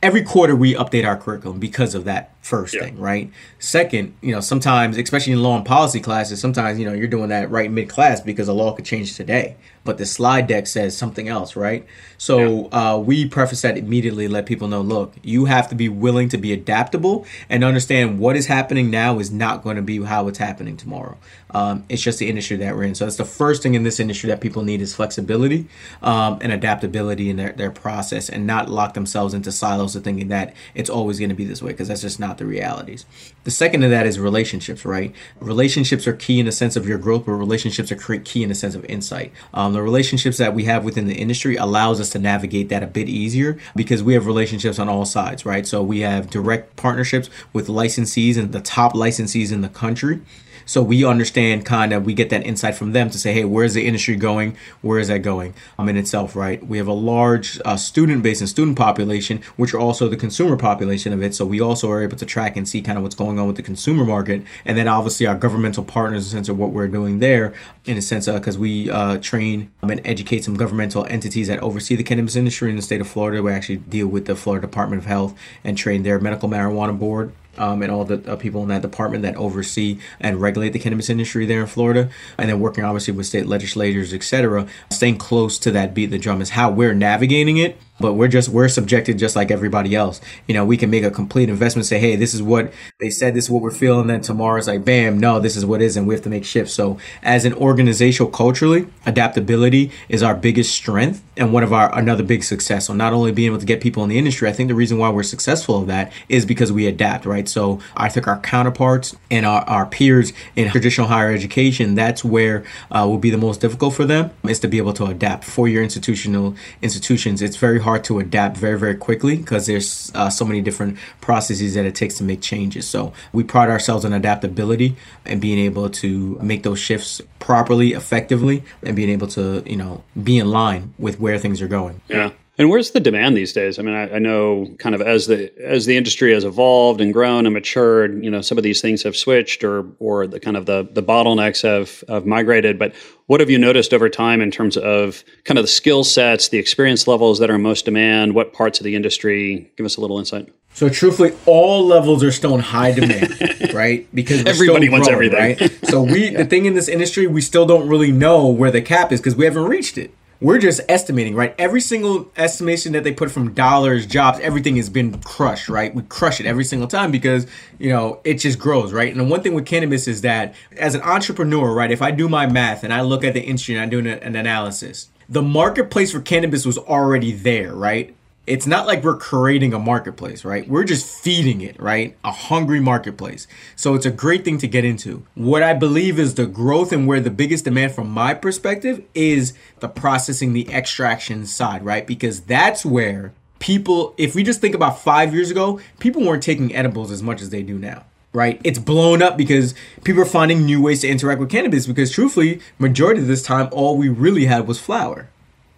every 0.03 0.23
quarter 0.23 0.55
we 0.55 0.73
update 0.73 1.05
our 1.05 1.15
curriculum 1.15 1.59
because 1.59 1.93
of 1.93 2.05
that 2.05 2.31
first 2.41 2.73
yeah. 2.73 2.81
thing, 2.81 2.99
right? 2.99 3.31
Second, 3.59 4.15
you 4.21 4.33
know, 4.33 4.41
sometimes, 4.41 4.97
especially 4.97 5.33
in 5.33 5.43
law 5.43 5.55
and 5.55 5.65
policy 5.65 5.99
classes, 5.99 6.41
sometimes, 6.41 6.79
you 6.79 6.85
know, 6.85 6.93
you're 6.93 7.07
doing 7.07 7.29
that 7.29 7.49
right 7.51 7.71
mid 7.71 7.87
class 7.87 8.19
because 8.19 8.47
a 8.47 8.53
law 8.53 8.73
could 8.73 8.83
change 8.83 9.15
today, 9.15 9.55
but 9.83 9.99
the 9.99 10.05
slide 10.05 10.47
deck 10.47 10.65
says 10.65 10.97
something 10.97 11.27
else, 11.27 11.55
right? 11.55 11.85
So 12.17 12.69
yeah. 12.71 12.93
uh, 12.93 12.97
we 12.97 13.27
preface 13.27 13.61
that 13.61 13.77
immediately, 13.77 14.27
let 14.27 14.47
people 14.47 14.67
know, 14.67 14.81
look, 14.81 15.13
you 15.21 15.45
have 15.45 15.69
to 15.69 15.75
be 15.75 15.87
willing 15.87 16.29
to 16.29 16.37
be 16.37 16.51
adaptable 16.51 17.25
and 17.47 17.63
understand 17.63 18.19
what 18.19 18.35
is 18.35 18.47
happening 18.47 18.89
now 18.89 19.19
is 19.19 19.31
not 19.31 19.63
going 19.63 19.75
to 19.75 19.81
be 19.83 20.03
how 20.03 20.27
it's 20.27 20.39
happening 20.39 20.77
tomorrow. 20.77 21.17
Um, 21.51 21.83
it's 21.89 22.01
just 22.01 22.19
the 22.19 22.29
industry 22.29 22.57
that 22.57 22.75
we're 22.75 22.83
in. 22.83 22.95
So 22.95 23.05
that's 23.05 23.17
the 23.17 23.25
first 23.25 23.61
thing 23.61 23.75
in 23.75 23.83
this 23.83 23.99
industry 23.99 24.29
that 24.29 24.41
people 24.41 24.63
need 24.63 24.81
is 24.81 24.95
flexibility 24.95 25.67
um, 26.01 26.39
and 26.41 26.51
adaptability 26.51 27.29
in 27.29 27.37
their, 27.37 27.51
their 27.51 27.71
process 27.71 28.29
and 28.29 28.47
not 28.47 28.69
lock 28.69 28.93
themselves 28.93 29.33
into 29.33 29.51
silos 29.51 29.95
of 29.95 30.03
thinking 30.03 30.29
that 30.29 30.53
it's 30.73 30.89
always 30.89 31.19
going 31.19 31.29
to 31.29 31.35
be 31.35 31.45
this 31.45 31.61
way 31.61 31.71
because 31.71 31.87
that's 31.87 32.01
just 32.01 32.19
not 32.19 32.30
not 32.31 32.37
the 32.37 32.45
realities. 32.45 33.05
The 33.43 33.51
second 33.51 33.83
of 33.83 33.89
that 33.89 34.05
is 34.05 34.17
relationships, 34.17 34.85
right? 34.85 35.13
Relationships 35.41 36.07
are 36.07 36.13
key 36.13 36.39
in 36.39 36.45
the 36.45 36.51
sense 36.51 36.77
of 36.77 36.87
your 36.87 36.97
growth, 36.97 37.25
but 37.25 37.33
relationships 37.33 37.91
are 37.91 38.19
key 38.19 38.43
in 38.43 38.49
the 38.49 38.55
sense 38.55 38.73
of 38.73 38.85
insight. 38.85 39.33
Um, 39.53 39.73
the 39.73 39.81
relationships 39.81 40.37
that 40.37 40.55
we 40.55 40.63
have 40.65 40.85
within 40.85 41.07
the 41.07 41.15
industry 41.15 41.57
allows 41.57 41.99
us 41.99 42.09
to 42.11 42.19
navigate 42.19 42.69
that 42.69 42.83
a 42.83 42.87
bit 42.87 43.09
easier 43.09 43.59
because 43.75 44.01
we 44.01 44.13
have 44.13 44.25
relationships 44.27 44.79
on 44.79 44.87
all 44.87 45.05
sides, 45.05 45.45
right? 45.45 45.67
So 45.67 45.83
we 45.83 46.01
have 46.01 46.29
direct 46.29 46.77
partnerships 46.77 47.29
with 47.51 47.67
licensees 47.67 48.37
and 48.37 48.53
the 48.53 48.61
top 48.61 48.93
licensees 48.93 49.51
in 49.51 49.59
the 49.61 49.69
country. 49.69 50.21
So 50.71 50.81
we 50.81 51.03
understand 51.03 51.65
kind 51.65 51.91
of, 51.91 52.05
we 52.05 52.13
get 52.13 52.29
that 52.29 52.45
insight 52.45 52.75
from 52.75 52.93
them 52.93 53.09
to 53.09 53.19
say, 53.19 53.33
hey, 53.33 53.43
where's 53.43 53.73
the 53.73 53.85
industry 53.85 54.15
going? 54.15 54.55
Where 54.81 54.99
is 54.99 55.09
that 55.09 55.17
going 55.17 55.53
um, 55.77 55.89
in 55.89 55.97
itself, 55.97 56.33
right? 56.33 56.65
We 56.65 56.77
have 56.77 56.87
a 56.87 56.93
large 56.93 57.59
uh, 57.65 57.75
student 57.75 58.23
base 58.23 58.39
and 58.39 58.47
student 58.47 58.77
population, 58.77 59.41
which 59.57 59.73
are 59.73 59.79
also 59.79 60.07
the 60.07 60.15
consumer 60.15 60.55
population 60.55 61.11
of 61.11 61.21
it. 61.21 61.35
So 61.35 61.45
we 61.45 61.59
also 61.59 61.91
are 61.91 62.01
able 62.01 62.15
to 62.15 62.25
track 62.25 62.55
and 62.55 62.65
see 62.65 62.81
kind 62.81 62.97
of 62.97 63.03
what's 63.03 63.15
going 63.15 63.37
on 63.37 63.47
with 63.47 63.57
the 63.57 63.63
consumer 63.63 64.05
market. 64.05 64.43
And 64.63 64.77
then 64.77 64.87
obviously 64.87 65.27
our 65.27 65.35
governmental 65.35 65.83
partners, 65.83 66.23
in 66.23 66.29
the 66.29 66.37
sense 66.37 66.47
of 66.47 66.57
what 66.57 66.71
we're 66.71 66.87
doing 66.87 67.19
there, 67.19 67.53
in 67.83 67.97
a 67.97 68.01
sense, 68.01 68.27
because 68.27 68.55
uh, 68.55 68.61
we 68.61 68.89
uh, 68.89 69.17
train 69.17 69.69
um, 69.83 69.89
and 69.89 69.99
educate 70.05 70.45
some 70.45 70.55
governmental 70.55 71.05
entities 71.07 71.49
that 71.49 71.59
oversee 71.59 71.97
the 71.97 72.03
cannabis 72.03 72.37
industry 72.37 72.69
in 72.69 72.77
the 72.77 72.81
state 72.81 73.01
of 73.01 73.09
Florida. 73.09 73.43
We 73.43 73.51
actually 73.51 73.75
deal 73.75 74.07
with 74.07 74.25
the 74.25 74.37
Florida 74.37 74.67
Department 74.67 75.01
of 75.01 75.05
Health 75.05 75.37
and 75.65 75.77
train 75.77 76.03
their 76.03 76.17
medical 76.17 76.47
marijuana 76.47 76.97
board 76.97 77.33
um, 77.57 77.81
and 77.81 77.91
all 77.91 78.05
the 78.05 78.31
uh, 78.31 78.35
people 78.35 78.61
in 78.63 78.69
that 78.69 78.81
department 78.81 79.23
that 79.23 79.35
oversee 79.35 79.99
and 80.19 80.41
regulate 80.41 80.69
the 80.69 80.79
cannabis 80.79 81.09
industry 81.09 81.45
there 81.45 81.61
in 81.61 81.67
Florida, 81.67 82.09
and 82.37 82.49
then 82.49 82.59
working 82.59 82.83
obviously 82.83 83.13
with 83.13 83.25
state 83.25 83.45
legislators, 83.45 84.13
etc. 84.13 84.67
Staying 84.89 85.17
close 85.17 85.57
to 85.59 85.71
that 85.71 85.93
beat 85.93 86.07
the 86.07 86.19
drum 86.19 86.41
is 86.41 86.51
how 86.51 86.69
we're 86.71 86.93
navigating 86.93 87.57
it 87.57 87.77
but 88.01 88.13
we're 88.13 88.27
just 88.27 88.49
we're 88.49 88.67
subjected 88.67 89.17
just 89.17 89.35
like 89.35 89.51
everybody 89.51 89.95
else. 89.95 90.19
You 90.47 90.53
know 90.53 90.65
we 90.65 90.77
can 90.77 90.89
make 90.89 91.03
a 91.03 91.11
complete 91.11 91.49
investment 91.49 91.85
say 91.85 91.99
hey 91.99 92.15
this 92.15 92.33
is 92.33 92.41
what 92.41 92.73
they 92.99 93.09
said 93.09 93.33
this 93.33 93.45
is 93.45 93.49
what 93.49 93.61
we're 93.61 93.71
feeling 93.71 94.07
then 94.07 94.21
tomorrow's 94.21 94.67
like 94.67 94.83
bam 94.83 95.19
no 95.19 95.39
this 95.39 95.55
is 95.55 95.65
what 95.65 95.81
is 95.81 95.95
and 95.95 96.07
we 96.07 96.13
have 96.13 96.23
to 96.23 96.29
make 96.29 96.45
shifts. 96.45 96.73
So 96.73 96.97
as 97.23 97.45
an 97.45 97.53
organizational 97.53 98.31
culturally 98.31 98.87
adaptability 99.05 99.91
is 100.09 100.23
our 100.23 100.35
biggest 100.35 100.73
strength 100.73 101.23
and 101.37 101.53
one 101.53 101.63
of 101.63 101.71
our 101.71 101.97
another 101.97 102.23
big 102.23 102.43
success. 102.43 102.87
So 102.87 102.93
not 102.93 103.13
only 103.13 103.31
being 103.31 103.47
able 103.47 103.59
to 103.59 103.65
get 103.65 103.81
people 103.81 104.03
in 104.03 104.09
the 104.09 104.17
industry 104.17 104.49
i 104.49 104.51
think 104.51 104.67
the 104.67 104.75
reason 104.75 104.97
why 104.97 105.09
we're 105.09 105.23
successful 105.23 105.79
of 105.79 105.87
that 105.87 106.11
is 106.27 106.45
because 106.45 106.71
we 106.71 106.87
adapt 106.87 107.25
right? 107.25 107.47
So 107.47 107.79
i 107.95 108.09
think 108.09 108.27
our 108.27 108.39
counterparts 108.39 109.15
and 109.29 109.45
our, 109.45 109.61
our 109.61 109.85
peers 109.85 110.33
in 110.55 110.69
traditional 110.71 111.07
higher 111.07 111.31
education 111.31 111.95
that's 111.95 112.23
where 112.23 112.63
uh, 112.91 113.05
will 113.07 113.17
be 113.17 113.29
the 113.29 113.37
most 113.37 113.61
difficult 113.61 113.93
for 113.93 114.05
them 114.05 114.31
is 114.47 114.59
to 114.59 114.67
be 114.67 114.77
able 114.77 114.93
to 114.93 115.05
adapt 115.05 115.43
for 115.43 115.67
your 115.67 115.83
institutional 115.83 116.55
institutions. 116.81 117.41
It's 117.41 117.57
very 117.57 117.79
hard 117.79 117.90
hard 117.91 118.03
to 118.05 118.19
adapt 118.19 118.55
very 118.55 118.79
very 118.79 118.95
quickly 118.95 119.35
because 119.35 119.65
there's 119.65 120.11
uh, 120.15 120.29
so 120.29 120.45
many 120.45 120.61
different 120.61 120.97
processes 121.19 121.73
that 121.75 121.85
it 121.85 121.93
takes 121.93 122.15
to 122.17 122.23
make 122.23 122.41
changes. 122.41 122.87
So 122.87 123.11
we 123.33 123.43
pride 123.43 123.69
ourselves 123.69 124.05
on 124.05 124.13
adaptability 124.13 124.95
and 125.25 125.41
being 125.41 125.59
able 125.59 125.89
to 125.89 126.37
make 126.41 126.63
those 126.63 126.79
shifts 126.79 127.21
properly 127.39 127.93
effectively 127.93 128.63
and 128.83 128.95
being 128.95 129.09
able 129.09 129.27
to 129.27 129.63
you 129.65 129.75
know 129.75 130.03
be 130.23 130.37
in 130.37 130.49
line 130.49 130.93
with 130.97 131.19
where 131.19 131.37
things 131.37 131.61
are 131.61 131.67
going. 131.67 132.01
Yeah 132.07 132.31
and 132.57 132.69
where's 132.69 132.91
the 132.91 132.99
demand 132.99 133.37
these 133.37 133.53
days? 133.53 133.79
I 133.79 133.81
mean, 133.81 133.95
I, 133.95 134.15
I, 134.15 134.19
know 134.19 134.67
kind 134.77 134.93
of 134.93 135.01
as 135.01 135.27
the 135.27 135.51
as 135.63 135.85
the 135.85 135.95
industry 135.95 136.33
has 136.33 136.43
evolved 136.43 136.99
and 136.99 137.13
grown 137.13 137.45
and 137.45 137.53
matured, 137.53 138.23
you 138.23 138.29
know, 138.29 138.41
some 138.41 138.57
of 138.57 138.63
these 138.63 138.81
things 138.81 139.03
have 139.03 139.15
switched 139.15 139.63
or 139.63 139.85
or 139.99 140.27
the 140.27 140.39
kind 140.39 140.57
of 140.57 140.65
the 140.65 140.87
the 140.91 141.01
bottlenecks 141.01 141.63
have 141.63 142.03
have 142.09 142.25
migrated. 142.25 142.77
But 142.77 142.93
what 143.27 143.39
have 143.39 143.49
you 143.49 143.57
noticed 143.57 143.93
over 143.93 144.09
time 144.09 144.41
in 144.41 144.51
terms 144.51 144.75
of 144.75 145.23
kind 145.45 145.57
of 145.57 145.63
the 145.63 145.69
skill 145.69 146.03
sets, 146.03 146.49
the 146.49 146.57
experience 146.57 147.07
levels 147.07 147.39
that 147.39 147.49
are 147.49 147.57
most 147.57 147.85
demand? 147.85 148.35
What 148.35 148.51
parts 148.51 148.81
of 148.81 148.83
the 148.83 148.95
industry? 148.95 149.71
Give 149.77 149.85
us 149.85 149.95
a 149.95 150.01
little 150.01 150.19
insight. 150.19 150.53
So 150.73 150.89
truthfully, 150.89 151.33
all 151.45 151.85
levels 151.85 152.21
are 152.23 152.31
still 152.31 152.53
in 152.53 152.61
high 152.61 152.91
demand, 152.91 153.73
right? 153.73 154.07
Because 154.13 154.45
everybody 154.45 154.89
wants 154.89 155.07
everything. 155.07 155.57
Right? 155.59 155.79
So 155.85 156.03
we, 156.03 156.29
yeah. 156.29 156.37
the 156.43 156.45
thing 156.45 156.65
in 156.65 156.75
this 156.75 156.87
industry, 156.87 157.27
we 157.27 157.41
still 157.41 157.65
don't 157.65 157.87
really 157.87 158.11
know 158.11 158.47
where 158.47 158.71
the 158.71 158.81
cap 158.81 159.11
is 159.11 159.19
because 159.19 159.35
we 159.35 159.45
haven't 159.45 159.65
reached 159.65 159.97
it 159.97 160.13
we're 160.41 160.57
just 160.57 160.81
estimating, 160.89 161.35
right? 161.35 161.53
Every 161.59 161.79
single 161.79 162.29
estimation 162.35 162.93
that 162.93 163.03
they 163.03 163.13
put 163.13 163.29
from 163.29 163.53
dollars, 163.53 164.07
jobs, 164.07 164.39
everything 164.39 164.75
has 164.77 164.89
been 164.89 165.21
crushed, 165.21 165.69
right? 165.69 165.93
We 165.93 166.01
crush 166.01 166.39
it 166.39 166.47
every 166.47 166.63
single 166.63 166.87
time 166.87 167.11
because, 167.11 167.45
you 167.77 167.91
know, 167.91 168.19
it 168.23 168.35
just 168.35 168.57
grows, 168.57 168.91
right? 168.91 169.11
And 169.11 169.19
the 169.19 169.23
one 169.23 169.43
thing 169.43 169.53
with 169.53 169.67
cannabis 169.67 170.07
is 170.07 170.21
that 170.21 170.55
as 170.77 170.95
an 170.95 171.01
entrepreneur, 171.03 171.71
right, 171.71 171.91
if 171.91 172.01
I 172.01 172.09
do 172.09 172.27
my 172.27 172.47
math 172.47 172.83
and 172.83 172.91
I 172.91 173.01
look 173.01 173.23
at 173.23 173.35
the 173.35 173.41
industry 173.41 173.75
and 173.75 173.83
I'm 173.83 173.91
doing 173.91 174.07
an 174.07 174.35
analysis, 174.35 175.09
the 175.29 175.43
marketplace 175.43 176.11
for 176.11 176.19
cannabis 176.19 176.65
was 176.65 176.79
already 176.79 177.31
there, 177.31 177.75
right? 177.75 178.15
It's 178.47 178.65
not 178.65 178.87
like 178.87 179.03
we're 179.03 179.17
creating 179.17 179.73
a 179.73 179.79
marketplace, 179.79 180.43
right? 180.43 180.67
We're 180.67 180.83
just 180.83 181.05
feeding 181.05 181.61
it, 181.61 181.79
right? 181.79 182.17
A 182.23 182.31
hungry 182.31 182.79
marketplace. 182.79 183.47
So 183.75 183.93
it's 183.93 184.05
a 184.05 184.11
great 184.11 184.43
thing 184.43 184.57
to 184.59 184.67
get 184.67 184.83
into. 184.83 185.25
What 185.35 185.61
I 185.61 185.73
believe 185.73 186.17
is 186.19 186.35
the 186.35 186.47
growth 186.47 186.91
and 186.91 187.07
where 187.07 187.19
the 187.19 187.29
biggest 187.29 187.65
demand 187.65 187.93
from 187.93 188.09
my 188.09 188.33
perspective 188.33 189.03
is 189.13 189.53
the 189.79 189.87
processing, 189.87 190.53
the 190.53 190.69
extraction 190.71 191.45
side, 191.45 191.85
right? 191.85 192.05
Because 192.05 192.41
that's 192.41 192.83
where 192.83 193.31
people, 193.59 194.15
if 194.17 194.33
we 194.33 194.43
just 194.43 194.59
think 194.59 194.73
about 194.73 194.99
five 194.99 195.35
years 195.35 195.51
ago, 195.51 195.79
people 195.99 196.23
weren't 196.25 196.43
taking 196.43 196.75
edibles 196.75 197.11
as 197.11 197.21
much 197.21 197.41
as 197.41 197.51
they 197.51 197.63
do 197.63 197.77
now 197.77 198.05
right? 198.33 198.61
It's 198.63 198.79
blown 198.79 199.21
up 199.21 199.35
because 199.35 199.75
people 200.05 200.21
are 200.21 200.25
finding 200.25 200.65
new 200.65 200.81
ways 200.81 201.01
to 201.01 201.07
interact 201.09 201.41
with 201.41 201.49
cannabis 201.49 201.85
because 201.85 202.11
truthfully, 202.11 202.61
majority 202.79 203.19
of 203.19 203.27
this 203.27 203.43
time 203.43 203.67
all 203.73 203.97
we 203.97 204.07
really 204.07 204.45
had 204.45 204.67
was 204.67 204.79
flower 204.79 205.29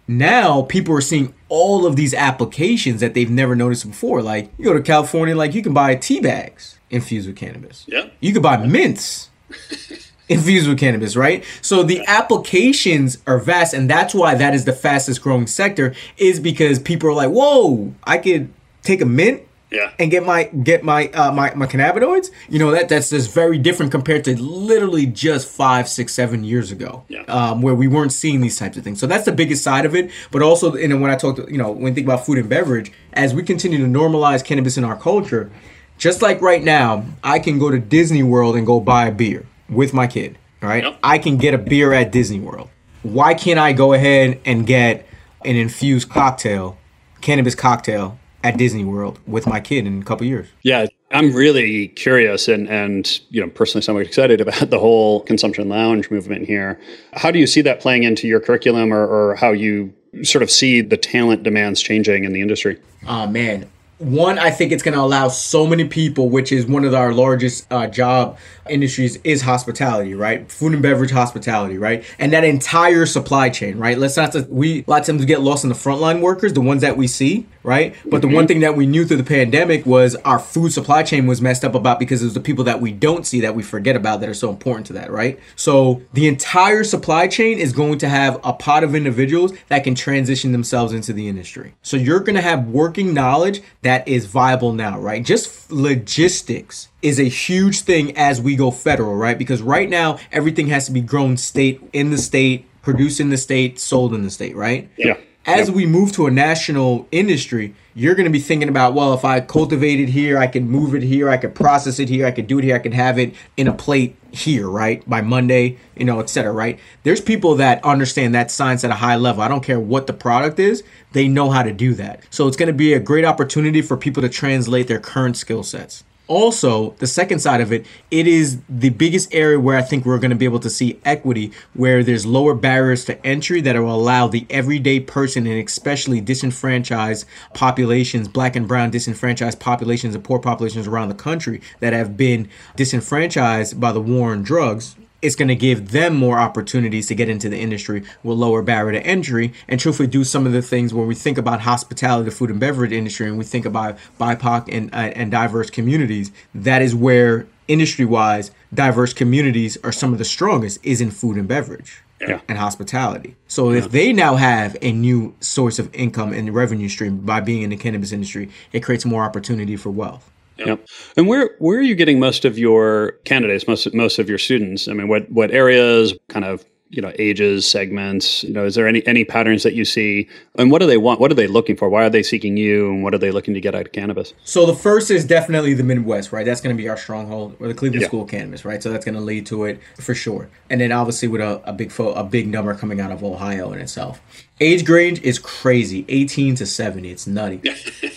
now 0.06 0.62
people 0.62 0.94
are 0.94 1.00
seeing 1.00 1.34
all 1.48 1.86
of 1.86 1.96
these 1.96 2.14
applications 2.14 3.00
that 3.00 3.14
they've 3.14 3.30
never 3.30 3.56
noticed 3.56 3.86
before. 3.86 4.22
Like 4.22 4.50
you 4.58 4.64
go 4.64 4.72
to 4.72 4.82
California, 4.82 5.36
like 5.36 5.54
you 5.54 5.62
can 5.62 5.72
buy 5.72 5.94
tea 5.94 6.20
bags 6.20 6.78
infused 6.90 7.26
with 7.26 7.36
cannabis. 7.36 7.84
Yeah. 7.86 8.08
You 8.20 8.32
could 8.32 8.42
buy 8.42 8.56
mints 8.58 9.30
infused 10.28 10.68
with 10.68 10.78
cannabis, 10.78 11.16
right? 11.16 11.44
So 11.60 11.82
the 11.82 12.02
applications 12.06 13.18
are 13.26 13.38
vast, 13.38 13.74
and 13.74 13.88
that's 13.88 14.14
why 14.14 14.34
that 14.34 14.54
is 14.54 14.64
the 14.64 14.72
fastest 14.72 15.22
growing 15.22 15.46
sector, 15.46 15.94
is 16.16 16.40
because 16.40 16.78
people 16.78 17.08
are 17.08 17.14
like, 17.14 17.30
whoa, 17.30 17.94
I 18.04 18.18
could 18.18 18.52
take 18.82 19.00
a 19.00 19.06
mint 19.06 19.42
yeah. 19.74 19.92
and 19.98 20.10
get 20.10 20.24
my 20.24 20.44
get 20.44 20.84
my 20.84 21.08
uh, 21.08 21.32
my 21.32 21.52
my 21.54 21.66
cannabinoids, 21.66 22.30
you 22.48 22.58
know 22.58 22.70
that 22.70 22.88
that's 22.88 23.10
just 23.10 23.32
very 23.32 23.58
different 23.58 23.92
compared 23.92 24.24
to 24.24 24.40
literally 24.40 25.06
just 25.06 25.48
five, 25.48 25.88
six, 25.88 26.14
seven 26.14 26.44
years 26.44 26.70
ago, 26.70 27.04
yeah. 27.08 27.22
um, 27.22 27.62
where 27.62 27.74
we 27.74 27.88
weren't 27.88 28.12
seeing 28.12 28.40
these 28.40 28.58
types 28.58 28.76
of 28.76 28.84
things. 28.84 29.00
So 29.00 29.06
that's 29.06 29.24
the 29.24 29.32
biggest 29.32 29.62
side 29.62 29.84
of 29.84 29.94
it. 29.94 30.10
But 30.30 30.42
also, 30.42 30.74
and 30.74 31.00
when 31.00 31.10
I 31.10 31.16
talk 31.16 31.36
to 31.36 31.46
you 31.50 31.58
know 31.58 31.70
when 31.70 31.88
you 31.88 31.94
think 31.94 32.06
about 32.06 32.24
food 32.24 32.38
and 32.38 32.48
beverage, 32.48 32.92
as 33.12 33.34
we 33.34 33.42
continue 33.42 33.78
to 33.78 33.84
normalize 33.84 34.44
cannabis 34.44 34.76
in 34.76 34.84
our 34.84 34.96
culture, 34.96 35.50
just 35.98 36.22
like 36.22 36.40
right 36.40 36.62
now, 36.62 37.04
I 37.22 37.38
can 37.38 37.58
go 37.58 37.70
to 37.70 37.78
Disney 37.78 38.22
World 38.22 38.56
and 38.56 38.66
go 38.66 38.80
buy 38.80 39.06
a 39.06 39.12
beer 39.12 39.46
with 39.68 39.92
my 39.92 40.06
kid. 40.06 40.38
Right, 40.60 40.84
yep. 40.84 40.98
I 41.02 41.18
can 41.18 41.36
get 41.36 41.52
a 41.52 41.58
beer 41.58 41.92
at 41.92 42.10
Disney 42.10 42.40
World. 42.40 42.70
Why 43.02 43.34
can't 43.34 43.58
I 43.58 43.74
go 43.74 43.92
ahead 43.92 44.40
and 44.46 44.66
get 44.66 45.06
an 45.44 45.56
infused 45.56 46.08
cocktail, 46.08 46.78
cannabis 47.20 47.54
cocktail 47.54 48.18
at 48.44 48.58
Disney 48.58 48.84
World 48.84 49.18
with 49.26 49.46
my 49.46 49.58
kid 49.58 49.86
in 49.86 50.02
a 50.02 50.04
couple 50.04 50.26
years. 50.26 50.46
Yeah, 50.62 50.86
I'm 51.10 51.34
really 51.34 51.88
curious 51.88 52.46
and 52.46 52.68
and 52.68 53.20
you 53.30 53.40
know 53.40 53.50
personally 53.50 53.82
somewhat 53.82 54.06
excited 54.06 54.40
about 54.40 54.70
the 54.70 54.78
whole 54.78 55.20
consumption 55.22 55.68
lounge 55.68 56.10
movement 56.10 56.46
here. 56.46 56.78
How 57.14 57.32
do 57.32 57.40
you 57.40 57.46
see 57.46 57.62
that 57.62 57.80
playing 57.80 58.04
into 58.04 58.28
your 58.28 58.38
curriculum 58.38 58.92
or, 58.92 59.04
or 59.06 59.34
how 59.34 59.50
you 59.50 59.92
sort 60.22 60.42
of 60.42 60.50
see 60.50 60.80
the 60.82 60.96
talent 60.96 61.42
demands 61.42 61.80
changing 61.80 62.22
in 62.24 62.32
the 62.32 62.42
industry? 62.42 62.78
Oh 63.08 63.26
man, 63.26 63.68
one 63.98 64.40
i 64.40 64.50
think 64.50 64.72
it's 64.72 64.82
going 64.82 64.94
to 64.94 65.00
allow 65.00 65.28
so 65.28 65.66
many 65.66 65.84
people 65.84 66.28
which 66.28 66.50
is 66.50 66.66
one 66.66 66.84
of 66.84 66.92
our 66.94 67.12
largest 67.14 67.64
uh, 67.72 67.86
job 67.86 68.36
industries 68.68 69.16
is 69.22 69.40
hospitality 69.40 70.14
right 70.14 70.50
food 70.50 70.72
and 70.72 70.82
beverage 70.82 71.12
hospitality 71.12 71.78
right 71.78 72.04
and 72.18 72.32
that 72.32 72.42
entire 72.42 73.06
supply 73.06 73.48
chain 73.48 73.78
right 73.78 73.96
let's 73.96 74.16
not 74.16 74.34
we 74.48 74.80
a 74.80 74.90
lot 74.90 75.00
of 75.00 75.06
times 75.06 75.24
get 75.24 75.42
lost 75.42 75.62
in 75.62 75.68
the 75.68 75.76
frontline 75.76 76.20
workers 76.20 76.52
the 76.54 76.60
ones 76.60 76.82
that 76.82 76.96
we 76.96 77.06
see 77.06 77.46
right 77.64 77.96
but 78.04 78.20
mm-hmm. 78.20 78.28
the 78.30 78.34
one 78.36 78.46
thing 78.46 78.60
that 78.60 78.76
we 78.76 78.86
knew 78.86 79.04
through 79.04 79.16
the 79.16 79.24
pandemic 79.24 79.84
was 79.84 80.14
our 80.16 80.38
food 80.38 80.72
supply 80.72 81.02
chain 81.02 81.26
was 81.26 81.40
messed 81.40 81.64
up 81.64 81.74
about 81.74 81.98
because 81.98 82.22
it 82.22 82.26
was 82.26 82.34
the 82.34 82.40
people 82.40 82.64
that 82.64 82.80
we 82.80 82.92
don't 82.92 83.26
see 83.26 83.40
that 83.40 83.54
we 83.54 83.62
forget 83.62 83.96
about 83.96 84.20
that 84.20 84.28
are 84.28 84.34
so 84.34 84.50
important 84.50 84.86
to 84.86 84.92
that 84.92 85.10
right 85.10 85.40
so 85.56 86.00
the 86.12 86.28
entire 86.28 86.84
supply 86.84 87.26
chain 87.26 87.58
is 87.58 87.72
going 87.72 87.98
to 87.98 88.08
have 88.08 88.38
a 88.44 88.52
pot 88.52 88.84
of 88.84 88.94
individuals 88.94 89.52
that 89.68 89.82
can 89.82 89.96
transition 89.96 90.52
themselves 90.52 90.92
into 90.92 91.12
the 91.12 91.26
industry 91.26 91.74
so 91.82 91.96
you're 91.96 92.20
going 92.20 92.36
to 92.36 92.42
have 92.42 92.68
working 92.68 93.14
knowledge 93.14 93.62
that 93.82 94.06
is 94.06 94.26
viable 94.26 94.72
now, 94.72 94.98
right? 94.98 95.24
Just 95.24 95.70
logistics 95.70 96.88
is 97.02 97.18
a 97.18 97.24
huge 97.24 97.80
thing 97.80 98.16
as 98.16 98.40
we 98.40 98.56
go 98.56 98.70
federal, 98.70 99.14
right? 99.14 99.38
Because 99.38 99.62
right 99.62 99.88
now 99.88 100.18
everything 100.32 100.66
has 100.68 100.86
to 100.86 100.92
be 100.92 101.00
grown 101.00 101.36
state 101.36 101.80
in 101.92 102.10
the 102.10 102.18
state, 102.18 102.66
produced 102.82 103.20
in 103.20 103.30
the 103.30 103.36
state, 103.36 103.78
sold 103.78 104.14
in 104.14 104.22
the 104.22 104.30
state, 104.30 104.56
right? 104.56 104.90
Yeah. 104.96 105.16
As 105.46 105.68
yep. 105.68 105.76
we 105.76 105.84
move 105.84 106.12
to 106.12 106.26
a 106.26 106.30
national 106.30 107.06
industry, 107.12 107.74
you're 107.94 108.14
going 108.14 108.24
to 108.24 108.30
be 108.30 108.38
thinking 108.38 108.70
about, 108.70 108.94
well, 108.94 109.12
if 109.12 109.26
I 109.26 109.40
cultivate 109.40 110.00
it 110.00 110.08
here, 110.08 110.38
I 110.38 110.46
can 110.46 110.70
move 110.70 110.94
it 110.94 111.02
here, 111.02 111.28
I 111.28 111.36
can 111.36 111.52
process 111.52 111.98
it 111.98 112.08
here, 112.08 112.26
I 112.26 112.30
can 112.30 112.46
do 112.46 112.58
it 112.58 112.64
here, 112.64 112.74
I 112.74 112.78
can 112.78 112.92
have 112.92 113.18
it 113.18 113.34
in 113.58 113.68
a 113.68 113.74
plate 113.74 114.16
here, 114.30 114.68
right? 114.68 115.06
By 115.08 115.20
Monday, 115.20 115.78
you 115.96 116.06
know, 116.06 116.20
et 116.20 116.30
cetera, 116.30 116.50
right? 116.50 116.80
There's 117.02 117.20
people 117.20 117.56
that 117.56 117.84
understand 117.84 118.34
that 118.34 118.50
science 118.50 118.84
at 118.84 118.90
a 118.90 118.94
high 118.94 119.16
level. 119.16 119.42
I 119.42 119.48
don't 119.48 119.62
care 119.62 119.78
what 119.78 120.06
the 120.06 120.14
product 120.14 120.58
is, 120.58 120.82
they 121.12 121.28
know 121.28 121.50
how 121.50 121.62
to 121.62 121.72
do 121.72 121.92
that. 121.94 122.22
So 122.30 122.48
it's 122.48 122.56
going 122.56 122.68
to 122.68 122.72
be 122.72 122.94
a 122.94 123.00
great 123.00 123.26
opportunity 123.26 123.82
for 123.82 123.98
people 123.98 124.22
to 124.22 124.30
translate 124.30 124.88
their 124.88 125.00
current 125.00 125.36
skill 125.36 125.62
sets 125.62 126.04
Also, 126.26 126.90
the 126.98 127.06
second 127.06 127.40
side 127.40 127.60
of 127.60 127.70
it, 127.70 127.84
it 128.10 128.26
is 128.26 128.58
the 128.66 128.88
biggest 128.88 129.34
area 129.34 129.60
where 129.60 129.76
I 129.76 129.82
think 129.82 130.06
we're 130.06 130.18
going 130.18 130.30
to 130.30 130.36
be 130.36 130.46
able 130.46 130.60
to 130.60 130.70
see 130.70 130.98
equity, 131.04 131.52
where 131.74 132.02
there's 132.02 132.24
lower 132.24 132.54
barriers 132.54 133.04
to 133.06 133.26
entry 133.26 133.60
that 133.60 133.76
will 133.76 133.94
allow 133.94 134.26
the 134.26 134.46
everyday 134.48 135.00
person 135.00 135.46
and 135.46 135.68
especially 135.68 136.22
disenfranchised 136.22 137.26
populations, 137.52 138.26
black 138.26 138.56
and 138.56 138.66
brown 138.66 138.90
disenfranchised 138.90 139.60
populations 139.60 140.14
and 140.14 140.24
poor 140.24 140.38
populations 140.38 140.86
around 140.86 141.10
the 141.10 141.14
country 141.14 141.60
that 141.80 141.92
have 141.92 142.16
been 142.16 142.48
disenfranchised 142.74 143.78
by 143.78 143.92
the 143.92 144.00
war 144.00 144.32
on 144.32 144.42
drugs 144.42 144.96
it's 145.24 145.36
going 145.36 145.48
to 145.48 145.56
give 145.56 145.90
them 145.90 146.14
more 146.14 146.38
opportunities 146.38 147.06
to 147.06 147.14
get 147.14 147.30
into 147.30 147.48
the 147.48 147.58
industry 147.58 148.04
with 148.22 148.36
lower 148.36 148.60
barrier 148.60 148.92
to 148.92 149.06
entry 149.06 149.54
and 149.66 149.80
truthfully 149.80 150.06
do 150.06 150.22
some 150.22 150.44
of 150.46 150.52
the 150.52 150.60
things 150.60 150.92
when 150.92 151.06
we 151.06 151.14
think 151.14 151.38
about 151.38 151.62
hospitality, 151.62 152.26
the 152.26 152.30
food 152.30 152.50
and 152.50 152.60
beverage 152.60 152.92
industry, 152.92 153.26
and 153.26 153.38
we 153.38 153.44
think 153.44 153.64
about 153.64 153.96
BIPOC 154.20 154.68
and, 154.70 154.94
uh, 154.94 154.98
and 155.16 155.30
diverse 155.30 155.70
communities, 155.70 156.30
that 156.54 156.82
is 156.82 156.94
where 156.94 157.46
industry 157.68 158.04
wise, 158.04 158.50
diverse 158.72 159.14
communities 159.14 159.78
are 159.82 159.92
some 159.92 160.12
of 160.12 160.18
the 160.18 160.26
strongest 160.26 160.78
is 160.82 161.00
in 161.00 161.10
food 161.10 161.38
and 161.38 161.48
beverage. 161.48 162.02
Yeah. 162.20 162.40
and 162.48 162.56
hospitality. 162.56 163.36
So 163.48 163.70
yeah. 163.70 163.80
if 163.80 163.90
they 163.90 164.10
now 164.10 164.36
have 164.36 164.78
a 164.80 164.92
new 164.92 165.34
source 165.40 165.78
of 165.78 165.94
income 165.94 166.32
and 166.32 166.54
revenue 166.54 166.88
stream 166.88 167.18
by 167.18 167.40
being 167.40 167.60
in 167.60 167.68
the 167.68 167.76
cannabis 167.76 168.12
industry, 168.12 168.48
it 168.72 168.80
creates 168.80 169.04
more 169.04 169.24
opportunity 169.24 169.76
for 169.76 169.90
wealth. 169.90 170.30
Yep. 170.58 170.86
And 171.16 171.26
where 171.28 171.56
where 171.58 171.78
are 171.78 171.82
you 171.82 171.94
getting 171.94 172.20
most 172.20 172.44
of 172.44 172.58
your 172.58 173.12
candidates, 173.24 173.66
most 173.66 173.92
most 173.94 174.18
of 174.18 174.28
your 174.28 174.38
students? 174.38 174.88
I 174.88 174.92
mean, 174.92 175.08
what 175.08 175.30
what 175.30 175.50
areas, 175.50 176.14
kind 176.28 176.44
of 176.44 176.64
you 176.94 177.02
know 177.02 177.12
ages 177.18 177.68
segments 177.68 178.44
you 178.44 178.52
know 178.52 178.64
is 178.64 178.74
there 178.74 178.86
any 178.86 179.06
any 179.06 179.24
patterns 179.24 179.62
that 179.62 179.74
you 179.74 179.84
see? 179.84 180.28
And 180.56 180.70
what 180.70 180.80
do 180.80 180.86
they 180.86 180.96
want 180.96 181.20
what 181.20 181.30
are 181.30 181.34
they 181.34 181.46
looking 181.46 181.76
for? 181.76 181.88
Why 181.88 182.04
are 182.04 182.10
they 182.10 182.22
seeking 182.22 182.56
you 182.56 182.90
and 182.90 183.02
what 183.02 183.14
are 183.14 183.18
they 183.18 183.30
looking 183.30 183.54
to 183.54 183.60
get 183.60 183.74
out 183.74 183.86
of 183.86 183.92
cannabis? 183.92 184.32
So 184.44 184.66
the 184.66 184.74
first 184.74 185.10
is 185.10 185.24
definitely 185.24 185.74
the 185.74 185.82
midwest 185.82 186.32
right? 186.32 186.46
That's 186.46 186.60
going 186.60 186.76
to 186.76 186.80
be 186.80 186.88
our 186.88 186.96
stronghold 186.96 187.56
or 187.60 187.68
the 187.68 187.74
cleveland 187.74 188.02
yeah. 188.02 188.08
school 188.08 188.22
of 188.22 188.30
cannabis 188.30 188.64
right? 188.64 188.82
So 188.82 188.90
that's 188.90 189.04
going 189.04 189.16
to 189.16 189.20
lead 189.20 189.46
to 189.46 189.64
it 189.64 189.80
for 190.00 190.14
sure. 190.14 190.48
And 190.70 190.80
then 190.80 190.92
obviously 190.92 191.28
with 191.28 191.40
a, 191.40 191.60
a 191.64 191.72
big 191.72 191.90
fo- 191.90 192.14
a 192.14 192.24
big 192.24 192.48
number 192.48 192.74
coming 192.74 193.00
out 193.00 193.10
of 193.10 193.22
ohio 193.24 193.72
in 193.72 193.80
itself. 193.80 194.20
Age 194.60 194.88
range 194.88 195.20
is 195.22 195.38
crazy 195.38 196.04
18 196.08 196.54
to 196.56 196.66
70 196.66 197.10
it's 197.10 197.26
nutty. 197.26 197.60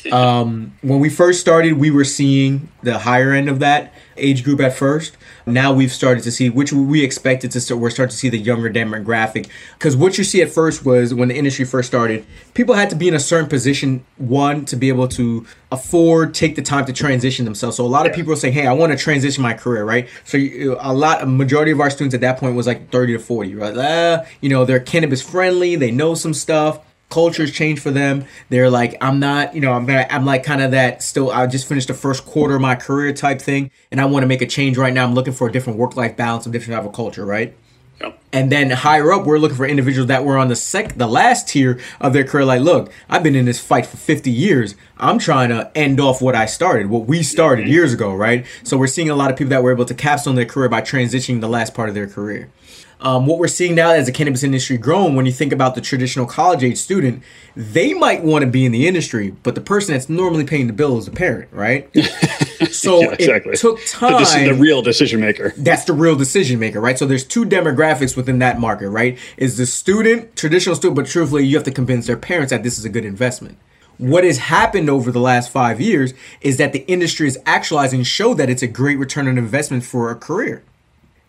Um, 0.08 0.74
when 0.84 1.02
we 1.02 1.10
first 1.10 1.42
started 1.42 1.74
we 1.74 1.92
were 1.92 2.06
seeing 2.06 2.70
the 2.82 2.98
higher 2.98 3.34
end 3.34 3.50
of 3.50 3.60
that 3.60 3.94
age 4.18 4.44
group 4.44 4.60
at 4.60 4.74
first. 4.74 5.18
Now 5.46 5.74
we've 5.74 5.92
started 5.92 6.24
to 6.24 6.32
see, 6.32 6.50
which 6.50 6.74
we 6.74 7.04
expected 7.04 7.52
to 7.52 7.62
start, 7.62 7.80
we're 7.80 7.90
starting 7.90 8.12
to 8.12 8.18
see 8.18 8.30
the 8.30 8.38
younger 8.38 8.70
demographic. 8.70 9.50
Because 9.74 9.96
what 9.96 10.18
you 10.18 10.24
see 10.24 10.42
at 10.42 10.50
first 10.50 10.86
was 10.86 11.14
when 11.14 11.30
the 11.30 11.36
industry 11.36 11.66
first 11.66 11.88
started, 11.88 12.26
people 12.54 12.76
had 12.76 12.90
to 12.90 12.96
be 12.96 13.08
in 13.08 13.14
a 13.14 13.20
certain 13.20 13.50
position, 13.50 14.06
one, 14.18 14.66
to 14.66 14.76
be 14.76 14.90
able 14.90 15.08
to 15.10 15.46
afford, 15.72 16.34
take 16.34 16.56
the 16.56 16.62
time 16.62 16.86
to 16.86 16.94
transition 16.94 17.46
themselves. 17.46 17.78
So 17.78 17.86
a 17.86 17.88
lot 17.88 18.06
of 18.06 18.14
people 18.14 18.34
are 18.34 18.38
saying, 18.38 18.54
hey, 18.54 18.68
I 18.68 18.74
want 18.74 18.92
to 18.92 18.98
transition 18.98 19.42
my 19.44 19.54
career, 19.54 19.84
right? 19.84 20.08
So 20.24 20.38
a 20.80 20.94
lot, 20.94 21.22
a 21.22 21.26
majority 21.26 21.72
of 21.72 21.80
our 21.80 21.90
students 21.90 22.16
at 22.16 22.22
that 22.22 22.38
point 22.38 22.56
was 22.56 22.68
like 22.68 22.92
30 22.92 23.14
to 23.14 23.20
40, 23.20 23.56
right? 23.56 23.78
Uh, 23.78 24.24
you 24.42 24.50
know, 24.50 24.66
they're 24.66 24.80
cannabis 24.80 25.22
friendly, 25.22 25.76
they 25.76 25.92
know 25.92 26.16
some 26.16 26.34
stuff 26.34 26.80
cultures 27.10 27.52
change 27.52 27.80
for 27.80 27.92
them. 27.92 28.26
They're 28.50 28.70
like, 28.70 28.96
I'm 29.02 29.20
not, 29.20 29.56
you 29.56 29.62
know, 29.62 29.74
I'm 29.74 29.86
gonna, 29.86 30.08
I'm 30.10 30.26
like 30.26 30.44
kind 30.44 30.62
of 30.62 30.72
that 30.72 31.02
still. 31.02 31.32
I 31.32 31.48
just 31.48 31.68
finished 31.68 31.88
the 31.88 31.94
first 31.94 32.26
quarter 32.26 32.56
of 32.56 32.62
my 32.62 32.76
career 32.76 33.14
type 33.14 33.42
thing, 33.42 33.72
and 33.92 34.02
I 34.02 34.06
want 34.06 34.24
to 34.24 34.28
make 34.28 34.42
a 34.42 34.48
change 34.48 34.78
right 34.78 34.94
now. 34.94 35.06
I'm 35.06 35.14
looking 35.14 35.34
for 35.34 35.48
a 35.48 35.52
different 35.52 35.80
work 35.80 35.96
life 35.96 36.18
balance, 36.18 36.46
a 36.46 36.50
different 36.50 36.78
type 36.78 36.88
of 36.88 36.94
culture, 36.94 37.26
right? 37.26 37.56
Yep. 38.02 38.20
And 38.32 38.52
then 38.52 38.70
higher 38.70 39.12
up, 39.12 39.26
we're 39.26 39.40
looking 39.40 39.58
for 39.58 39.66
individuals 39.66 40.08
that 40.08 40.24
were 40.24 40.38
on 40.38 40.50
the 40.50 40.56
sec, 40.56 40.96
the 40.96 41.08
last 41.08 41.48
tier 41.48 41.80
of 42.00 42.14
their 42.14 42.24
career. 42.24 42.46
Like, 42.46 42.62
look, 42.62 42.92
I've 43.10 43.24
been 43.24 43.36
in 43.36 43.46
this 43.46 43.60
fight 43.60 43.88
for 43.88 43.98
50 43.98 44.30
years. 44.30 44.76
I'm 44.98 45.18
trying 45.18 45.50
to 45.50 45.72
end 45.76 46.00
off 46.00 46.22
what 46.22 46.36
I 46.36 46.46
started, 46.46 46.92
what 46.92 47.08
we 47.08 47.24
started 47.24 47.64
mm-hmm. 47.64 47.74
years 47.74 47.94
ago, 47.94 48.14
right? 48.14 48.46
So 48.64 48.78
we're 48.78 48.88
seeing 48.88 49.10
a 49.10 49.16
lot 49.16 49.32
of 49.32 49.38
people 49.38 49.50
that 49.50 49.64
were 49.64 49.72
able 49.72 49.86
to 49.86 49.96
capstone 49.96 50.36
their 50.36 50.46
career 50.46 50.70
by 50.70 50.82
transitioning 50.82 51.42
the 51.42 51.50
last 51.50 51.74
part 51.74 51.90
of 51.90 51.96
their 51.96 52.08
career. 52.08 52.52
Um, 53.00 53.28
what 53.28 53.38
we're 53.38 53.48
seeing 53.48 53.76
now 53.76 53.92
as 53.92 54.08
the 54.08 54.12
cannabis 54.12 54.44
industry 54.44 54.78
growing, 54.78 55.16
when 55.16 55.28
you 55.28 55.32
think 55.32 55.54
about 55.54 55.76
the 55.76 55.82
traditional 55.82 56.26
college 56.26 56.64
age 56.64 56.78
student, 56.78 57.22
they 57.56 57.94
might 57.94 58.24
want 58.24 58.44
to 58.44 58.50
be 58.50 58.66
in 58.66 58.72
the 58.72 58.88
industry, 58.88 59.36
but 59.44 59.54
the 59.54 59.62
person 59.62 59.94
that's 59.94 60.10
normally 60.10 60.44
paying 60.44 60.66
the 60.68 60.74
bill 60.74 60.98
is 60.98 61.06
the 61.06 61.12
parent, 61.12 61.50
right? 61.52 61.90
So 62.72 63.02
yeah, 63.02 63.12
exactly. 63.12 63.54
it 63.54 63.60
took 63.60 63.86
time. 63.86 64.20
This 64.20 64.36
is 64.36 64.46
the 64.46 64.54
real 64.54 64.82
decision 64.82 65.20
maker. 65.20 65.54
That's 65.58 65.86
the 65.86 65.94
real 65.94 66.16
decision 66.16 66.60
maker, 66.60 66.80
right? 66.80 66.98
So 66.98 67.06
there's 67.06 67.24
two 67.24 67.46
demographics 67.46 68.16
within 68.16 68.40
that 68.40 68.60
market, 68.60 68.90
right? 68.90 69.18
Is 69.38 69.58
the 69.58 69.66
student, 69.66 70.36
traditional 70.36 70.76
student, 70.76 70.96
but 70.96 71.06
truthfully, 71.06 71.46
you 71.46 71.56
have 71.56 71.64
to 71.66 71.72
convince 71.72 72.08
their 72.08 72.18
parents 72.18 72.52
that 72.52 72.64
this 72.64 72.78
is 72.78 72.86
a 72.86 72.90
good 72.90 73.06
investment. 73.06 73.58
What 73.98 74.24
has 74.24 74.38
happened 74.38 74.90
over 74.90 75.12
the 75.12 75.20
last 75.20 75.52
five 75.52 75.82
years 75.82 76.14
is 76.42 76.58
that 76.58 76.72
the 76.72 76.86
industry 76.88 77.28
is 77.28 77.38
actualizing, 77.46 78.04
show 78.04 78.34
that 78.36 78.50
it's 78.50 78.62
a 78.62 78.68
great 78.68 78.98
return 78.98 79.28
on 79.28 79.38
investment 79.38 79.84
for 79.84 80.10
a 80.12 80.16
career 80.16 80.64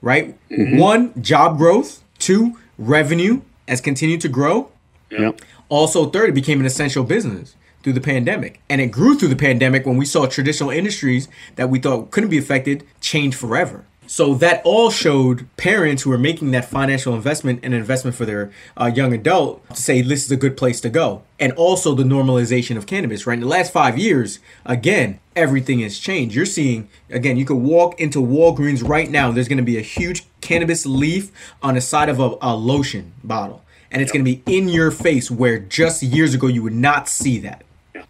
right? 0.02 0.36
Mm-hmm. 0.50 0.78
One, 0.78 1.22
job 1.22 1.58
growth. 1.58 2.02
Two, 2.18 2.58
revenue 2.78 3.42
has 3.66 3.80
continued 3.80 4.20
to 4.22 4.28
grow. 4.28 4.70
Yep. 5.10 5.40
Also, 5.68 6.06
third, 6.10 6.30
it 6.30 6.34
became 6.34 6.60
an 6.60 6.66
essential 6.66 7.04
business 7.04 7.54
through 7.82 7.92
the 7.92 8.00
pandemic. 8.00 8.60
And 8.68 8.80
it 8.80 8.88
grew 8.88 9.18
through 9.18 9.28
the 9.28 9.36
pandemic 9.36 9.86
when 9.86 9.96
we 9.96 10.04
saw 10.04 10.26
traditional 10.26 10.70
industries 10.70 11.28
that 11.56 11.70
we 11.70 11.78
thought 11.78 12.10
couldn't 12.10 12.30
be 12.30 12.38
affected 12.38 12.86
change 13.00 13.34
forever. 13.34 13.84
So 14.10 14.34
that 14.36 14.62
all 14.64 14.90
showed 14.90 15.46
parents 15.58 16.02
who 16.02 16.10
are 16.12 16.18
making 16.18 16.52
that 16.52 16.64
financial 16.64 17.14
investment 17.14 17.60
and 17.62 17.74
investment 17.74 18.16
for 18.16 18.24
their 18.24 18.50
uh, 18.74 18.86
young 18.86 19.12
adult 19.12 19.68
to 19.68 19.76
say 19.76 20.00
this 20.00 20.24
is 20.24 20.30
a 20.30 20.36
good 20.36 20.56
place 20.56 20.80
to 20.80 20.88
go. 20.88 21.24
And 21.38 21.52
also 21.52 21.94
the 21.94 22.04
normalization 22.04 22.78
of 22.78 22.86
cannabis, 22.86 23.26
right? 23.26 23.34
In 23.34 23.40
the 23.40 23.46
last 23.46 23.70
five 23.70 23.98
years, 23.98 24.38
again, 24.64 25.20
everything 25.36 25.80
has 25.80 25.98
changed. 25.98 26.34
You're 26.34 26.46
seeing, 26.46 26.88
again, 27.10 27.36
you 27.36 27.44
could 27.44 27.58
walk 27.58 28.00
into 28.00 28.20
Walgreens 28.20 28.82
right 28.82 29.10
now. 29.10 29.30
There's 29.30 29.46
going 29.46 29.58
to 29.58 29.62
be 29.62 29.76
a 29.76 29.82
huge 29.82 30.24
cannabis 30.40 30.86
leaf 30.86 31.30
on 31.62 31.74
the 31.74 31.82
side 31.82 32.08
of 32.08 32.18
a, 32.18 32.34
a 32.40 32.56
lotion 32.56 33.12
bottle. 33.22 33.62
And 33.90 34.00
it's 34.00 34.10
going 34.10 34.24
to 34.24 34.30
be 34.30 34.42
in 34.46 34.70
your 34.70 34.90
face 34.90 35.30
where 35.30 35.58
just 35.58 36.02
years 36.02 36.32
ago 36.32 36.46
you 36.46 36.62
would 36.62 36.72
not 36.72 37.10
see 37.10 37.38
that 37.40 37.62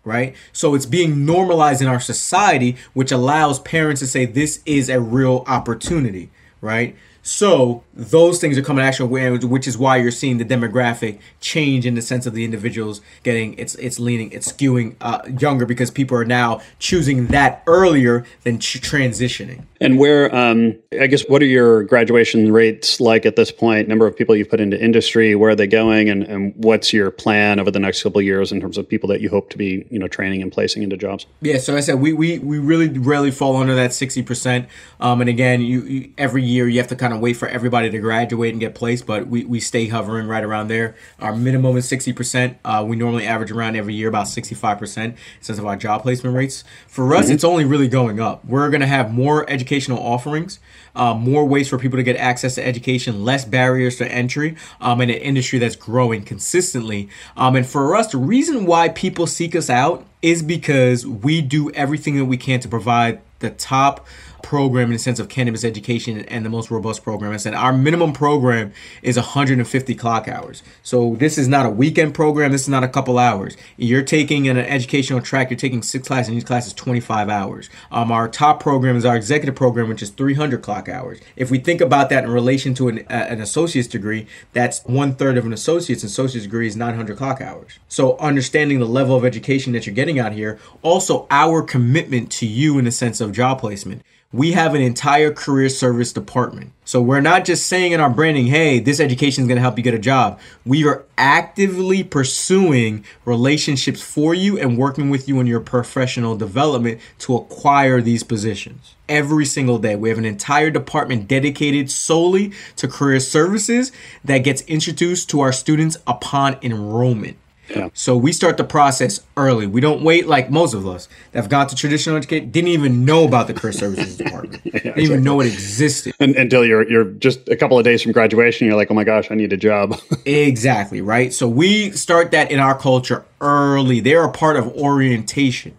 right? 0.08 0.34
So 0.52 0.74
it's 0.74 0.86
being 0.86 1.24
normalized 1.24 1.82
in 1.82 1.86
our 1.86 2.00
society, 2.00 2.76
which 2.94 3.12
allows 3.12 3.60
parents 3.60 4.00
to 4.00 4.06
say 4.06 4.24
this 4.24 4.60
is 4.66 4.88
a 4.88 5.00
real 5.00 5.44
opportunity, 5.46 6.30
right? 6.60 6.96
So 7.28 7.84
those 7.92 8.40
things 8.40 8.56
are 8.56 8.62
coming 8.62 8.82
actually, 8.82 9.38
which 9.46 9.68
is 9.68 9.76
why 9.76 9.98
you're 9.98 10.10
seeing 10.10 10.38
the 10.38 10.46
demographic 10.46 11.20
change 11.42 11.84
in 11.84 11.94
the 11.94 12.00
sense 12.00 12.24
of 12.24 12.32
the 12.32 12.42
individuals 12.42 13.02
getting 13.22 13.52
it's 13.58 13.74
it's 13.74 14.00
leaning, 14.00 14.32
it's 14.32 14.50
skewing 14.50 14.96
uh, 15.02 15.20
younger 15.38 15.66
because 15.66 15.90
people 15.90 16.16
are 16.16 16.24
now 16.24 16.62
choosing 16.78 17.26
that 17.26 17.62
earlier 17.66 18.24
than 18.44 18.56
transitioning. 18.56 19.64
And 19.78 19.98
where, 19.98 20.34
um, 20.34 20.74
I 20.98 21.06
guess, 21.06 21.22
what 21.28 21.42
are 21.42 21.46
your 21.46 21.84
graduation 21.84 22.50
rates 22.50 22.98
like 22.98 23.26
at 23.26 23.36
this 23.36 23.52
point? 23.52 23.88
Number 23.88 24.06
of 24.06 24.16
people 24.16 24.34
you've 24.34 24.50
put 24.50 24.58
into 24.58 24.82
industry, 24.82 25.34
where 25.34 25.50
are 25.50 25.54
they 25.54 25.66
going, 25.66 26.08
and, 26.08 26.24
and 26.24 26.54
what's 26.56 26.92
your 26.92 27.10
plan 27.10 27.60
over 27.60 27.70
the 27.70 27.78
next 27.78 28.02
couple 28.02 28.18
of 28.18 28.24
years 28.24 28.50
in 28.50 28.60
terms 28.60 28.78
of 28.78 28.88
people 28.88 29.08
that 29.10 29.20
you 29.20 29.28
hope 29.28 29.50
to 29.50 29.58
be, 29.58 29.86
you 29.90 29.98
know, 29.98 30.08
training 30.08 30.40
and 30.40 30.50
placing 30.50 30.82
into 30.82 30.96
jobs? 30.96 31.26
Yeah, 31.42 31.58
so 31.58 31.76
I 31.76 31.80
said 31.80 32.00
we 32.00 32.14
we, 32.14 32.38
we 32.38 32.58
really 32.58 32.88
rarely 32.88 33.30
fall 33.30 33.56
under 33.56 33.74
that 33.74 33.92
sixty 33.92 34.22
percent. 34.22 34.66
Um, 34.98 35.20
and 35.20 35.28
again, 35.28 35.60
you, 35.60 35.82
you 35.82 36.12
every 36.16 36.42
year 36.42 36.66
you 36.66 36.78
have 36.78 36.88
to 36.88 36.96
kind 36.96 37.12
of 37.12 37.17
wait 37.20 37.34
for 37.34 37.48
everybody 37.48 37.90
to 37.90 37.98
graduate 37.98 38.52
and 38.52 38.60
get 38.60 38.74
placed, 38.74 39.06
but 39.06 39.26
we, 39.26 39.44
we 39.44 39.60
stay 39.60 39.88
hovering 39.88 40.26
right 40.26 40.44
around 40.44 40.68
there. 40.68 40.94
Our 41.20 41.34
minimum 41.34 41.76
is 41.76 41.88
sixty 41.88 42.12
percent. 42.12 42.58
Uh, 42.64 42.84
we 42.86 42.96
normally 42.96 43.26
average 43.26 43.50
around 43.50 43.76
every 43.76 43.94
year 43.94 44.08
about 44.08 44.28
sixty 44.28 44.54
five 44.54 44.78
percent 44.78 45.16
in 45.40 45.46
terms 45.46 45.58
of 45.58 45.66
our 45.66 45.76
job 45.76 46.02
placement 46.02 46.36
rates. 46.36 46.64
For 46.86 47.14
us, 47.14 47.26
mm-hmm. 47.26 47.34
it's 47.34 47.44
only 47.44 47.64
really 47.64 47.88
going 47.88 48.20
up. 48.20 48.44
We're 48.44 48.70
gonna 48.70 48.86
have 48.86 49.12
more 49.12 49.48
educational 49.50 49.98
offerings, 49.98 50.60
uh, 50.94 51.14
more 51.14 51.44
ways 51.44 51.68
for 51.68 51.78
people 51.78 51.98
to 51.98 52.02
get 52.02 52.16
access 52.16 52.54
to 52.56 52.66
education, 52.66 53.24
less 53.24 53.44
barriers 53.44 53.96
to 53.96 54.10
entry, 54.10 54.56
um, 54.80 55.00
in 55.00 55.10
an 55.10 55.16
industry 55.16 55.58
that's 55.58 55.76
growing 55.76 56.22
consistently. 56.24 57.08
Um, 57.36 57.56
and 57.56 57.66
for 57.66 57.96
us, 57.96 58.12
the 58.12 58.18
reason 58.18 58.66
why 58.66 58.88
people 58.88 59.26
seek 59.26 59.54
us 59.54 59.70
out 59.70 60.06
is 60.20 60.42
because 60.42 61.06
we 61.06 61.40
do 61.40 61.70
everything 61.72 62.16
that 62.16 62.24
we 62.24 62.36
can 62.36 62.58
to 62.60 62.68
provide 62.68 63.20
the 63.38 63.50
top 63.50 64.04
program 64.42 64.86
in 64.86 64.92
the 64.92 64.98
sense 64.98 65.18
of 65.18 65.28
cannabis 65.28 65.64
education 65.64 66.20
and 66.20 66.44
the 66.44 66.50
most 66.50 66.70
robust 66.70 67.02
program. 67.02 67.32
I 67.32 67.36
said 67.36 67.54
our 67.54 67.72
minimum 67.72 68.12
program 68.12 68.72
is 69.02 69.16
150 69.16 69.94
clock 69.94 70.28
hours. 70.28 70.62
So 70.82 71.16
this 71.16 71.38
is 71.38 71.48
not 71.48 71.66
a 71.66 71.70
weekend 71.70 72.14
program. 72.14 72.52
This 72.52 72.62
is 72.62 72.68
not 72.68 72.84
a 72.84 72.88
couple 72.88 73.18
hours. 73.18 73.56
You're 73.76 74.02
taking 74.02 74.48
an 74.48 74.56
educational 74.58 75.20
track. 75.20 75.50
You're 75.50 75.58
taking 75.58 75.82
six 75.82 76.08
classes, 76.08 76.28
and 76.28 76.38
each 76.38 76.46
class 76.46 76.66
is 76.66 76.72
25 76.74 77.28
hours. 77.28 77.70
Um, 77.90 78.12
our 78.12 78.28
top 78.28 78.60
program 78.60 78.96
is 78.96 79.04
our 79.04 79.16
executive 79.16 79.54
program, 79.54 79.88
which 79.88 80.02
is 80.02 80.10
300 80.10 80.62
clock 80.62 80.88
hours. 80.88 81.20
If 81.36 81.50
we 81.50 81.58
think 81.58 81.80
about 81.80 82.10
that 82.10 82.24
in 82.24 82.30
relation 82.30 82.74
to 82.74 82.88
an, 82.88 82.98
uh, 83.10 83.26
an 83.28 83.40
associate's 83.40 83.88
degree, 83.88 84.26
that's 84.52 84.84
one 84.84 85.14
third 85.14 85.36
of 85.36 85.46
an 85.46 85.52
associate's. 85.52 86.02
An 86.02 86.08
Associate's 86.08 86.46
degree 86.46 86.66
is 86.66 86.76
900 86.76 87.16
clock 87.16 87.40
hours. 87.40 87.78
So 87.88 88.16
understanding 88.18 88.78
the 88.78 88.86
level 88.86 89.16
of 89.16 89.24
education 89.24 89.72
that 89.72 89.86
you're 89.86 89.94
getting 89.94 90.18
out 90.18 90.32
here, 90.32 90.58
also 90.82 91.26
our 91.30 91.62
commitment 91.62 92.30
to 92.32 92.46
you 92.46 92.78
in 92.78 92.84
the 92.84 92.90
sense 92.90 93.20
of 93.20 93.32
job 93.32 93.60
placement 93.60 94.02
we 94.30 94.52
have 94.52 94.74
an 94.74 94.82
entire 94.82 95.32
career 95.32 95.70
service 95.70 96.12
department. 96.12 96.70
So 96.84 97.00
we're 97.00 97.22
not 97.22 97.46
just 97.46 97.66
saying 97.66 97.92
in 97.92 98.00
our 98.00 98.10
branding, 98.10 98.46
hey, 98.46 98.78
this 98.78 99.00
education 99.00 99.44
is 99.44 99.48
going 99.48 99.56
to 99.56 99.62
help 99.62 99.78
you 99.78 99.82
get 99.82 99.94
a 99.94 99.98
job. 99.98 100.38
We 100.66 100.86
are 100.86 101.06
actively 101.16 102.04
pursuing 102.04 103.06
relationships 103.24 104.02
for 104.02 104.34
you 104.34 104.58
and 104.58 104.76
working 104.76 105.08
with 105.08 105.28
you 105.28 105.40
in 105.40 105.46
your 105.46 105.60
professional 105.60 106.36
development 106.36 107.00
to 107.20 107.36
acquire 107.36 108.02
these 108.02 108.22
positions. 108.22 108.96
Every 109.08 109.46
single 109.46 109.78
day, 109.78 109.96
we 109.96 110.10
have 110.10 110.18
an 110.18 110.26
entire 110.26 110.68
department 110.68 111.26
dedicated 111.26 111.90
solely 111.90 112.52
to 112.76 112.86
career 112.86 113.20
services 113.20 113.92
that 114.22 114.38
gets 114.38 114.60
introduced 114.62 115.30
to 115.30 115.40
our 115.40 115.52
students 115.52 115.96
upon 116.06 116.58
enrollment. 116.60 117.38
Yeah. 117.70 117.88
So 117.92 118.16
we 118.16 118.32
start 118.32 118.56
the 118.56 118.64
process 118.64 119.20
early. 119.36 119.66
We 119.66 119.80
don't 119.80 120.02
wait 120.02 120.26
like 120.26 120.50
most 120.50 120.74
of 120.74 120.86
us 120.86 121.08
that 121.32 121.40
have 121.42 121.50
gone 121.50 121.66
to 121.68 121.76
traditional 121.76 122.16
education 122.16 122.50
didn't 122.50 122.68
even 122.68 123.04
know 123.04 123.24
about 123.24 123.46
the 123.46 123.54
career 123.54 123.72
services 123.72 124.16
department. 124.18 124.62
yeah, 124.64 124.72
didn't 124.72 124.86
exactly. 124.86 125.04
even 125.04 125.22
know 125.22 125.40
it 125.40 125.46
existed 125.46 126.14
and, 126.20 126.34
until 126.36 126.64
you're 126.64 126.88
you're 126.88 127.04
just 127.04 127.48
a 127.48 127.56
couple 127.56 127.78
of 127.78 127.84
days 127.84 128.02
from 128.02 128.12
graduation. 128.12 128.66
You're 128.66 128.76
like, 128.76 128.90
oh 128.90 128.94
my 128.94 129.04
gosh, 129.04 129.30
I 129.30 129.34
need 129.34 129.52
a 129.52 129.56
job. 129.56 130.00
exactly 130.24 131.00
right. 131.00 131.32
So 131.32 131.48
we 131.48 131.90
start 131.92 132.30
that 132.30 132.50
in 132.50 132.58
our 132.58 132.78
culture 132.78 133.24
early. 133.40 134.00
They're 134.00 134.24
a 134.24 134.32
part 134.32 134.56
of 134.56 134.68
orientation 134.68 135.76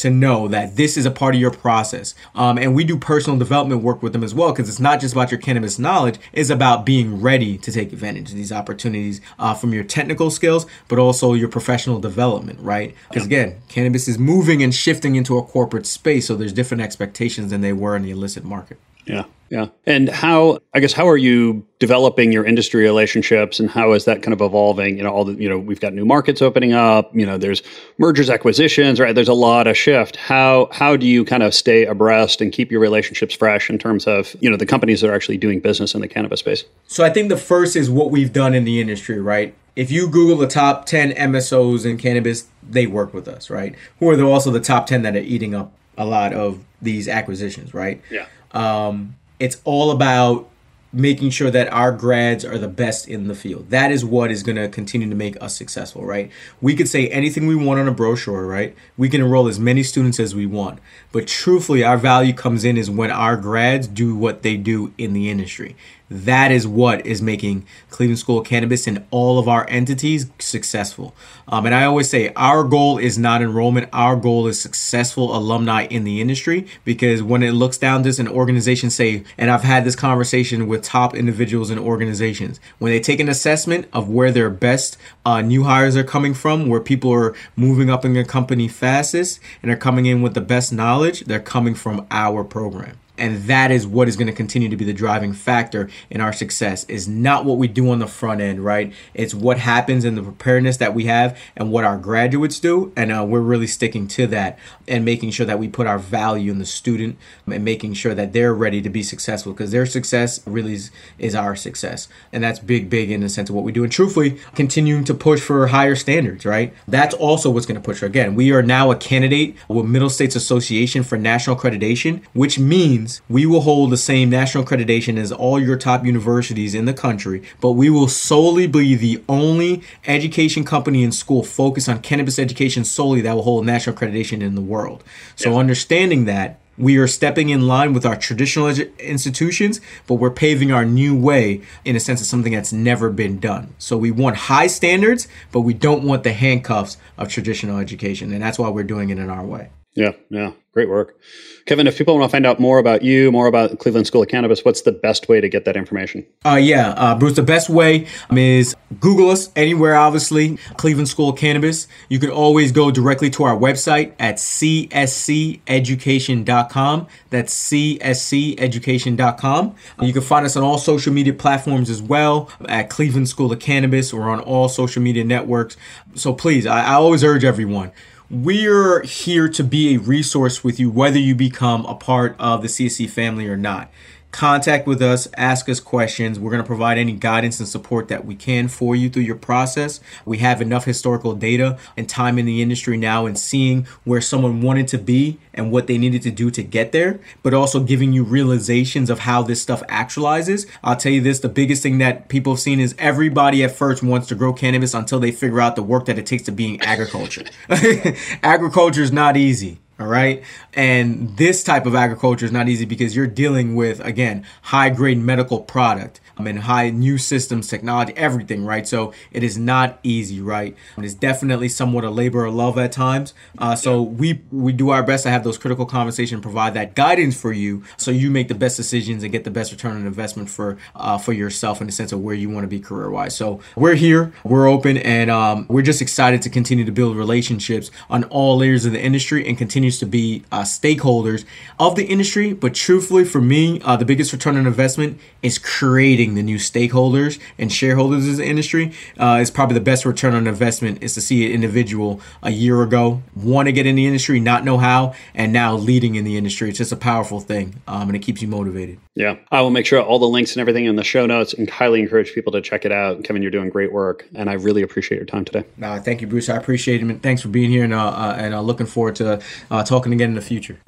to 0.00 0.10
know 0.10 0.48
that 0.48 0.76
this 0.76 0.96
is 0.96 1.06
a 1.06 1.10
part 1.10 1.34
of 1.34 1.40
your 1.40 1.50
process. 1.50 2.14
Um, 2.34 2.58
and 2.58 2.74
we 2.74 2.84
do 2.84 2.98
personal 2.98 3.38
development 3.38 3.82
work 3.82 4.02
with 4.02 4.12
them 4.12 4.24
as 4.24 4.34
well 4.34 4.52
because 4.52 4.68
it's 4.68 4.80
not 4.80 5.00
just 5.00 5.14
about 5.14 5.30
your 5.30 5.40
cannabis 5.40 5.78
knowledge, 5.78 6.18
it's 6.32 6.50
about 6.50 6.84
being 6.84 7.20
ready 7.20 7.58
to 7.58 7.70
take 7.72 7.92
advantage 7.92 8.30
of 8.30 8.36
these 8.36 8.52
opportunities 8.52 9.20
uh, 9.38 9.54
from 9.54 9.72
your 9.72 9.84
technical 9.84 10.30
skills, 10.30 10.66
but 10.88 10.98
also 10.98 11.34
your 11.34 11.48
professional 11.48 11.98
development, 11.98 12.60
right? 12.60 12.94
Because 13.08 13.26
again, 13.26 13.60
cannabis 13.68 14.08
is 14.08 14.18
moving 14.18 14.62
and 14.62 14.74
shifting 14.74 15.16
into 15.16 15.36
a 15.36 15.42
corporate 15.42 15.86
space, 15.86 16.26
so 16.26 16.34
there's 16.34 16.52
different 16.52 16.82
expectations 16.82 17.50
than 17.50 17.60
they 17.60 17.72
were 17.72 17.96
in 17.96 18.02
the 18.02 18.10
illicit 18.10 18.44
market. 18.44 18.78
Yeah. 19.06 19.24
Yeah. 19.50 19.66
And 19.84 20.08
how, 20.08 20.60
I 20.74 20.80
guess, 20.80 20.92
how 20.92 21.08
are 21.08 21.16
you 21.16 21.66
developing 21.80 22.30
your 22.30 22.44
industry 22.44 22.84
relationships 22.84 23.58
and 23.58 23.68
how 23.68 23.92
is 23.92 24.04
that 24.04 24.22
kind 24.22 24.32
of 24.32 24.40
evolving? 24.40 24.96
You 24.96 25.02
know, 25.02 25.10
all 25.10 25.24
the, 25.24 25.34
you 25.34 25.48
know, 25.48 25.58
we've 25.58 25.80
got 25.80 25.92
new 25.92 26.04
markets 26.04 26.40
opening 26.40 26.72
up, 26.72 27.14
you 27.14 27.26
know, 27.26 27.36
there's 27.36 27.60
mergers, 27.98 28.30
acquisitions, 28.30 29.00
right? 29.00 29.12
There's 29.12 29.28
a 29.28 29.34
lot 29.34 29.66
of 29.66 29.76
shift. 29.76 30.14
How, 30.14 30.68
how 30.70 30.96
do 30.96 31.04
you 31.04 31.24
kind 31.24 31.42
of 31.42 31.52
stay 31.52 31.84
abreast 31.84 32.40
and 32.40 32.52
keep 32.52 32.70
your 32.70 32.80
relationships 32.80 33.34
fresh 33.34 33.68
in 33.68 33.76
terms 33.76 34.06
of, 34.06 34.36
you 34.40 34.48
know, 34.48 34.56
the 34.56 34.66
companies 34.66 35.00
that 35.00 35.10
are 35.10 35.14
actually 35.14 35.38
doing 35.38 35.58
business 35.58 35.96
in 35.96 36.00
the 36.00 36.08
cannabis 36.08 36.38
space? 36.40 36.64
So 36.86 37.04
I 37.04 37.10
think 37.10 37.28
the 37.28 37.36
first 37.36 37.74
is 37.74 37.90
what 37.90 38.12
we've 38.12 38.32
done 38.32 38.54
in 38.54 38.62
the 38.62 38.80
industry, 38.80 39.20
right? 39.20 39.52
If 39.74 39.90
you 39.90 40.08
Google 40.08 40.36
the 40.36 40.46
top 40.46 40.86
10 40.86 41.10
MSOs 41.12 41.84
in 41.84 41.96
cannabis, 41.96 42.46
they 42.62 42.86
work 42.86 43.12
with 43.12 43.26
us, 43.26 43.50
right? 43.50 43.74
Who 43.98 44.10
are 44.10 44.22
also 44.22 44.52
the 44.52 44.60
top 44.60 44.86
10 44.86 45.02
that 45.02 45.16
are 45.16 45.18
eating 45.18 45.56
up 45.56 45.72
a 45.98 46.04
lot 46.04 46.32
of 46.32 46.64
these 46.80 47.08
acquisitions, 47.08 47.74
right? 47.74 48.00
Yeah. 48.10 48.26
Um, 48.52 49.16
it's 49.38 49.60
all 49.64 49.90
about 49.90 50.50
making 50.92 51.30
sure 51.30 51.50
that 51.50 51.72
our 51.72 51.92
grads 51.92 52.44
are 52.44 52.58
the 52.58 52.68
best 52.68 53.06
in 53.06 53.28
the 53.28 53.34
field. 53.34 53.70
That 53.70 53.92
is 53.92 54.04
what 54.04 54.30
is 54.30 54.42
going 54.42 54.56
to 54.56 54.68
continue 54.68 55.08
to 55.08 55.14
make 55.14 55.40
us 55.40 55.56
successful, 55.56 56.04
right? 56.04 56.30
We 56.60 56.74
could 56.74 56.88
say 56.88 57.08
anything 57.08 57.46
we 57.46 57.54
want 57.54 57.78
on 57.78 57.86
a 57.86 57.92
brochure, 57.92 58.44
right? 58.46 58.74
We 58.96 59.08
can 59.08 59.20
enroll 59.20 59.46
as 59.46 59.60
many 59.60 59.84
students 59.84 60.18
as 60.18 60.34
we 60.34 60.46
want. 60.46 60.80
But 61.12 61.28
truthfully, 61.28 61.84
our 61.84 61.96
value 61.96 62.32
comes 62.32 62.64
in 62.64 62.76
is 62.76 62.90
when 62.90 63.10
our 63.12 63.36
grads 63.36 63.86
do 63.86 64.16
what 64.16 64.42
they 64.42 64.56
do 64.56 64.92
in 64.98 65.12
the 65.12 65.30
industry. 65.30 65.76
That 66.10 66.50
is 66.50 66.66
what 66.66 67.06
is 67.06 67.22
making 67.22 67.64
Cleveland 67.88 68.18
School 68.18 68.40
of 68.40 68.46
Cannabis 68.46 68.88
and 68.88 69.04
all 69.12 69.38
of 69.38 69.46
our 69.46 69.64
entities 69.68 70.26
successful. 70.40 71.14
Um, 71.46 71.66
and 71.66 71.74
I 71.74 71.84
always 71.84 72.10
say 72.10 72.32
our 72.34 72.64
goal 72.64 72.98
is 72.98 73.16
not 73.16 73.42
enrollment, 73.42 73.88
our 73.92 74.16
goal 74.16 74.48
is 74.48 74.60
successful 74.60 75.36
alumni 75.36 75.84
in 75.84 76.02
the 76.02 76.20
industry 76.20 76.66
because 76.84 77.22
when 77.22 77.44
it 77.44 77.52
looks 77.52 77.78
down 77.78 78.02
to 78.02 78.10
an 78.18 78.26
organization, 78.26 78.90
say, 78.90 79.22
and 79.38 79.52
I've 79.52 79.62
had 79.62 79.84
this 79.84 79.94
conversation 79.94 80.66
with 80.66 80.82
top 80.82 81.14
individuals 81.14 81.70
and 81.70 81.78
organizations, 81.78 82.58
when 82.80 82.90
they 82.90 82.98
take 82.98 83.20
an 83.20 83.28
assessment 83.28 83.86
of 83.92 84.08
where 84.08 84.32
their 84.32 84.50
best 84.50 84.96
uh, 85.24 85.42
new 85.42 85.62
hires 85.62 85.96
are 85.96 86.02
coming 86.02 86.34
from, 86.34 86.66
where 86.66 86.80
people 86.80 87.12
are 87.12 87.36
moving 87.54 87.88
up 87.88 88.04
in 88.04 88.14
their 88.14 88.24
company 88.24 88.66
fastest 88.66 89.38
and 89.62 89.70
are 89.70 89.76
coming 89.76 90.06
in 90.06 90.22
with 90.22 90.34
the 90.34 90.40
best 90.40 90.72
knowledge, 90.72 91.20
they're 91.26 91.38
coming 91.38 91.76
from 91.76 92.04
our 92.10 92.42
program 92.42 92.98
and 93.20 93.44
that 93.44 93.70
is 93.70 93.86
what 93.86 94.08
is 94.08 94.16
going 94.16 94.26
to 94.26 94.32
continue 94.32 94.68
to 94.68 94.76
be 94.76 94.84
the 94.84 94.92
driving 94.92 95.32
factor 95.32 95.88
in 96.08 96.20
our 96.20 96.32
success. 96.32 96.84
Is 96.84 97.06
not 97.06 97.44
what 97.44 97.58
we 97.58 97.68
do 97.68 97.90
on 97.90 97.98
the 97.98 98.06
front 98.06 98.40
end 98.40 98.64
right? 98.64 98.92
It's 99.14 99.34
what 99.34 99.58
happens 99.58 100.04
in 100.04 100.14
the 100.14 100.22
preparedness 100.22 100.78
that 100.78 100.94
we 100.94 101.04
have 101.04 101.38
and 101.56 101.70
what 101.70 101.84
our 101.84 101.98
graduates 101.98 102.58
do. 102.58 102.92
And 102.96 103.12
uh, 103.12 103.24
we're 103.28 103.40
really 103.40 103.66
sticking 103.66 104.08
to 104.08 104.26
that 104.28 104.58
and 104.88 105.04
making 105.04 105.30
sure 105.32 105.46
that 105.46 105.58
we 105.58 105.68
put 105.68 105.86
our 105.86 105.98
value 105.98 106.50
in 106.50 106.58
the 106.58 106.66
student 106.66 107.18
and 107.46 107.64
making 107.64 107.94
sure 107.94 108.14
that 108.14 108.32
they're 108.32 108.54
ready 108.54 108.80
to 108.82 108.90
be 108.90 109.02
successful 109.02 109.52
because 109.52 109.70
their 109.70 109.86
success 109.86 110.40
really 110.46 110.74
is, 110.74 110.90
is 111.18 111.34
our 111.34 111.54
success. 111.54 112.08
And 112.32 112.42
that's 112.42 112.58
big 112.58 112.88
big 112.88 113.10
in 113.10 113.20
the 113.20 113.28
sense 113.28 113.50
of 113.50 113.54
what 113.54 113.64
we 113.64 113.72
do. 113.72 113.82
And 113.82 113.92
truthfully 113.92 114.38
continuing 114.54 115.04
to 115.04 115.14
push 115.14 115.40
for 115.40 115.66
higher 115.68 115.94
standards 115.94 116.46
right? 116.46 116.72
That's 116.88 117.14
also 117.14 117.50
what's 117.50 117.66
going 117.66 117.80
to 117.80 117.84
push. 117.84 118.00
Her 118.00 118.06
again 118.06 118.34
we 118.34 118.52
are 118.52 118.62
now 118.62 118.90
a 118.90 118.96
candidate 118.96 119.56
with 119.68 119.84
middle 119.84 120.08
states 120.08 120.36
association 120.36 121.02
for 121.02 121.18
national 121.18 121.56
accreditation 121.56 122.22
which 122.32 122.58
means 122.58 123.09
means 123.10 123.22
we 123.28 123.46
will 123.46 123.62
hold 123.62 123.90
the 123.90 123.96
same 123.96 124.30
national 124.30 124.64
accreditation 124.64 125.18
as 125.18 125.32
all 125.32 125.58
your 125.58 125.76
top 125.76 126.04
universities 126.04 126.74
in 126.74 126.84
the 126.84 126.94
country, 126.94 127.42
but 127.60 127.72
we 127.72 127.90
will 127.90 128.08
solely 128.08 128.66
be 128.66 128.94
the 128.94 129.22
only 129.28 129.82
education 130.06 130.64
company 130.64 131.02
and 131.04 131.14
school 131.14 131.42
focused 131.42 131.88
on 131.88 132.00
cannabis 132.00 132.38
education 132.38 132.84
solely 132.84 133.20
that 133.20 133.34
will 133.34 133.42
hold 133.42 133.66
national 133.66 133.96
accreditation 133.96 134.42
in 134.42 134.54
the 134.54 134.60
world. 134.60 135.02
So, 135.36 135.50
yeah. 135.50 135.58
understanding 135.58 136.24
that, 136.26 136.58
we 136.78 136.96
are 136.96 137.06
stepping 137.06 137.50
in 137.50 137.66
line 137.66 137.92
with 137.92 138.06
our 138.06 138.16
traditional 138.16 138.66
edu- 138.66 138.96
institutions, 138.98 139.82
but 140.06 140.14
we're 140.14 140.30
paving 140.30 140.72
our 140.72 140.84
new 140.84 141.14
way 141.14 141.60
in 141.84 141.94
a 141.94 142.00
sense 142.00 142.22
of 142.22 142.26
something 142.26 142.54
that's 142.54 142.72
never 142.72 143.10
been 143.10 143.38
done. 143.38 143.74
So 143.78 143.98
we 143.98 144.10
want 144.10 144.36
high 144.36 144.68
standards, 144.68 145.28
but 145.52 145.60
we 145.60 145.74
don't 145.74 146.04
want 146.04 146.22
the 146.22 146.32
handcuffs 146.32 146.96
of 147.18 147.28
traditional 147.28 147.78
education. 147.78 148.32
And 148.32 148.42
that's 148.42 148.58
why 148.58 148.70
we're 148.70 148.84
doing 148.84 149.10
it 149.10 149.18
in 149.18 149.28
our 149.28 149.44
way. 149.44 149.68
Yeah, 149.94 150.12
yeah, 150.30 150.52
great 150.72 150.88
work. 150.88 151.18
Kevin, 151.66 151.88
if 151.88 151.98
people 151.98 152.16
want 152.16 152.30
to 152.30 152.32
find 152.32 152.46
out 152.46 152.60
more 152.60 152.78
about 152.78 153.02
you, 153.02 153.32
more 153.32 153.48
about 153.48 153.80
Cleveland 153.80 154.06
School 154.06 154.22
of 154.22 154.28
Cannabis, 154.28 154.64
what's 154.64 154.82
the 154.82 154.92
best 154.92 155.28
way 155.28 155.40
to 155.40 155.48
get 155.48 155.64
that 155.64 155.76
information? 155.76 156.24
Uh, 156.44 156.54
yeah, 156.54 156.90
uh, 156.90 157.18
Bruce, 157.18 157.34
the 157.36 157.42
best 157.42 157.68
way 157.68 158.06
is 158.32 158.76
Google 159.00 159.30
us 159.30 159.50
anywhere, 159.56 159.96
obviously, 159.96 160.56
Cleveland 160.76 161.08
School 161.08 161.30
of 161.30 161.38
Cannabis. 161.38 161.88
You 162.08 162.20
can 162.20 162.30
always 162.30 162.70
go 162.72 162.90
directly 162.90 163.30
to 163.30 163.44
our 163.44 163.56
website 163.56 164.12
at 164.18 164.34
csceducation.com. 164.36 167.06
That's 167.30 167.70
csceducation.com. 167.70 169.74
You 170.02 170.12
can 170.12 170.22
find 170.22 170.44
us 170.46 170.56
on 170.56 170.62
all 170.62 170.78
social 170.78 171.12
media 171.12 171.32
platforms 171.32 171.90
as 171.90 172.00
well 172.00 172.48
at 172.68 172.90
Cleveland 172.90 173.28
School 173.28 173.50
of 173.52 173.58
Cannabis 173.58 174.12
or 174.12 174.30
on 174.30 174.38
all 174.40 174.68
social 174.68 175.02
media 175.02 175.24
networks. 175.24 175.76
So 176.14 176.32
please, 176.32 176.64
I, 176.66 176.84
I 176.84 176.92
always 176.94 177.24
urge 177.24 177.44
everyone 177.44 177.90
we're 178.30 179.02
here 179.02 179.48
to 179.48 179.64
be 179.64 179.94
a 179.94 179.98
resource 179.98 180.62
with 180.62 180.78
you, 180.78 180.88
whether 180.88 181.18
you 181.18 181.34
become 181.34 181.84
a 181.86 181.94
part 181.94 182.36
of 182.38 182.62
the 182.62 182.68
CSC 182.68 183.10
family 183.10 183.48
or 183.48 183.56
not 183.56 183.90
contact 184.32 184.86
with 184.86 185.02
us, 185.02 185.28
ask 185.36 185.68
us 185.68 185.80
questions. 185.80 186.38
We're 186.38 186.50
going 186.50 186.62
to 186.62 186.66
provide 186.66 186.98
any 186.98 187.12
guidance 187.12 187.58
and 187.58 187.68
support 187.68 188.08
that 188.08 188.24
we 188.24 188.34
can 188.34 188.68
for 188.68 188.94
you 188.94 189.10
through 189.10 189.22
your 189.24 189.36
process. 189.36 190.00
We 190.24 190.38
have 190.38 190.60
enough 190.62 190.84
historical 190.84 191.34
data 191.34 191.78
and 191.96 192.08
time 192.08 192.38
in 192.38 192.46
the 192.46 192.62
industry 192.62 192.96
now 192.96 193.26
and 193.26 193.38
seeing 193.38 193.86
where 194.04 194.20
someone 194.20 194.60
wanted 194.60 194.88
to 194.88 194.98
be 194.98 195.38
and 195.52 195.72
what 195.72 195.86
they 195.86 195.98
needed 195.98 196.22
to 196.22 196.30
do 196.30 196.50
to 196.50 196.62
get 196.62 196.92
there, 196.92 197.20
but 197.42 197.54
also 197.54 197.80
giving 197.80 198.12
you 198.12 198.22
realizations 198.22 199.10
of 199.10 199.20
how 199.20 199.42
this 199.42 199.60
stuff 199.60 199.82
actualizes. 199.88 200.66
I'll 200.82 200.96
tell 200.96 201.12
you 201.12 201.20
this 201.20 201.40
the 201.40 201.48
biggest 201.48 201.82
thing 201.82 201.98
that 201.98 202.28
people 202.28 202.54
have 202.54 202.60
seen 202.60 202.80
is 202.80 202.94
everybody 202.98 203.64
at 203.64 203.72
first 203.72 204.02
wants 204.02 204.28
to 204.28 204.34
grow 204.34 204.52
cannabis 204.52 204.94
until 204.94 205.20
they 205.20 205.32
figure 205.32 205.60
out 205.60 205.76
the 205.76 205.82
work 205.82 206.06
that 206.06 206.18
it 206.18 206.26
takes 206.26 206.44
to 206.44 206.52
being 206.52 206.80
agriculture. 206.82 207.44
agriculture 208.42 209.02
is 209.02 209.12
not 209.12 209.36
easy. 209.36 209.80
All 210.00 210.06
right. 210.06 210.42
And 210.72 211.36
this 211.36 211.62
type 211.62 211.84
of 211.84 211.94
agriculture 211.94 212.46
is 212.46 212.52
not 212.52 212.70
easy 212.70 212.86
because 212.86 213.14
you're 213.14 213.26
dealing 213.26 213.76
with, 213.76 214.00
again, 214.00 214.46
high 214.62 214.88
grade 214.88 215.18
medical 215.18 215.60
product 215.60 216.22
and 216.46 216.60
high 216.60 216.90
new 216.90 217.18
systems, 217.18 217.68
technology, 217.68 218.12
everything, 218.16 218.64
right? 218.64 218.86
So 218.86 219.12
it 219.32 219.42
is 219.42 219.58
not 219.58 219.98
easy, 220.02 220.40
right? 220.40 220.76
It 220.98 221.04
is 221.04 221.14
definitely 221.14 221.68
somewhat 221.68 222.04
a 222.04 222.10
labor 222.10 222.44
of 222.44 222.54
love 222.54 222.78
at 222.78 222.92
times. 222.92 223.34
Uh, 223.58 223.74
so 223.74 224.02
we 224.02 224.42
we 224.50 224.72
do 224.72 224.90
our 224.90 225.02
best 225.02 225.24
to 225.24 225.30
have 225.30 225.44
those 225.44 225.58
critical 225.58 225.86
conversations, 225.86 226.42
provide 226.42 226.74
that 226.74 226.94
guidance 226.94 227.40
for 227.40 227.52
you, 227.52 227.82
so 227.96 228.10
you 228.10 228.30
make 228.30 228.48
the 228.48 228.54
best 228.54 228.76
decisions 228.76 229.22
and 229.22 229.32
get 229.32 229.44
the 229.44 229.50
best 229.50 229.72
return 229.72 229.96
on 229.96 230.06
investment 230.06 230.50
for 230.50 230.78
uh, 230.94 231.18
for 231.18 231.32
yourself 231.32 231.80
in 231.80 231.86
the 231.86 231.92
sense 231.92 232.12
of 232.12 232.20
where 232.20 232.34
you 232.34 232.48
want 232.48 232.64
to 232.64 232.68
be 232.68 232.80
career 232.80 233.10
wise. 233.10 233.34
So 233.36 233.60
we're 233.76 233.94
here, 233.94 234.32
we're 234.44 234.68
open, 234.68 234.96
and 234.98 235.30
um, 235.30 235.66
we're 235.68 235.82
just 235.82 236.02
excited 236.02 236.42
to 236.42 236.50
continue 236.50 236.84
to 236.84 236.92
build 236.92 237.16
relationships 237.16 237.90
on 238.08 238.24
all 238.24 238.56
layers 238.56 238.84
of 238.84 238.92
the 238.92 239.00
industry 239.00 239.46
and 239.46 239.56
continues 239.56 239.98
to 239.98 240.06
be 240.06 240.42
uh, 240.52 240.62
stakeholders 240.62 241.44
of 241.78 241.96
the 241.96 242.04
industry. 242.04 242.52
But 242.52 242.74
truthfully, 242.74 243.24
for 243.24 243.40
me, 243.40 243.80
uh, 243.82 243.96
the 243.96 244.04
biggest 244.04 244.32
return 244.32 244.56
on 244.56 244.66
investment 244.66 245.20
is 245.42 245.58
creating 245.58 246.29
the 246.34 246.42
new 246.42 246.56
stakeholders 246.56 247.38
and 247.58 247.72
shareholders 247.72 248.26
in 248.28 248.36
the 248.36 248.46
industry 248.46 248.92
uh, 249.18 249.38
is 249.40 249.50
probably 249.50 249.74
the 249.74 249.80
best 249.80 250.04
return 250.04 250.34
on 250.34 250.46
investment 250.46 251.02
is 251.02 251.14
to 251.14 251.20
see 251.20 251.46
an 251.46 251.52
individual 251.52 252.20
a 252.42 252.50
year 252.50 252.82
ago 252.82 253.22
want 253.34 253.66
to 253.66 253.72
get 253.72 253.86
in 253.86 253.96
the 253.96 254.06
industry, 254.06 254.40
not 254.40 254.64
know 254.64 254.78
how, 254.78 255.14
and 255.34 255.52
now 255.52 255.74
leading 255.74 256.14
in 256.14 256.24
the 256.24 256.36
industry. 256.36 256.68
It's 256.68 256.78
just 256.78 256.92
a 256.92 256.96
powerful 256.96 257.40
thing, 257.40 257.80
um, 257.86 258.08
and 258.08 258.16
it 258.16 258.20
keeps 258.20 258.42
you 258.42 258.48
motivated. 258.48 258.98
Yeah, 259.14 259.36
I 259.50 259.60
will 259.60 259.70
make 259.70 259.86
sure 259.86 260.00
all 260.00 260.18
the 260.18 260.28
links 260.28 260.52
and 260.52 260.60
everything 260.60 260.84
in 260.84 260.96
the 260.96 261.04
show 261.04 261.26
notes, 261.26 261.52
and 261.52 261.68
highly 261.68 262.00
encourage 262.00 262.32
people 262.32 262.52
to 262.52 262.60
check 262.60 262.84
it 262.84 262.92
out. 262.92 263.22
Kevin, 263.24 263.42
you're 263.42 263.50
doing 263.50 263.70
great 263.70 263.92
work, 263.92 264.26
and 264.34 264.48
I 264.48 264.54
really 264.54 264.82
appreciate 264.82 265.18
your 265.18 265.26
time 265.26 265.44
today. 265.44 265.64
Uh, 265.82 266.00
thank 266.00 266.20
you, 266.20 266.26
Bruce. 266.26 266.48
I 266.48 266.56
appreciate 266.56 267.02
it. 267.02 267.22
Thanks 267.22 267.42
for 267.42 267.48
being 267.48 267.70
here, 267.70 267.84
and 267.84 267.94
uh, 267.94 268.08
uh, 268.08 268.36
and 268.38 268.54
uh, 268.54 268.60
looking 268.60 268.86
forward 268.86 269.16
to 269.16 269.40
uh, 269.70 269.84
talking 269.84 270.12
again 270.12 270.30
in 270.30 270.34
the 270.34 270.42
future. 270.42 270.78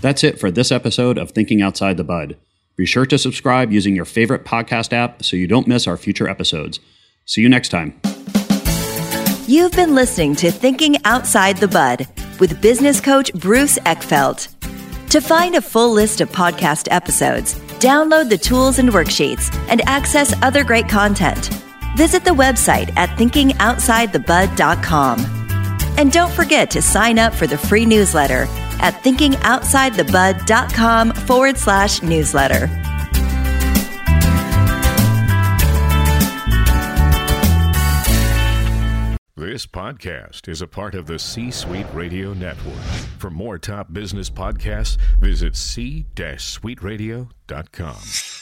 That's 0.00 0.24
it 0.24 0.38
for 0.38 0.50
this 0.50 0.72
episode 0.72 1.16
of 1.16 1.30
Thinking 1.30 1.62
Outside 1.62 1.96
the 1.96 2.04
Bud. 2.04 2.36
Be 2.76 2.86
sure 2.86 3.06
to 3.06 3.18
subscribe 3.18 3.72
using 3.72 3.94
your 3.94 4.04
favorite 4.04 4.44
podcast 4.44 4.92
app 4.92 5.24
so 5.24 5.36
you 5.36 5.46
don't 5.46 5.66
miss 5.66 5.86
our 5.86 5.96
future 5.96 6.28
episodes. 6.28 6.80
See 7.26 7.42
you 7.42 7.48
next 7.48 7.68
time. 7.68 8.00
You've 9.46 9.72
been 9.72 9.94
listening 9.94 10.34
to 10.36 10.50
Thinking 10.50 10.96
Outside 11.04 11.58
the 11.58 11.68
Bud 11.68 12.06
with 12.40 12.62
business 12.62 13.00
coach 13.00 13.32
Bruce 13.34 13.78
Eckfeldt. 13.80 14.48
To 15.10 15.20
find 15.20 15.56
a 15.56 15.60
full 15.60 15.92
list 15.92 16.22
of 16.22 16.30
podcast 16.30 16.88
episodes, 16.90 17.54
download 17.78 18.30
the 18.30 18.38
tools 18.38 18.78
and 18.78 18.88
worksheets, 18.88 19.54
and 19.68 19.86
access 19.86 20.32
other 20.42 20.64
great 20.64 20.88
content, 20.88 21.50
visit 21.96 22.24
the 22.24 22.30
website 22.30 22.96
at 22.96 23.10
thinkingoutsidethebud.com. 23.18 25.20
And 25.98 26.10
don't 26.10 26.32
forget 26.32 26.70
to 26.70 26.80
sign 26.80 27.18
up 27.18 27.34
for 27.34 27.46
the 27.46 27.58
free 27.58 27.84
newsletter 27.84 28.46
at 28.82 29.02
thinkingoutsidethebud.com 29.02 31.12
forward 31.12 31.56
slash 31.56 32.02
newsletter. 32.02 32.68
This 39.34 39.66
podcast 39.66 40.46
is 40.48 40.60
a 40.62 40.66
part 40.66 40.94
of 40.94 41.06
the 41.06 41.18
C 41.18 41.50
Suite 41.50 41.86
Radio 41.92 42.32
Network. 42.32 42.80
For 43.18 43.28
more 43.28 43.58
top 43.58 43.92
business 43.92 44.30
podcasts, 44.30 44.96
visit 45.20 45.54
c-suiteradio.com. 45.56 48.41